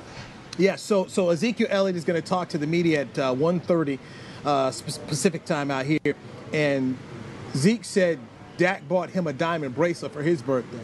Yeah, 0.57 0.77
so 0.77 1.07
so 1.07 1.31
Ezekiel 1.31 1.67
Elliott 1.71 1.97
is 1.97 2.05
going 2.05 2.21
to 2.21 2.27
talk 2.27 2.49
to 2.51 2.59
the 2.59 2.67
media 2.67 3.01
at 3.03 3.19
uh, 3.19 3.35
1.30 3.35 3.99
uh, 4.45 4.71
Pacific 5.09 5.45
time 5.45 5.71
out 5.71 5.85
here, 5.87 5.99
and 6.53 6.97
Zeke 7.57 7.85
said 7.85 8.19
Dak 8.57 8.87
bought 8.87 9.11
him 9.11 9.27
a 9.27 9.33
diamond 9.33 9.75
bracelet 9.75 10.13
for 10.13 10.23
his 10.23 10.43
birthday. 10.43 10.79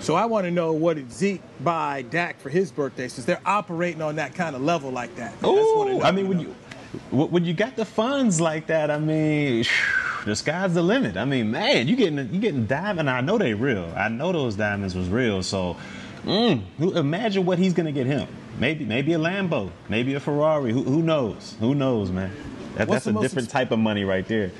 So 0.00 0.16
I 0.16 0.24
want 0.24 0.46
to 0.46 0.50
know 0.50 0.72
what 0.72 0.96
did 0.96 1.12
Zeke 1.12 1.42
buy 1.62 2.02
Dak 2.02 2.40
for 2.40 2.48
his 2.48 2.72
birthday, 2.72 3.06
since 3.06 3.24
they're 3.24 3.40
operating 3.46 4.02
on 4.02 4.16
that 4.16 4.34
kind 4.34 4.56
of 4.56 4.62
level 4.62 4.90
like 4.90 5.14
that. 5.16 5.34
I 5.44 5.46
Ooh, 5.46 5.52
know, 5.98 6.02
I 6.02 6.10
mean, 6.10 6.26
when 6.28 6.40
you 6.40 6.54
when 7.10 7.30
when 7.30 7.44
you 7.44 7.54
got 7.54 7.76
the 7.76 7.84
funds 7.84 8.40
like 8.40 8.66
that, 8.66 8.90
I 8.90 8.98
mean, 8.98 9.64
the 10.24 10.36
sky's 10.36 10.74
the 10.74 10.82
limit. 10.82 11.16
I 11.16 11.24
mean, 11.24 11.50
man, 11.50 11.88
you 11.88 11.96
getting 11.96 12.18
you 12.32 12.40
getting 12.40 12.66
diamond. 12.66 13.10
I 13.10 13.20
know 13.20 13.38
they 13.38 13.54
real. 13.54 13.92
I 13.96 14.08
know 14.08 14.32
those 14.32 14.56
diamonds 14.56 14.94
was 14.94 15.08
real. 15.08 15.42
So, 15.42 15.76
mm, 16.24 16.62
imagine 16.96 17.44
what 17.44 17.58
he's 17.58 17.72
gonna 17.74 17.92
get 17.92 18.06
him. 18.06 18.28
Maybe 18.58 18.84
maybe 18.84 19.12
a 19.14 19.18
Lambo, 19.18 19.70
maybe 19.88 20.14
a 20.14 20.20
Ferrari. 20.20 20.72
Who, 20.72 20.82
who 20.82 21.02
knows? 21.02 21.56
Who 21.60 21.74
knows, 21.74 22.10
man? 22.10 22.30
That, 22.76 22.88
that's 22.88 23.06
a 23.06 23.12
different 23.12 23.46
ex- 23.48 23.52
type 23.52 23.70
of 23.70 23.78
money 23.78 24.04
right 24.04 24.26
there. 24.26 24.50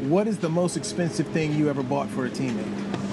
what 0.00 0.26
is 0.26 0.38
the 0.38 0.48
most 0.48 0.76
expensive 0.76 1.26
thing 1.28 1.52
you 1.54 1.68
ever 1.70 1.82
bought 1.82 2.08
for 2.10 2.26
a 2.26 2.30
teammate? 2.30 3.03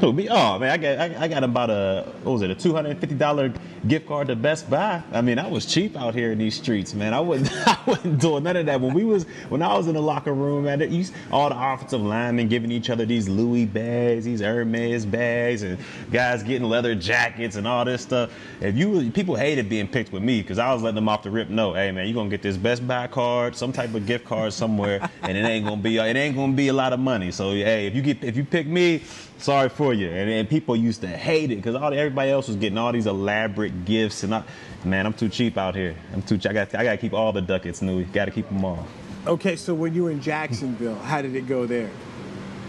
Who, 0.00 0.12
me? 0.12 0.28
Oh 0.28 0.58
man, 0.58 0.70
I 0.70 0.76
got 0.76 0.98
I, 0.98 1.24
I 1.24 1.28
got 1.28 1.42
about 1.42 1.70
a 1.70 2.04
what 2.22 2.32
was 2.32 2.42
it 2.42 2.50
a 2.50 2.54
two 2.54 2.74
hundred 2.74 2.90
and 2.90 3.00
fifty 3.00 3.14
dollar 3.14 3.50
gift 3.88 4.06
card 4.06 4.28
to 4.28 4.36
Best 4.36 4.68
Buy. 4.68 5.02
I 5.10 5.22
mean, 5.22 5.38
I 5.38 5.48
was 5.48 5.64
cheap 5.64 5.96
out 5.96 6.14
here 6.14 6.32
in 6.32 6.38
these 6.38 6.54
streets, 6.54 6.92
man. 6.92 7.14
I 7.14 7.20
wasn't 7.20 7.50
I 7.66 7.78
wasn't 7.86 8.20
doing 8.20 8.44
none 8.44 8.56
of 8.56 8.66
that. 8.66 8.78
When 8.78 8.92
we 8.92 9.04
was 9.04 9.24
when 9.48 9.62
I 9.62 9.74
was 9.74 9.86
in 9.86 9.94
the 9.94 10.02
locker 10.02 10.34
room, 10.34 10.64
man, 10.64 10.82
it 10.82 11.12
all 11.32 11.48
the 11.48 11.56
offensive 11.58 12.02
linemen 12.02 12.48
giving 12.48 12.70
each 12.70 12.90
other 12.90 13.06
these 13.06 13.26
Louis 13.26 13.64
bags, 13.64 14.26
these 14.26 14.40
Hermes 14.40 15.06
bags, 15.06 15.62
and 15.62 15.78
guys 16.12 16.42
getting 16.42 16.68
leather 16.68 16.94
jackets 16.94 17.56
and 17.56 17.66
all 17.66 17.86
this 17.86 18.02
stuff. 18.02 18.30
If 18.60 18.76
you 18.76 19.10
people 19.12 19.34
hated 19.34 19.70
being 19.70 19.88
picked 19.88 20.12
with 20.12 20.22
me 20.22 20.42
because 20.42 20.58
I 20.58 20.74
was 20.74 20.82
letting 20.82 20.96
them 20.96 21.08
off 21.08 21.22
the 21.22 21.30
rip. 21.30 21.48
No, 21.48 21.72
hey 21.72 21.90
man, 21.90 22.06
you 22.06 22.12
are 22.12 22.16
gonna 22.16 22.28
get 22.28 22.42
this 22.42 22.58
Best 22.58 22.86
Buy 22.86 23.06
card, 23.06 23.56
some 23.56 23.72
type 23.72 23.94
of 23.94 24.04
gift 24.04 24.26
card 24.26 24.52
somewhere, 24.52 25.08
and 25.22 25.38
it 25.38 25.44
ain't 25.46 25.64
gonna 25.64 25.80
be 25.80 25.96
it 25.96 26.16
ain't 26.16 26.36
gonna 26.36 26.52
be 26.52 26.68
a 26.68 26.74
lot 26.74 26.92
of 26.92 27.00
money. 27.00 27.30
So 27.30 27.52
hey, 27.52 27.86
if 27.86 27.94
you 27.94 28.02
get 28.02 28.22
if 28.22 28.36
you 28.36 28.44
pick 28.44 28.66
me, 28.66 29.02
sorry 29.38 29.68
for 29.68 29.92
you. 29.94 30.08
And, 30.08 30.30
and 30.30 30.48
people 30.48 30.76
used 30.76 31.00
to 31.02 31.08
hate 31.08 31.50
it 31.50 31.56
because 31.56 31.74
all 31.74 31.92
everybody 31.92 32.30
else 32.30 32.48
was 32.48 32.56
getting 32.56 32.78
all 32.78 32.92
these 32.92 33.06
elaborate 33.06 33.84
gifts, 33.84 34.22
and 34.22 34.34
I, 34.34 34.44
man, 34.84 35.06
I'm 35.06 35.12
too 35.12 35.28
cheap 35.28 35.56
out 35.56 35.74
here. 35.74 35.96
I'm 36.12 36.22
too. 36.22 36.38
I 36.48 36.52
got 36.52 36.74
I 36.74 36.84
got 36.84 36.92
to 36.92 36.96
keep 36.96 37.12
all 37.12 37.32
the 37.32 37.42
ducats, 37.42 37.82
Newy. 37.82 38.04
Got 38.04 38.26
to 38.26 38.30
keep 38.30 38.48
them 38.48 38.64
all. 38.64 38.86
Okay, 39.26 39.56
so 39.56 39.74
when 39.74 39.92
you 39.92 40.04
were 40.04 40.10
in 40.10 40.20
Jacksonville, 40.20 40.94
how 40.96 41.20
did 41.20 41.34
it 41.34 41.48
go 41.48 41.66
there? 41.66 41.90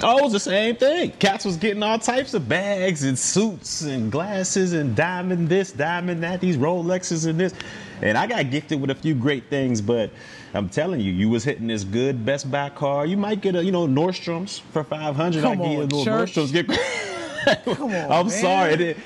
Oh, 0.03 0.19
it 0.19 0.23
was 0.23 0.33
the 0.33 0.39
same 0.39 0.75
thing. 0.75 1.11
Cats 1.13 1.43
was 1.43 1.57
getting 1.57 1.81
all 1.81 1.97
types 1.97 2.33
of 2.33 2.47
bags 2.47 3.03
and 3.03 3.17
suits 3.17 3.81
and 3.81 4.11
glasses 4.11 4.73
and 4.73 4.95
diamond 4.95 5.49
this, 5.49 5.71
diamond 5.71 6.21
that, 6.23 6.39
these 6.39 6.55
Rolexes 6.57 7.27
and 7.27 7.39
this. 7.39 7.53
And 8.01 8.15
I 8.17 8.27
got 8.27 8.51
gifted 8.51 8.79
with 8.79 8.91
a 8.91 8.95
few 8.95 9.15
great 9.15 9.49
things, 9.49 9.81
but 9.81 10.11
I'm 10.53 10.69
telling 10.69 10.99
you, 10.99 11.11
you 11.11 11.29
was 11.29 11.43
hitting 11.43 11.67
this 11.67 11.83
good 11.83 12.23
Best 12.25 12.51
Buy 12.51 12.69
car. 12.69 13.05
You 13.07 13.17
might 13.17 13.41
get 13.41 13.55
a, 13.55 13.63
you 13.63 13.71
know, 13.71 13.87
Nordstrom's 13.87 14.59
for 14.59 14.83
500. 14.83 15.39
I 15.39 15.41
Come 15.41 15.57
give 15.57 15.67
you 15.67 15.71
a 15.79 15.83
on, 15.83 15.89
little 15.89 16.05
Church. 16.05 16.33
Nordstrom's 16.33 16.51
gift. 16.51 16.69
Come 17.65 17.85
on, 17.85 18.11
I'm 18.11 18.27
man. 18.27 18.29
sorry. 18.29 18.73
It, 18.73 18.97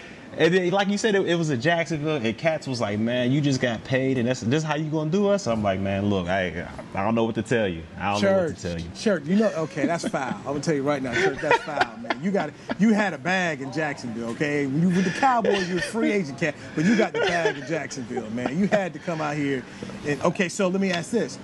and 0.41 0.53
then, 0.53 0.71
like 0.71 0.87
you 0.87 0.97
said, 0.97 1.13
it, 1.13 1.27
it 1.27 1.35
was 1.35 1.49
a 1.51 1.57
Jacksonville, 1.57 2.15
and 2.15 2.37
Cats 2.37 2.67
was 2.67 2.81
like, 2.81 2.99
"Man, 2.99 3.31
you 3.31 3.41
just 3.41 3.61
got 3.61 3.83
paid, 3.83 4.17
and 4.17 4.27
that's 4.27 4.41
this 4.41 4.63
is 4.63 4.67
how 4.67 4.75
you 4.75 4.89
gonna 4.89 5.11
do 5.11 5.29
us?" 5.29 5.45
I'm 5.45 5.61
like, 5.61 5.79
"Man, 5.79 6.09
look, 6.09 6.27
I 6.27 6.67
I 6.95 7.03
don't 7.03 7.13
know 7.13 7.25
what 7.25 7.35
to 7.35 7.43
tell 7.43 7.67
you. 7.67 7.83
I 7.99 8.13
don't 8.13 8.23
know 8.23 8.43
what 8.45 8.57
to 8.57 8.61
tell 8.61 8.79
you." 8.79 8.89
Church, 8.95 9.23
you 9.25 9.35
know, 9.35 9.49
okay, 9.49 9.85
that's 9.85 10.07
foul. 10.07 10.33
I'm 10.37 10.43
gonna 10.43 10.59
tell 10.61 10.73
you 10.73 10.83
right 10.83 11.01
now, 11.01 11.13
Church, 11.13 11.39
that's 11.39 11.63
foul, 11.63 11.97
man. 11.97 12.19
You 12.23 12.31
got 12.31 12.49
it. 12.49 12.55
You 12.79 12.93
had 12.93 13.13
a 13.13 13.19
bag 13.19 13.61
in 13.61 13.71
Jacksonville, 13.71 14.29
okay? 14.29 14.65
When 14.65 14.81
you 14.81 14.87
with 14.89 15.05
the 15.05 15.19
Cowboys, 15.19 15.69
you're 15.69 15.77
a 15.77 15.81
free 15.81 16.11
agent 16.11 16.39
cat, 16.39 16.55
but 16.75 16.85
you 16.85 16.97
got 16.97 17.13
the 17.13 17.19
bag 17.19 17.57
in 17.57 17.67
Jacksonville, 17.67 18.29
man. 18.31 18.57
You 18.57 18.67
had 18.67 18.93
to 18.93 18.99
come 18.99 19.21
out 19.21 19.35
here. 19.35 19.63
And 20.07 20.21
okay, 20.23 20.49
so 20.49 20.67
let 20.67 20.81
me 20.81 20.91
ask 20.91 21.11
this: 21.11 21.37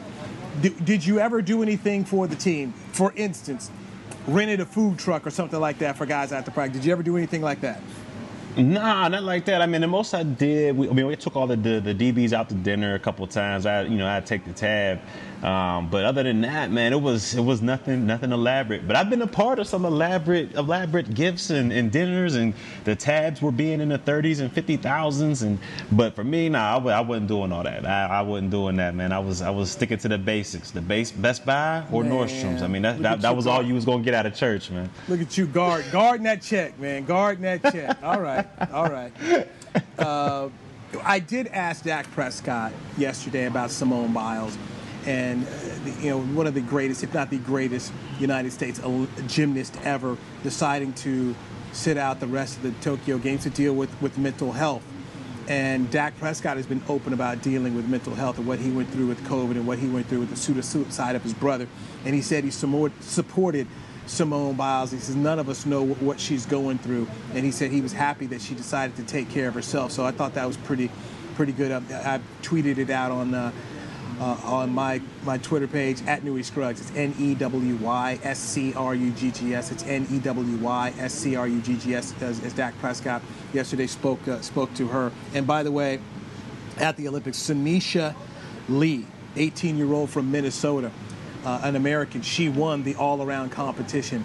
did, 0.62 0.84
did 0.86 1.06
you 1.06 1.20
ever 1.20 1.42
do 1.44 1.62
anything 1.62 2.04
for 2.04 2.26
the 2.28 2.36
team? 2.36 2.74
For 2.94 3.14
instance, 3.16 3.70
rented 4.28 4.60
a 4.60 4.66
food 4.66 4.98
truck 4.98 5.28
or 5.28 5.30
something 5.30 5.60
like 5.60 5.78
that 5.80 5.98
for 5.98 6.06
guys 6.06 6.32
after 6.32 6.52
practice. 6.52 6.80
Did 6.80 6.86
you 6.86 6.92
ever 6.92 7.04
do 7.04 7.16
anything 7.16 7.42
like 7.42 7.62
that? 7.62 7.80
Nah, 8.58 9.08
not 9.08 9.24
like 9.24 9.46
that. 9.46 9.62
I 9.62 9.66
mean, 9.68 9.82
the 9.82 9.88
most 9.88 10.14
I 10.14 10.24
did, 10.24 10.76
we, 10.76 10.90
I 10.90 10.94
mean, 10.94 11.06
we 11.08 11.16
took 11.16 11.36
all 11.36 11.48
the, 11.48 11.56
the, 11.56 11.94
the 11.94 11.94
DBs 11.94 12.34
out 12.34 12.50
to 12.50 12.56
dinner 12.56 12.96
a 12.96 13.00
couple 13.00 13.26
times. 13.28 13.66
I, 13.66 13.84
you 13.84 13.98
know, 13.98 14.08
I 14.14 14.20
take 14.20 14.46
the 14.46 14.54
tab. 14.54 15.00
Um, 15.44 15.90
but 15.92 16.04
other 16.04 16.24
than 16.24 16.42
that, 16.42 16.72
man, 16.72 16.94
it 16.94 17.00
was 17.02 17.36
it 17.36 17.42
was 17.42 17.62
nothing 17.62 18.08
nothing 18.08 18.32
elaborate. 18.32 18.88
But 18.88 18.96
I've 18.96 19.08
been 19.10 19.22
a 19.22 19.28
part 19.28 19.60
of 19.60 19.68
some 19.68 19.86
elaborate 19.86 20.56
elaborate 20.56 21.14
gifts 21.14 21.52
and, 21.52 21.72
and 21.72 21.92
dinners, 21.92 22.34
and 22.34 22.56
the 22.86 22.96
tabs 22.96 23.40
were 23.40 23.52
being 23.52 23.80
in 23.80 23.90
the 23.90 24.00
30s 24.00 24.40
and 24.40 24.52
50 24.52 24.78
thousands. 24.78 25.44
And 25.44 25.60
but 25.92 26.16
for 26.16 26.24
me, 26.24 26.50
nah, 26.50 26.72
I 26.72 26.74
w- 26.76 26.96
I 26.96 27.02
wasn't 27.02 27.28
doing 27.28 27.52
all 27.52 27.62
that. 27.64 27.86
I, 27.86 28.06
I 28.08 28.22
wasn't 28.22 28.50
doing 28.50 28.78
that, 28.78 28.96
man. 28.96 29.12
I 29.12 29.20
was 29.20 29.44
I 29.44 29.52
was 29.52 29.70
sticking 29.70 30.00
to 30.00 30.08
the 30.08 30.18
basics, 30.18 30.72
the 30.72 30.82
base 30.82 31.12
Best 31.12 31.46
Buy 31.46 31.84
or 31.92 32.04
Man, 32.04 32.14
Nordstrom's. 32.14 32.64
I 32.64 32.68
mean, 32.68 32.82
that 32.82 32.94
look 32.96 33.04
that, 33.04 33.22
that 33.22 33.36
was 33.36 33.46
go. 33.46 33.52
all 33.52 33.62
you 33.64 33.76
was 33.76 33.86
gonna 33.86 34.02
get 34.02 34.16
out 34.16 34.26
of 34.26 34.34
church, 34.34 34.72
man. 34.72 34.90
Look 35.08 35.22
at 35.22 35.38
you, 35.38 35.46
guard, 35.46 35.86
guarding 35.92 36.24
that 36.24 36.42
check, 36.42 36.80
man, 36.80 37.06
guarding 37.06 37.44
that 37.44 37.62
check. 37.72 37.96
All 38.02 38.20
right, 38.20 38.47
all 38.74 38.90
right. 38.90 39.12
Uh, 39.98 40.50
I 41.04 41.20
did 41.20 41.48
ask 41.48 41.84
Dak 41.84 42.10
Prescott 42.12 42.72
yesterday 42.98 43.46
about 43.46 43.72
Simone 43.72 44.14
Biles, 44.14 44.58
and 45.06 45.46
uh, 45.46 45.50
you 46.02 46.10
know, 46.10 46.22
one 46.22 46.48
of 46.48 46.54
the 46.54 46.62
greatest, 46.62 47.04
if 47.04 47.14
not 47.14 47.30
the 47.30 47.38
greatest, 47.38 47.92
United 48.20 48.52
States 48.52 48.82
gymnast 49.28 49.78
ever, 49.84 50.18
deciding 50.44 50.94
to 50.94 51.36
sit 51.72 51.98
out 51.98 52.20
the 52.20 52.28
rest 52.28 52.58
of 52.58 52.64
the 52.64 52.72
Tokyo 52.82 53.18
Games 53.18 53.44
to 53.44 53.50
deal 53.50 53.74
with 53.74 54.02
with 54.02 54.18
mental 54.18 54.52
health. 54.52 54.84
And 55.48 55.90
Dak 55.90 56.18
Prescott 56.20 56.58
has 56.58 56.66
been 56.66 56.82
open 56.90 57.14
about 57.14 57.42
dealing 57.42 57.74
with 57.74 57.88
mental 57.88 58.14
health 58.14 58.38
and 58.38 58.46
what 58.46 58.60
he 58.60 58.70
went 58.70 58.90
through 58.90 59.08
with 59.08 59.24
COVID 59.24 59.52
and 59.52 59.66
what 59.66 59.80
he 59.80 59.88
went 59.88 60.08
through 60.08 60.20
with 60.20 60.30
the 60.30 60.36
suicide 60.36 61.16
of 61.16 61.24
his 61.24 61.34
brother. 61.34 61.68
And 62.04 62.14
he 62.14 62.22
said 62.22 62.44
he 62.44 62.52
supported 62.52 63.68
Simone 64.08 64.56
Biles. 64.56 64.92
He 64.92 64.98
says 64.98 65.16
none 65.16 65.40
of 65.40 65.50
us 65.50 65.66
know 65.66 65.86
what 65.86 66.20
she's 66.20 66.46
going 66.46 66.78
through, 66.80 67.08
and 67.34 67.46
he 67.46 67.52
said 67.52 67.72
he 67.72 67.82
was 67.82 67.94
happy 67.94 68.26
that 68.28 68.42
she 68.42 68.56
decided 68.56 68.96
to 68.96 69.04
take 69.04 69.30
care 69.30 69.48
of 69.48 69.54
herself. 69.54 69.92
So 69.92 70.06
I 70.06 70.12
thought 70.12 70.34
that 70.36 70.48
was 70.48 70.58
pretty, 70.58 70.90
pretty 71.36 71.52
good. 71.52 71.72
I, 71.72 72.16
I 72.16 72.20
tweeted 72.42 72.78
it 72.78 72.90
out 72.90 73.12
on. 73.12 73.34
Uh, 73.34 73.52
uh, 74.20 74.36
on 74.44 74.74
my, 74.74 75.00
my 75.24 75.38
Twitter 75.38 75.68
page 75.68 76.02
at 76.08 76.24
Newy 76.24 76.42
Scruggs. 76.42 76.82
It's 76.82 76.96
N 76.96 77.14
E 77.20 77.36
W 77.36 77.76
Y 77.76 78.20
S 78.24 78.40
C 78.40 78.74
R 78.74 78.96
U 78.96 79.12
G 79.12 79.32
G 79.32 79.54
S. 79.54 79.72
It's 79.72 79.84
N 79.84 80.08
E 80.10 80.18
W 80.20 80.58
Y 80.58 80.94
S 80.98 81.14
C 81.14 81.36
R 81.36 81.48
U 81.48 81.62
G 81.62 81.78
G 81.78 81.94
S. 81.94 82.14
As, 82.22 82.44
as 82.44 82.54
Dak 82.54 82.78
Prescott 82.80 83.22
yesterday 83.54 83.88
spoke 83.88 84.28
uh, 84.28 84.42
spoke 84.42 84.74
to 84.76 84.88
her. 84.88 85.12
And 85.34 85.46
by 85.46 85.64
the 85.64 85.72
way, 85.72 86.00
at 86.78 86.98
the 86.98 87.08
Olympics, 87.08 87.38
Sunisa 87.38 88.16
Lee, 88.70 89.06
18 89.36 89.78
year 89.78 89.94
old 89.94 90.10
from 90.10 90.32
Minnesota, 90.32 90.92
uh, 91.46 91.62
an 91.64 91.76
American, 91.76 92.22
she 92.22 92.50
won 92.50 92.84
the 92.84 92.96
all 92.96 93.22
around 93.22 93.52
competition. 93.52 94.24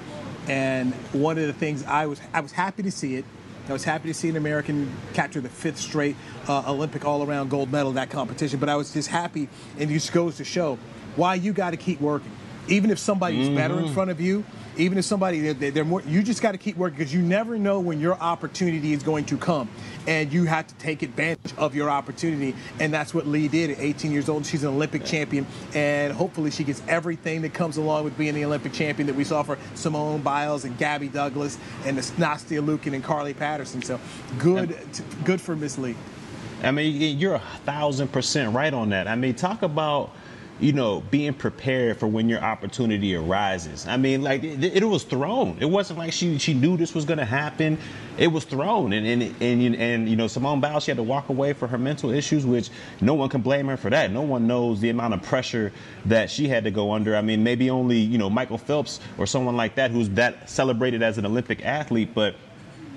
And 0.49 0.93
one 1.13 1.39
of 1.39 1.47
the 1.47 1.53
things 1.53 1.85
I 1.85 2.07
was 2.07 2.21
I 2.33 2.41
was 2.41 2.53
happy 2.53 2.83
to 2.83 2.91
see 2.91 3.15
it. 3.17 3.25
I 3.69 3.73
was 3.73 3.85
happy 3.85 4.09
to 4.09 4.15
see 4.15 4.29
an 4.29 4.37
American 4.37 4.93
capture 5.15 5.41
the 5.41 5.49
fifth 5.49 5.79
straight 5.79 6.17
uh, 6.49 6.65
Olympic 6.67 7.05
all-around 7.05 7.49
gold 7.49 7.71
medal 7.71 7.91
in 7.91 7.95
that 7.95 8.11
competition. 8.11 8.59
But 8.59 8.69
I 8.69 8.75
was 8.75 8.93
just 8.93 9.09
happy, 9.09 9.49
and 9.79 9.89
it 9.89 9.95
just 9.95 10.13
goes 10.13 10.39
to 10.39 10.45
show 10.45 10.79
why 11.15 11.37
you 11.37 11.53
got 11.53 11.71
to 11.71 11.77
keep 11.77 12.01
working. 12.01 12.33
Even 12.67 12.91
if 12.91 12.99
somebody's 12.99 13.49
better 13.49 13.79
in 13.79 13.87
Mhm. 13.87 13.95
front 13.95 14.11
of 14.11 14.21
you, 14.21 14.45
even 14.77 14.99
if 14.99 15.05
somebody 15.05 15.53
they're, 15.53 15.71
they're 15.71 15.85
more, 15.85 16.03
you 16.03 16.23
just 16.23 16.43
got 16.43 16.53
to 16.53 16.59
keep 16.59 16.77
working 16.77 16.99
because 16.99 17.13
you 17.13 17.23
never 17.23 17.59
know 17.59 17.81
when 17.81 18.01
your 18.01 18.15
opportunity 18.15 18.93
is 18.93 19.03
going 19.03 19.25
to 19.27 19.37
come, 19.37 19.69
and 20.07 20.33
you 20.33 20.45
have 20.45 20.67
to 20.67 20.75
take 20.77 21.03
advantage 21.03 21.53
of 21.57 21.75
your 21.75 21.91
opportunity. 21.91 22.55
And 22.81 22.93
that's 22.93 23.15
what 23.15 23.27
Lee 23.27 23.49
did 23.49 23.71
at 23.71 23.79
18 23.79 24.13
years 24.13 24.29
old. 24.29 24.47
She's 24.47 24.65
an 24.65 24.71
Olympic 24.71 25.05
champion, 25.05 25.47
and 25.75 26.13
hopefully 26.13 26.51
she 26.51 26.65
gets 26.65 26.83
everything 26.89 27.43
that 27.43 27.55
comes 27.55 27.77
along 27.77 28.05
with 28.05 28.17
being 28.17 28.35
the 28.35 28.45
Olympic 28.45 28.73
champion 28.73 29.07
that 29.07 29.15
we 29.15 29.25
saw 29.25 29.43
for 29.43 29.59
Simone 29.75 30.23
Biles 30.23 30.65
and 30.65 30.77
Gabby 30.79 31.09
Douglas 31.09 31.59
and 31.85 31.99
Nastia 31.99 32.65
Liukin 32.65 32.95
and 32.95 33.05
Carly 33.05 33.35
Patterson. 33.35 33.83
So 33.83 34.01
good, 34.39 34.77
good 35.25 35.41
for 35.41 35.57
Miss 35.57 35.79
Lee. 35.79 35.97
I 36.63 36.71
mean, 36.71 37.19
you're 37.19 37.35
a 37.35 37.43
thousand 37.65 38.13
percent 38.13 38.55
right 38.55 38.73
on 38.73 38.91
that. 38.91 39.09
I 39.09 39.17
mean, 39.17 39.35
talk 39.35 39.63
about, 39.63 40.13
you 40.63 40.73
know, 40.73 41.01
being 41.11 41.35
prepared 41.35 41.99
for 41.99 42.07
when 42.07 42.29
your 42.29 42.39
opportunity 42.41 43.17
arises. 43.17 43.87
I 43.89 43.97
mean, 43.97 44.23
like 44.23 44.45
it, 44.45 44.63
it 44.63 44.85
was 44.85 45.03
thrown. 45.03 45.57
It 45.61 45.65
wasn't 45.67 45.99
like 45.99 46.13
she 46.13 46.39
she 46.39 46.55
knew 46.55 46.77
this 46.77 46.95
was 46.95 47.05
going 47.05 47.19
to 47.19 47.25
happen. 47.25 47.77
It 48.17 48.29
was 48.29 48.45
thrown, 48.45 48.93
and 48.93 49.05
and 49.05 49.23
and 49.43 49.75
and 49.75 50.09
you 50.09 50.15
know, 50.15 50.29
Simone 50.29 50.61
Biles 50.61 50.85
she 50.85 50.93
had 50.93 50.99
to 50.99 51.03
walk 51.03 51.31
away 51.31 51.53
for 51.53 51.67
her 51.67 51.79
mental 51.79 52.11
issues, 52.11 52.47
which 52.47 52.71
no 53.01 53.15
one 53.15 53.29
can 53.29 53.41
blame 53.43 53.67
her 53.67 53.77
for 53.77 53.91
that. 53.91 54.13
No 54.13 54.23
one 54.23 54.47
knows 54.47 54.81
the 54.81 54.91
amount 54.91 55.15
of 55.15 55.23
pressure 55.23 55.73
that 56.07 56.31
she 56.31 56.47
had 56.47 56.63
to 56.63 56.71
go 56.71 56.93
under. 56.93 57.17
I 57.17 57.23
mean, 57.23 57.43
maybe 57.43 57.69
only 57.69 57.99
you 57.99 58.17
know 58.17 58.31
Michael 58.31 58.59
Phelps 58.59 59.01
or 59.19 59.27
someone 59.27 59.57
like 59.57 59.75
that 59.75 59.91
who's 59.91 60.11
that 60.11 60.49
celebrated 60.49 61.03
as 61.03 61.19
an 61.19 61.27
Olympic 61.27 61.65
athlete, 61.67 62.11
but 62.15 62.37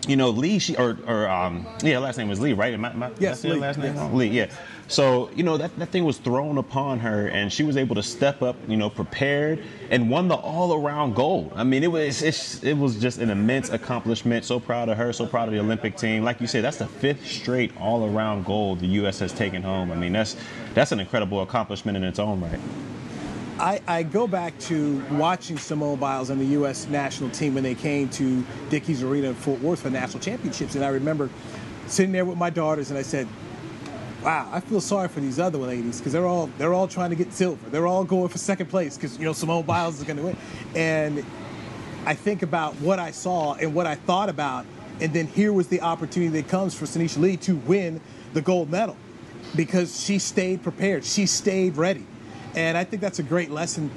you 0.08 0.16
know, 0.16 0.30
Lee, 0.30 0.60
she 0.60 0.76
or 0.76 0.98
or 1.08 1.28
um, 1.28 1.66
yeah, 1.82 1.98
last 1.98 2.18
name 2.18 2.28
was 2.28 2.40
Lee, 2.40 2.54
right? 2.54 2.74
Am 2.76 2.86
I, 2.86 2.92
am 2.92 3.02
I- 3.02 3.12
Yes, 3.18 3.18
did 3.20 3.30
I 3.32 3.34
say 3.34 3.48
her 3.50 3.54
Lee, 3.56 3.60
last 3.62 3.78
name 3.80 3.96
yes. 3.96 4.14
Lee, 4.14 4.28
yeah. 4.28 4.46
So 4.88 5.32
you 5.36 5.44
know 5.44 5.58
that 5.58 5.76
that 5.80 5.90
thing 5.90 6.06
was 6.06 6.18
thrown 6.20 6.58
upon 6.58 7.00
her, 7.00 7.28
and 7.28 7.52
she 7.52 7.64
was 7.64 7.76
able 7.76 7.96
to 7.96 8.04
step 8.04 8.42
up, 8.42 8.56
you 8.68 8.78
know, 8.78 8.90
prepared 8.90 9.64
and 9.90 10.10
won 10.10 10.28
the 10.28 10.36
all-around 10.36 11.16
gold. 11.16 11.52
I 11.56 11.64
mean, 11.64 11.84
it 11.84 11.92
was 11.92 12.22
it's, 12.22 12.64
it 12.64 12.78
was 12.78 13.00
just 13.00 13.18
an 13.18 13.32
immense 13.32 13.70
accomplishment. 13.70 14.46
So 14.46 14.60
proud 14.60 14.90
of 14.90 14.98
her, 14.98 15.12
so 15.12 15.26
proud 15.26 15.48
of 15.48 15.54
the 15.56 15.60
Olympic 15.60 15.98
team. 15.98 16.24
Like 16.24 16.40
you 16.40 16.48
said, 16.48 16.64
that's 16.64 16.78
the 16.78 16.88
fifth 16.88 17.26
straight 17.26 17.76
all-around 17.78 18.46
gold 18.46 18.80
the 18.80 18.88
U.S. 18.88 19.20
has 19.20 19.34
taken 19.34 19.64
home. 19.64 19.92
I 19.92 19.96
mean, 19.96 20.14
that's 20.14 20.36
that's 20.76 20.92
an 20.92 21.00
incredible 21.00 21.42
accomplishment 21.42 21.98
in 21.98 22.04
its 22.04 22.20
own 22.20 22.42
right. 22.42 22.60
I, 23.58 23.82
I 23.88 24.04
go 24.04 24.28
back 24.28 24.58
to 24.60 25.02
watching 25.12 25.58
Simone 25.58 25.98
Biles 25.98 26.30
and 26.30 26.42
the 26.42 26.46
U.S. 26.46 26.88
national 26.88 27.30
team 27.30 27.54
when 27.54 27.64
they 27.64 27.74
came 27.74 28.10
to 28.10 28.46
Dickies 28.70 29.02
Arena 29.02 29.30
in 29.30 29.36
Fort 29.36 29.62
Worth 29.62 29.82
for 29.82 29.90
national 29.90 30.20
championships. 30.20 30.76
And 30.76 30.84
I 30.84 30.90
remember 30.90 31.30
sitting 31.88 32.12
there 32.12 32.26
with 32.26 32.38
my 32.38 32.50
daughters 32.50 32.90
and 32.90 33.00
I 33.00 33.02
said, 33.02 33.28
wow, 34.26 34.50
I 34.52 34.60
feel 34.60 34.82
sorry 34.82 35.08
for 35.08 35.20
these 35.20 35.40
other 35.40 35.60
ladies 35.60 36.00
because 36.00 36.12
they're 36.12 36.26
all 36.26 36.48
they're 36.58 36.74
all 36.74 36.88
trying 36.88 37.12
to 37.12 37.16
get 37.16 37.32
silver. 37.32 37.70
They're 37.70 37.86
all 37.86 38.04
going 38.04 38.28
for 38.30 38.40
second 38.40 38.70
place 38.70 38.98
because 38.98 39.18
you 39.20 39.24
know 39.24 39.34
Simone 39.34 39.64
Biles 39.64 40.00
is 40.00 40.04
going 40.04 40.18
to 40.18 40.24
win. 40.24 40.38
And 40.76 41.24
I 42.08 42.16
think 42.16 42.42
about 42.42 42.74
what 42.78 42.98
I 43.00 43.12
saw 43.12 43.54
and 43.54 43.76
what 43.76 43.86
I 43.86 43.94
thought 43.94 44.30
about, 44.30 44.66
and 45.00 45.14
then 45.14 45.28
here 45.28 45.54
was 45.54 45.68
the 45.68 45.82
opportunity 45.82 46.42
that 46.42 46.50
comes 46.50 46.74
for 46.74 46.86
Sunisa 46.86 47.20
Lee 47.20 47.38
to 47.38 47.56
win 47.56 48.02
the 48.34 48.42
gold 48.42 48.72
medal 48.72 48.98
because 49.56 50.04
she 50.04 50.18
stayed 50.18 50.64
prepared, 50.64 51.06
she 51.06 51.28
stayed 51.28 51.78
ready, 51.78 52.06
and 52.56 52.76
I 52.78 52.84
think 52.84 53.04
that's 53.04 53.20
a 53.20 53.24
great 53.24 53.52
lesson, 53.52 53.92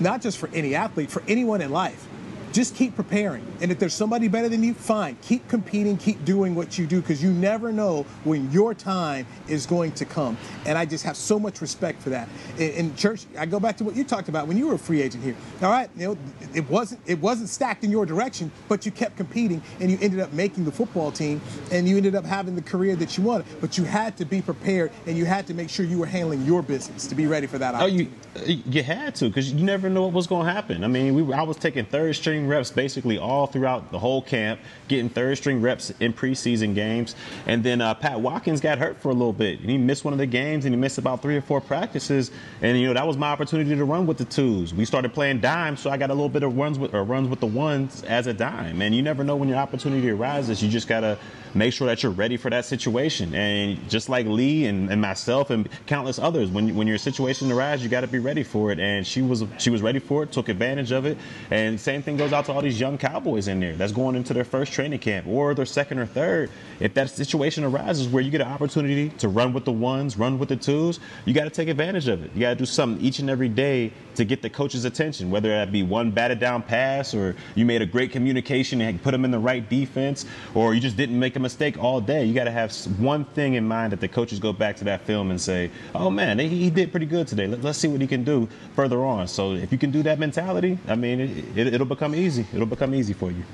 not 0.00 0.22
just 0.22 0.38
for 0.38 0.48
any 0.54 0.74
athlete, 0.74 1.10
for 1.10 1.22
anyone 1.28 1.60
in 1.60 1.70
life. 1.70 2.08
Just 2.54 2.76
keep 2.76 2.94
preparing, 2.94 3.44
and 3.60 3.72
if 3.72 3.80
there's 3.80 3.94
somebody 3.94 4.28
better 4.28 4.48
than 4.48 4.62
you, 4.62 4.74
fine. 4.74 5.16
Keep 5.22 5.48
competing, 5.48 5.96
keep 5.96 6.24
doing 6.24 6.54
what 6.54 6.78
you 6.78 6.86
do, 6.86 7.00
because 7.00 7.20
you 7.20 7.32
never 7.32 7.72
know 7.72 8.06
when 8.22 8.48
your 8.52 8.74
time 8.74 9.26
is 9.48 9.66
going 9.66 9.90
to 9.90 10.04
come. 10.04 10.38
And 10.64 10.78
I 10.78 10.84
just 10.84 11.02
have 11.02 11.16
so 11.16 11.40
much 11.40 11.60
respect 11.60 12.00
for 12.00 12.10
that. 12.10 12.28
In, 12.56 12.70
in 12.70 12.96
church, 12.96 13.26
I 13.36 13.44
go 13.46 13.58
back 13.58 13.76
to 13.78 13.84
what 13.84 13.96
you 13.96 14.04
talked 14.04 14.28
about 14.28 14.46
when 14.46 14.56
you 14.56 14.68
were 14.68 14.74
a 14.74 14.78
free 14.78 15.02
agent 15.02 15.24
here. 15.24 15.34
All 15.62 15.68
right, 15.68 15.90
you 15.96 16.06
know, 16.06 16.18
it 16.54 16.70
wasn't 16.70 17.00
it 17.06 17.18
wasn't 17.18 17.48
stacked 17.48 17.82
in 17.82 17.90
your 17.90 18.06
direction, 18.06 18.52
but 18.68 18.86
you 18.86 18.92
kept 18.92 19.16
competing, 19.16 19.60
and 19.80 19.90
you 19.90 19.98
ended 20.00 20.20
up 20.20 20.32
making 20.32 20.64
the 20.64 20.70
football 20.70 21.10
team, 21.10 21.40
and 21.72 21.88
you 21.88 21.96
ended 21.96 22.14
up 22.14 22.24
having 22.24 22.54
the 22.54 22.62
career 22.62 22.94
that 22.94 23.18
you 23.18 23.24
wanted. 23.24 23.46
But 23.60 23.76
you 23.78 23.82
had 23.82 24.16
to 24.18 24.24
be 24.24 24.40
prepared, 24.40 24.92
and 25.06 25.18
you 25.18 25.24
had 25.24 25.48
to 25.48 25.54
make 25.54 25.70
sure 25.70 25.84
you 25.84 25.98
were 25.98 26.06
handling 26.06 26.44
your 26.44 26.62
business 26.62 27.08
to 27.08 27.16
be 27.16 27.26
ready 27.26 27.48
for 27.48 27.58
that 27.58 27.74
Oh, 27.74 27.86
you 27.86 28.08
you 28.46 28.82
had 28.84 29.16
to 29.16 29.26
because 29.26 29.52
you 29.52 29.64
never 29.64 29.90
know 29.90 30.02
what 30.02 30.12
was 30.12 30.28
going 30.28 30.46
to 30.46 30.52
happen. 30.52 30.84
I 30.84 30.88
mean, 30.88 31.14
we 31.14 31.22
were, 31.22 31.34
I 31.34 31.42
was 31.42 31.56
taking 31.56 31.84
third 31.84 32.14
string 32.14 32.43
reps 32.48 32.70
basically 32.70 33.18
all 33.18 33.46
throughout 33.46 33.90
the 33.90 33.98
whole 33.98 34.22
camp, 34.22 34.60
getting 34.88 35.08
third 35.08 35.36
string 35.38 35.60
reps 35.60 35.90
in 36.00 36.12
preseason 36.12 36.74
games, 36.74 37.14
and 37.46 37.62
then 37.62 37.80
uh, 37.80 37.94
Pat 37.94 38.20
Watkins 38.20 38.60
got 38.60 38.78
hurt 38.78 39.00
for 39.00 39.10
a 39.10 39.12
little 39.12 39.32
bit, 39.32 39.60
and 39.60 39.70
he 39.70 39.78
missed 39.78 40.04
one 40.04 40.12
of 40.12 40.18
the 40.18 40.26
games, 40.26 40.64
and 40.64 40.74
he 40.74 40.80
missed 40.80 40.98
about 40.98 41.22
three 41.22 41.36
or 41.36 41.42
four 41.42 41.60
practices, 41.60 42.30
and 42.62 42.78
you 42.78 42.86
know 42.86 42.94
that 42.94 43.06
was 43.06 43.16
my 43.16 43.28
opportunity 43.28 43.74
to 43.74 43.84
run 43.84 44.06
with 44.06 44.18
the 44.18 44.24
twos. 44.24 44.74
We 44.74 44.84
started 44.84 45.12
playing 45.12 45.40
dime, 45.40 45.76
so 45.76 45.90
I 45.90 45.96
got 45.96 46.10
a 46.10 46.14
little 46.14 46.28
bit 46.28 46.42
of 46.42 46.56
runs 46.56 46.78
with 46.78 46.94
or 46.94 47.04
runs 47.04 47.28
with 47.28 47.40
the 47.40 47.46
ones 47.46 48.02
as 48.04 48.26
a 48.26 48.34
dime, 48.34 48.82
and 48.82 48.94
you 48.94 49.02
never 49.02 49.24
know 49.24 49.36
when 49.36 49.48
your 49.48 49.58
opportunity 49.58 50.10
arises. 50.10 50.62
You 50.62 50.68
just 50.68 50.88
gotta 50.88 51.18
make 51.54 51.72
sure 51.72 51.86
that 51.86 52.02
you're 52.02 52.12
ready 52.12 52.36
for 52.36 52.50
that 52.50 52.64
situation. 52.64 53.34
And 53.34 53.88
just 53.88 54.08
like 54.08 54.26
Lee 54.26 54.66
and, 54.66 54.90
and 54.90 55.00
myself 55.00 55.50
and 55.50 55.68
countless 55.86 56.18
others, 56.18 56.50
when 56.50 56.74
when 56.74 56.86
your 56.86 56.98
situation 56.98 57.50
arises, 57.50 57.84
you 57.84 57.90
got 57.90 58.02
to 58.02 58.06
be 58.06 58.18
ready 58.18 58.42
for 58.42 58.70
it. 58.72 58.78
And 58.78 59.06
she 59.06 59.22
was 59.22 59.44
she 59.58 59.70
was 59.70 59.82
ready 59.82 59.98
for 59.98 60.22
it, 60.22 60.32
took 60.32 60.48
advantage 60.48 60.92
of 60.92 61.06
it. 61.06 61.18
And 61.50 61.80
same 61.80 62.02
thing 62.02 62.16
goes 62.16 62.32
out 62.32 62.46
to 62.46 62.52
all 62.52 62.62
these 62.62 62.80
young 62.80 62.98
cowboys 62.98 63.48
in 63.48 63.60
there 63.60 63.74
that's 63.74 63.92
going 63.92 64.16
into 64.16 64.34
their 64.34 64.44
first 64.44 64.72
training 64.72 64.98
camp 64.98 65.26
or 65.26 65.54
their 65.54 65.66
second 65.66 65.98
or 65.98 66.06
third. 66.06 66.50
If 66.80 66.94
that 66.94 67.10
situation 67.10 67.64
arises 67.64 68.08
where 68.08 68.22
you 68.22 68.30
get 68.30 68.40
an 68.40 68.48
opportunity 68.48 69.10
to 69.18 69.28
run 69.28 69.52
with 69.52 69.64
the 69.64 69.72
ones, 69.72 70.18
run 70.18 70.38
with 70.38 70.48
the 70.48 70.56
twos, 70.56 71.00
you 71.24 71.34
got 71.34 71.44
to 71.44 71.50
take 71.50 71.68
advantage 71.68 72.08
of 72.08 72.24
it. 72.24 72.30
You 72.34 72.40
got 72.40 72.50
to 72.50 72.56
do 72.56 72.66
something 72.66 73.04
each 73.04 73.18
and 73.18 73.30
every 73.30 73.48
day 73.48 73.92
to 74.16 74.24
get 74.24 74.42
the 74.42 74.50
coach's 74.50 74.84
attention, 74.84 75.30
whether 75.30 75.48
that 75.48 75.72
be 75.72 75.82
one 75.82 76.10
batted 76.10 76.40
down 76.40 76.62
pass 76.62 77.14
or 77.14 77.36
you 77.54 77.64
made 77.64 77.82
a 77.82 77.86
great 77.86 78.12
communication 78.12 78.80
and 78.80 79.02
put 79.02 79.10
them 79.10 79.24
in 79.24 79.30
the 79.30 79.38
right 79.38 79.68
defense, 79.68 80.26
or 80.54 80.74
you 80.74 80.80
just 80.80 80.96
didn't 80.96 81.18
make 81.18 81.36
a 81.36 81.43
mistake 81.44 81.78
all 81.78 82.00
day. 82.00 82.24
You 82.24 82.34
got 82.34 82.44
to 82.44 82.50
have 82.50 82.74
one 82.98 83.24
thing 83.24 83.54
in 83.54 83.68
mind 83.68 83.92
that 83.92 84.00
the 84.00 84.08
coaches 84.08 84.40
go 84.40 84.52
back 84.52 84.76
to 84.76 84.84
that 84.84 85.02
film 85.02 85.30
and 85.30 85.40
say, 85.40 85.70
"Oh 85.94 86.10
man, 86.10 86.40
he, 86.40 86.48
he 86.48 86.70
did 86.70 86.90
pretty 86.90 87.06
good 87.06 87.28
today. 87.28 87.46
Let, 87.46 87.64
us 87.64 87.78
see 87.78 87.86
what 87.86 88.00
he 88.00 88.08
can 88.08 88.24
do 88.24 88.48
further 88.74 89.04
on." 89.04 89.28
So 89.28 89.52
if 89.52 89.70
you 89.70 89.78
can 89.78 89.92
do 89.92 90.02
that 90.02 90.18
mentality, 90.18 90.78
I 90.88 90.96
mean, 90.96 91.20
it, 91.20 91.58
it, 91.58 91.74
it'll 91.74 91.86
become 91.86 92.14
easy. 92.14 92.46
It'll 92.52 92.66
become 92.66 92.94
easy 92.94 93.12
for 93.12 93.30
you. 93.30 93.44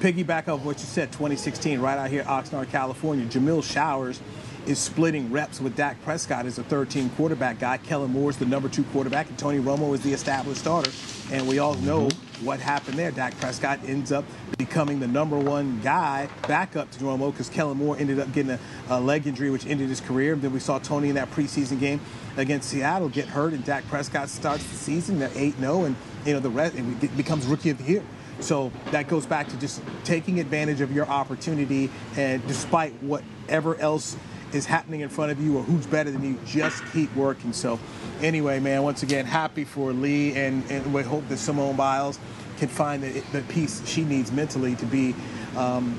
piggyback 0.00 0.48
off 0.48 0.64
what 0.64 0.78
you 0.78 0.86
said, 0.86 1.12
2016, 1.12 1.78
right 1.78 1.98
out 1.98 2.08
here, 2.08 2.24
Oxnard, 2.24 2.70
California, 2.70 3.26
Jameill 3.26 3.62
Showers 3.62 4.20
is 4.66 4.78
splitting 4.78 5.30
reps 5.32 5.60
with 5.60 5.76
Dak 5.76 6.02
Prescott 6.04 6.46
as 6.46 6.58
a 6.58 6.62
third 6.62 6.90
team 6.90 7.10
quarterback 7.10 7.58
guy. 7.58 7.76
Kellen 7.78 8.10
Moore 8.10 8.30
is 8.30 8.36
the 8.36 8.46
number 8.46 8.68
two 8.68 8.84
quarterback, 8.84 9.28
and 9.28 9.38
Tony 9.38 9.58
Romo 9.58 9.94
is 9.94 10.00
the 10.02 10.12
established 10.12 10.60
starter. 10.60 10.90
And 11.32 11.46
we 11.48 11.58
all 11.58 11.74
know 11.76 12.08
mm-hmm. 12.08 12.19
What 12.42 12.60
happened 12.60 12.98
there. 12.98 13.10
Dak 13.10 13.38
Prescott 13.38 13.80
ends 13.86 14.12
up 14.12 14.24
becoming 14.58 15.00
the 15.00 15.06
number 15.06 15.38
one 15.38 15.80
guy 15.80 16.28
backup 16.46 16.90
to 16.92 17.00
Romo 17.00 17.30
because 17.32 17.48
Kellen 17.48 17.76
Moore 17.76 17.96
ended 17.98 18.18
up 18.18 18.32
getting 18.32 18.52
a, 18.52 18.58
a, 18.88 19.00
leg 19.00 19.26
injury, 19.26 19.50
which 19.50 19.66
ended 19.66 19.88
his 19.88 20.00
career. 20.00 20.34
Then 20.36 20.52
we 20.52 20.60
saw 20.60 20.78
Tony 20.78 21.08
in 21.08 21.14
that 21.16 21.30
preseason 21.30 21.78
game 21.78 22.00
against 22.36 22.68
Seattle 22.68 23.08
get 23.08 23.26
hurt, 23.26 23.52
and 23.52 23.64
Dak 23.64 23.86
Prescott 23.88 24.28
starts 24.28 24.64
the 24.64 24.76
season 24.76 25.20
at 25.22 25.36
8 25.36 25.56
0, 25.58 25.84
and 25.84 25.96
you 26.24 26.32
know 26.32 26.40
the 26.40 26.50
rest 26.50 26.74
it 26.76 27.16
becomes 27.16 27.46
rookie 27.46 27.70
of 27.70 27.78
the 27.78 27.84
year. 27.84 28.02
So 28.40 28.72
that 28.90 29.08
goes 29.08 29.26
back 29.26 29.48
to 29.48 29.56
just 29.58 29.82
taking 30.04 30.40
advantage 30.40 30.80
of 30.80 30.92
your 30.92 31.06
opportunity, 31.06 31.90
and 32.16 32.46
despite 32.46 32.92
whatever 33.02 33.76
else 33.76 34.16
is 34.52 34.66
happening 34.66 35.00
in 35.00 35.08
front 35.08 35.32
of 35.32 35.40
you 35.40 35.58
or 35.58 35.62
who's 35.62 35.86
better 35.86 36.10
than 36.10 36.22
you, 36.24 36.38
just 36.44 36.84
keep 36.92 37.14
working. 37.14 37.52
So, 37.52 37.78
anyway, 38.22 38.60
man, 38.60 38.82
once 38.82 39.02
again, 39.02 39.24
happy 39.24 39.64
for 39.64 39.92
Lee, 39.92 40.34
and, 40.36 40.68
and 40.70 40.92
we 40.92 41.02
hope 41.02 41.28
that 41.28 41.38
Simone 41.38 41.76
Biles 41.76 42.18
can 42.58 42.68
find 42.68 43.02
the, 43.02 43.20
the 43.32 43.42
peace 43.42 43.86
she 43.86 44.04
needs 44.04 44.30
mentally 44.32 44.74
to 44.76 44.86
be 44.86 45.14
um, 45.56 45.98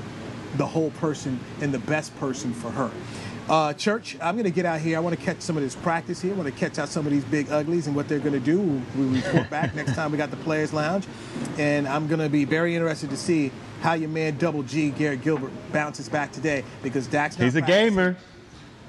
the 0.56 0.66
whole 0.66 0.90
person 0.92 1.40
and 1.60 1.72
the 1.72 1.78
best 1.80 2.16
person 2.18 2.52
for 2.52 2.70
her. 2.70 2.90
Uh, 3.48 3.72
church, 3.72 4.16
I'm 4.22 4.36
going 4.36 4.44
to 4.44 4.50
get 4.50 4.64
out 4.64 4.80
here. 4.80 4.96
I 4.96 5.00
want 5.00 5.18
to 5.18 5.22
catch 5.22 5.40
some 5.40 5.56
of 5.56 5.62
this 5.64 5.74
practice 5.74 6.22
here. 6.22 6.32
I 6.32 6.36
want 6.36 6.48
to 6.48 6.58
catch 6.58 6.78
out 6.78 6.88
some 6.88 7.06
of 7.06 7.12
these 7.12 7.24
big 7.24 7.50
uglies 7.50 7.88
and 7.88 7.96
what 7.96 8.08
they're 8.08 8.20
going 8.20 8.32
to 8.34 8.40
do. 8.40 8.60
We 8.96 9.20
report 9.20 9.50
back 9.50 9.74
next 9.74 9.94
time 9.94 10.12
we 10.12 10.18
got 10.18 10.30
the 10.30 10.36
Players 10.38 10.72
Lounge. 10.72 11.06
And 11.58 11.88
I'm 11.88 12.06
going 12.06 12.20
to 12.20 12.28
be 12.28 12.44
very 12.44 12.76
interested 12.76 13.10
to 13.10 13.16
see 13.16 13.50
how 13.80 13.94
your 13.94 14.08
man 14.08 14.38
Double 14.38 14.62
G, 14.62 14.90
Garrett 14.90 15.22
Gilbert, 15.22 15.50
bounces 15.72 16.08
back 16.08 16.30
today 16.30 16.64
because 16.84 17.08
Dax. 17.08 17.34
He's 17.34 17.56
a 17.56 17.60
gamer 17.60 18.16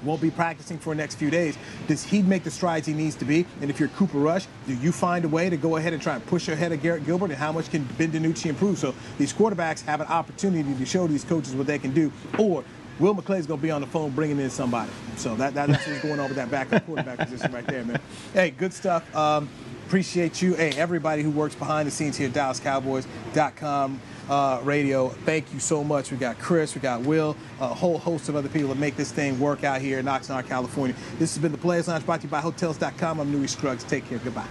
won't 0.03 0.21
be 0.21 0.31
practicing 0.31 0.77
for 0.77 0.93
the 0.93 0.97
next 0.97 1.15
few 1.15 1.29
days. 1.29 1.57
Does 1.87 2.03
he 2.03 2.21
make 2.21 2.43
the 2.43 2.51
strides 2.51 2.87
he 2.87 2.93
needs 2.93 3.15
to 3.15 3.25
be? 3.25 3.45
And 3.61 3.69
if 3.69 3.79
you're 3.79 3.89
Cooper 3.89 4.17
Rush, 4.17 4.47
do 4.67 4.73
you 4.75 4.91
find 4.91 5.25
a 5.25 5.27
way 5.27 5.49
to 5.49 5.57
go 5.57 5.77
ahead 5.77 5.93
and 5.93 6.01
try 6.01 6.15
and 6.15 6.25
push 6.25 6.47
ahead 6.47 6.71
of 6.71 6.81
Garrett 6.81 7.05
Gilbert? 7.05 7.31
And 7.31 7.35
how 7.39 7.51
much 7.51 7.69
can 7.69 7.83
Ben 7.97 8.11
DiNucci 8.11 8.47
improve? 8.47 8.77
So 8.77 8.93
these 9.17 9.33
quarterbacks 9.33 9.83
have 9.85 10.01
an 10.01 10.07
opportunity 10.07 10.73
to 10.73 10.85
show 10.85 11.07
these 11.07 11.23
coaches 11.23 11.55
what 11.55 11.67
they 11.67 11.79
can 11.79 11.93
do. 11.93 12.11
Or 12.37 12.63
Will 12.99 13.15
McClay's 13.15 13.47
going 13.47 13.59
to 13.59 13.63
be 13.63 13.71
on 13.71 13.81
the 13.81 13.87
phone 13.87 14.11
bringing 14.11 14.39
in 14.39 14.49
somebody. 14.49 14.91
So 15.17 15.35
that, 15.35 15.53
that, 15.55 15.67
that's 15.67 15.87
what's 15.87 16.01
going 16.01 16.19
on 16.19 16.27
with 16.27 16.35
that 16.35 16.51
backup 16.51 16.85
quarterback 16.85 17.17
position 17.29 17.51
right 17.51 17.65
there, 17.65 17.83
man. 17.83 17.99
Hey, 18.33 18.51
good 18.51 18.73
stuff. 18.73 19.15
Um, 19.15 19.49
appreciate 19.87 20.41
you. 20.41 20.53
Hey, 20.53 20.71
everybody 20.71 21.23
who 21.23 21.31
works 21.31 21.55
behind 21.55 21.87
the 21.87 21.91
scenes 21.91 22.17
here 22.17 22.27
at 22.27 22.33
DallasCowboys.com 22.33 23.99
uh, 24.29 24.59
radio. 24.63 25.09
Thank 25.09 25.53
you 25.53 25.59
so 25.59 25.83
much. 25.83 26.11
We 26.11 26.17
got 26.17 26.39
Chris, 26.39 26.75
we 26.75 26.81
got 26.81 27.01
Will, 27.01 27.35
a 27.59 27.67
whole 27.67 27.97
host 27.97 28.29
of 28.29 28.35
other 28.35 28.49
people 28.49 28.69
that 28.69 28.77
make 28.77 28.95
this 28.95 29.11
thing 29.11 29.39
work 29.39 29.63
out 29.63 29.81
here 29.81 29.99
in 29.99 30.05
Oxnard, 30.05 30.47
California. 30.47 30.95
This 31.19 31.33
has 31.35 31.41
been 31.41 31.51
the 31.51 31.57
Players 31.57 31.87
Lounge 31.87 32.05
brought 32.05 32.21
to 32.21 32.27
you 32.27 32.31
by 32.31 32.41
Hotels.com. 32.41 33.19
I'm 33.19 33.31
Newy 33.31 33.47
Scruggs. 33.47 33.83
Take 33.83 34.07
care. 34.07 34.19
Goodbye. 34.19 34.47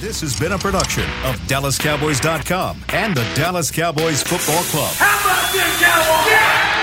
This 0.00 0.20
has 0.20 0.38
been 0.38 0.52
a 0.52 0.58
production 0.58 1.04
of 1.24 1.36
DallasCowboys.com 1.48 2.84
and 2.90 3.16
the 3.16 3.24
Dallas 3.34 3.70
Cowboys 3.70 4.22
Football 4.22 4.62
Club. 4.64 4.94
How 4.96 5.18
about 5.20 5.52
this, 5.52 5.80
Cowboys? 5.80 6.30
Yeah! 6.30 6.75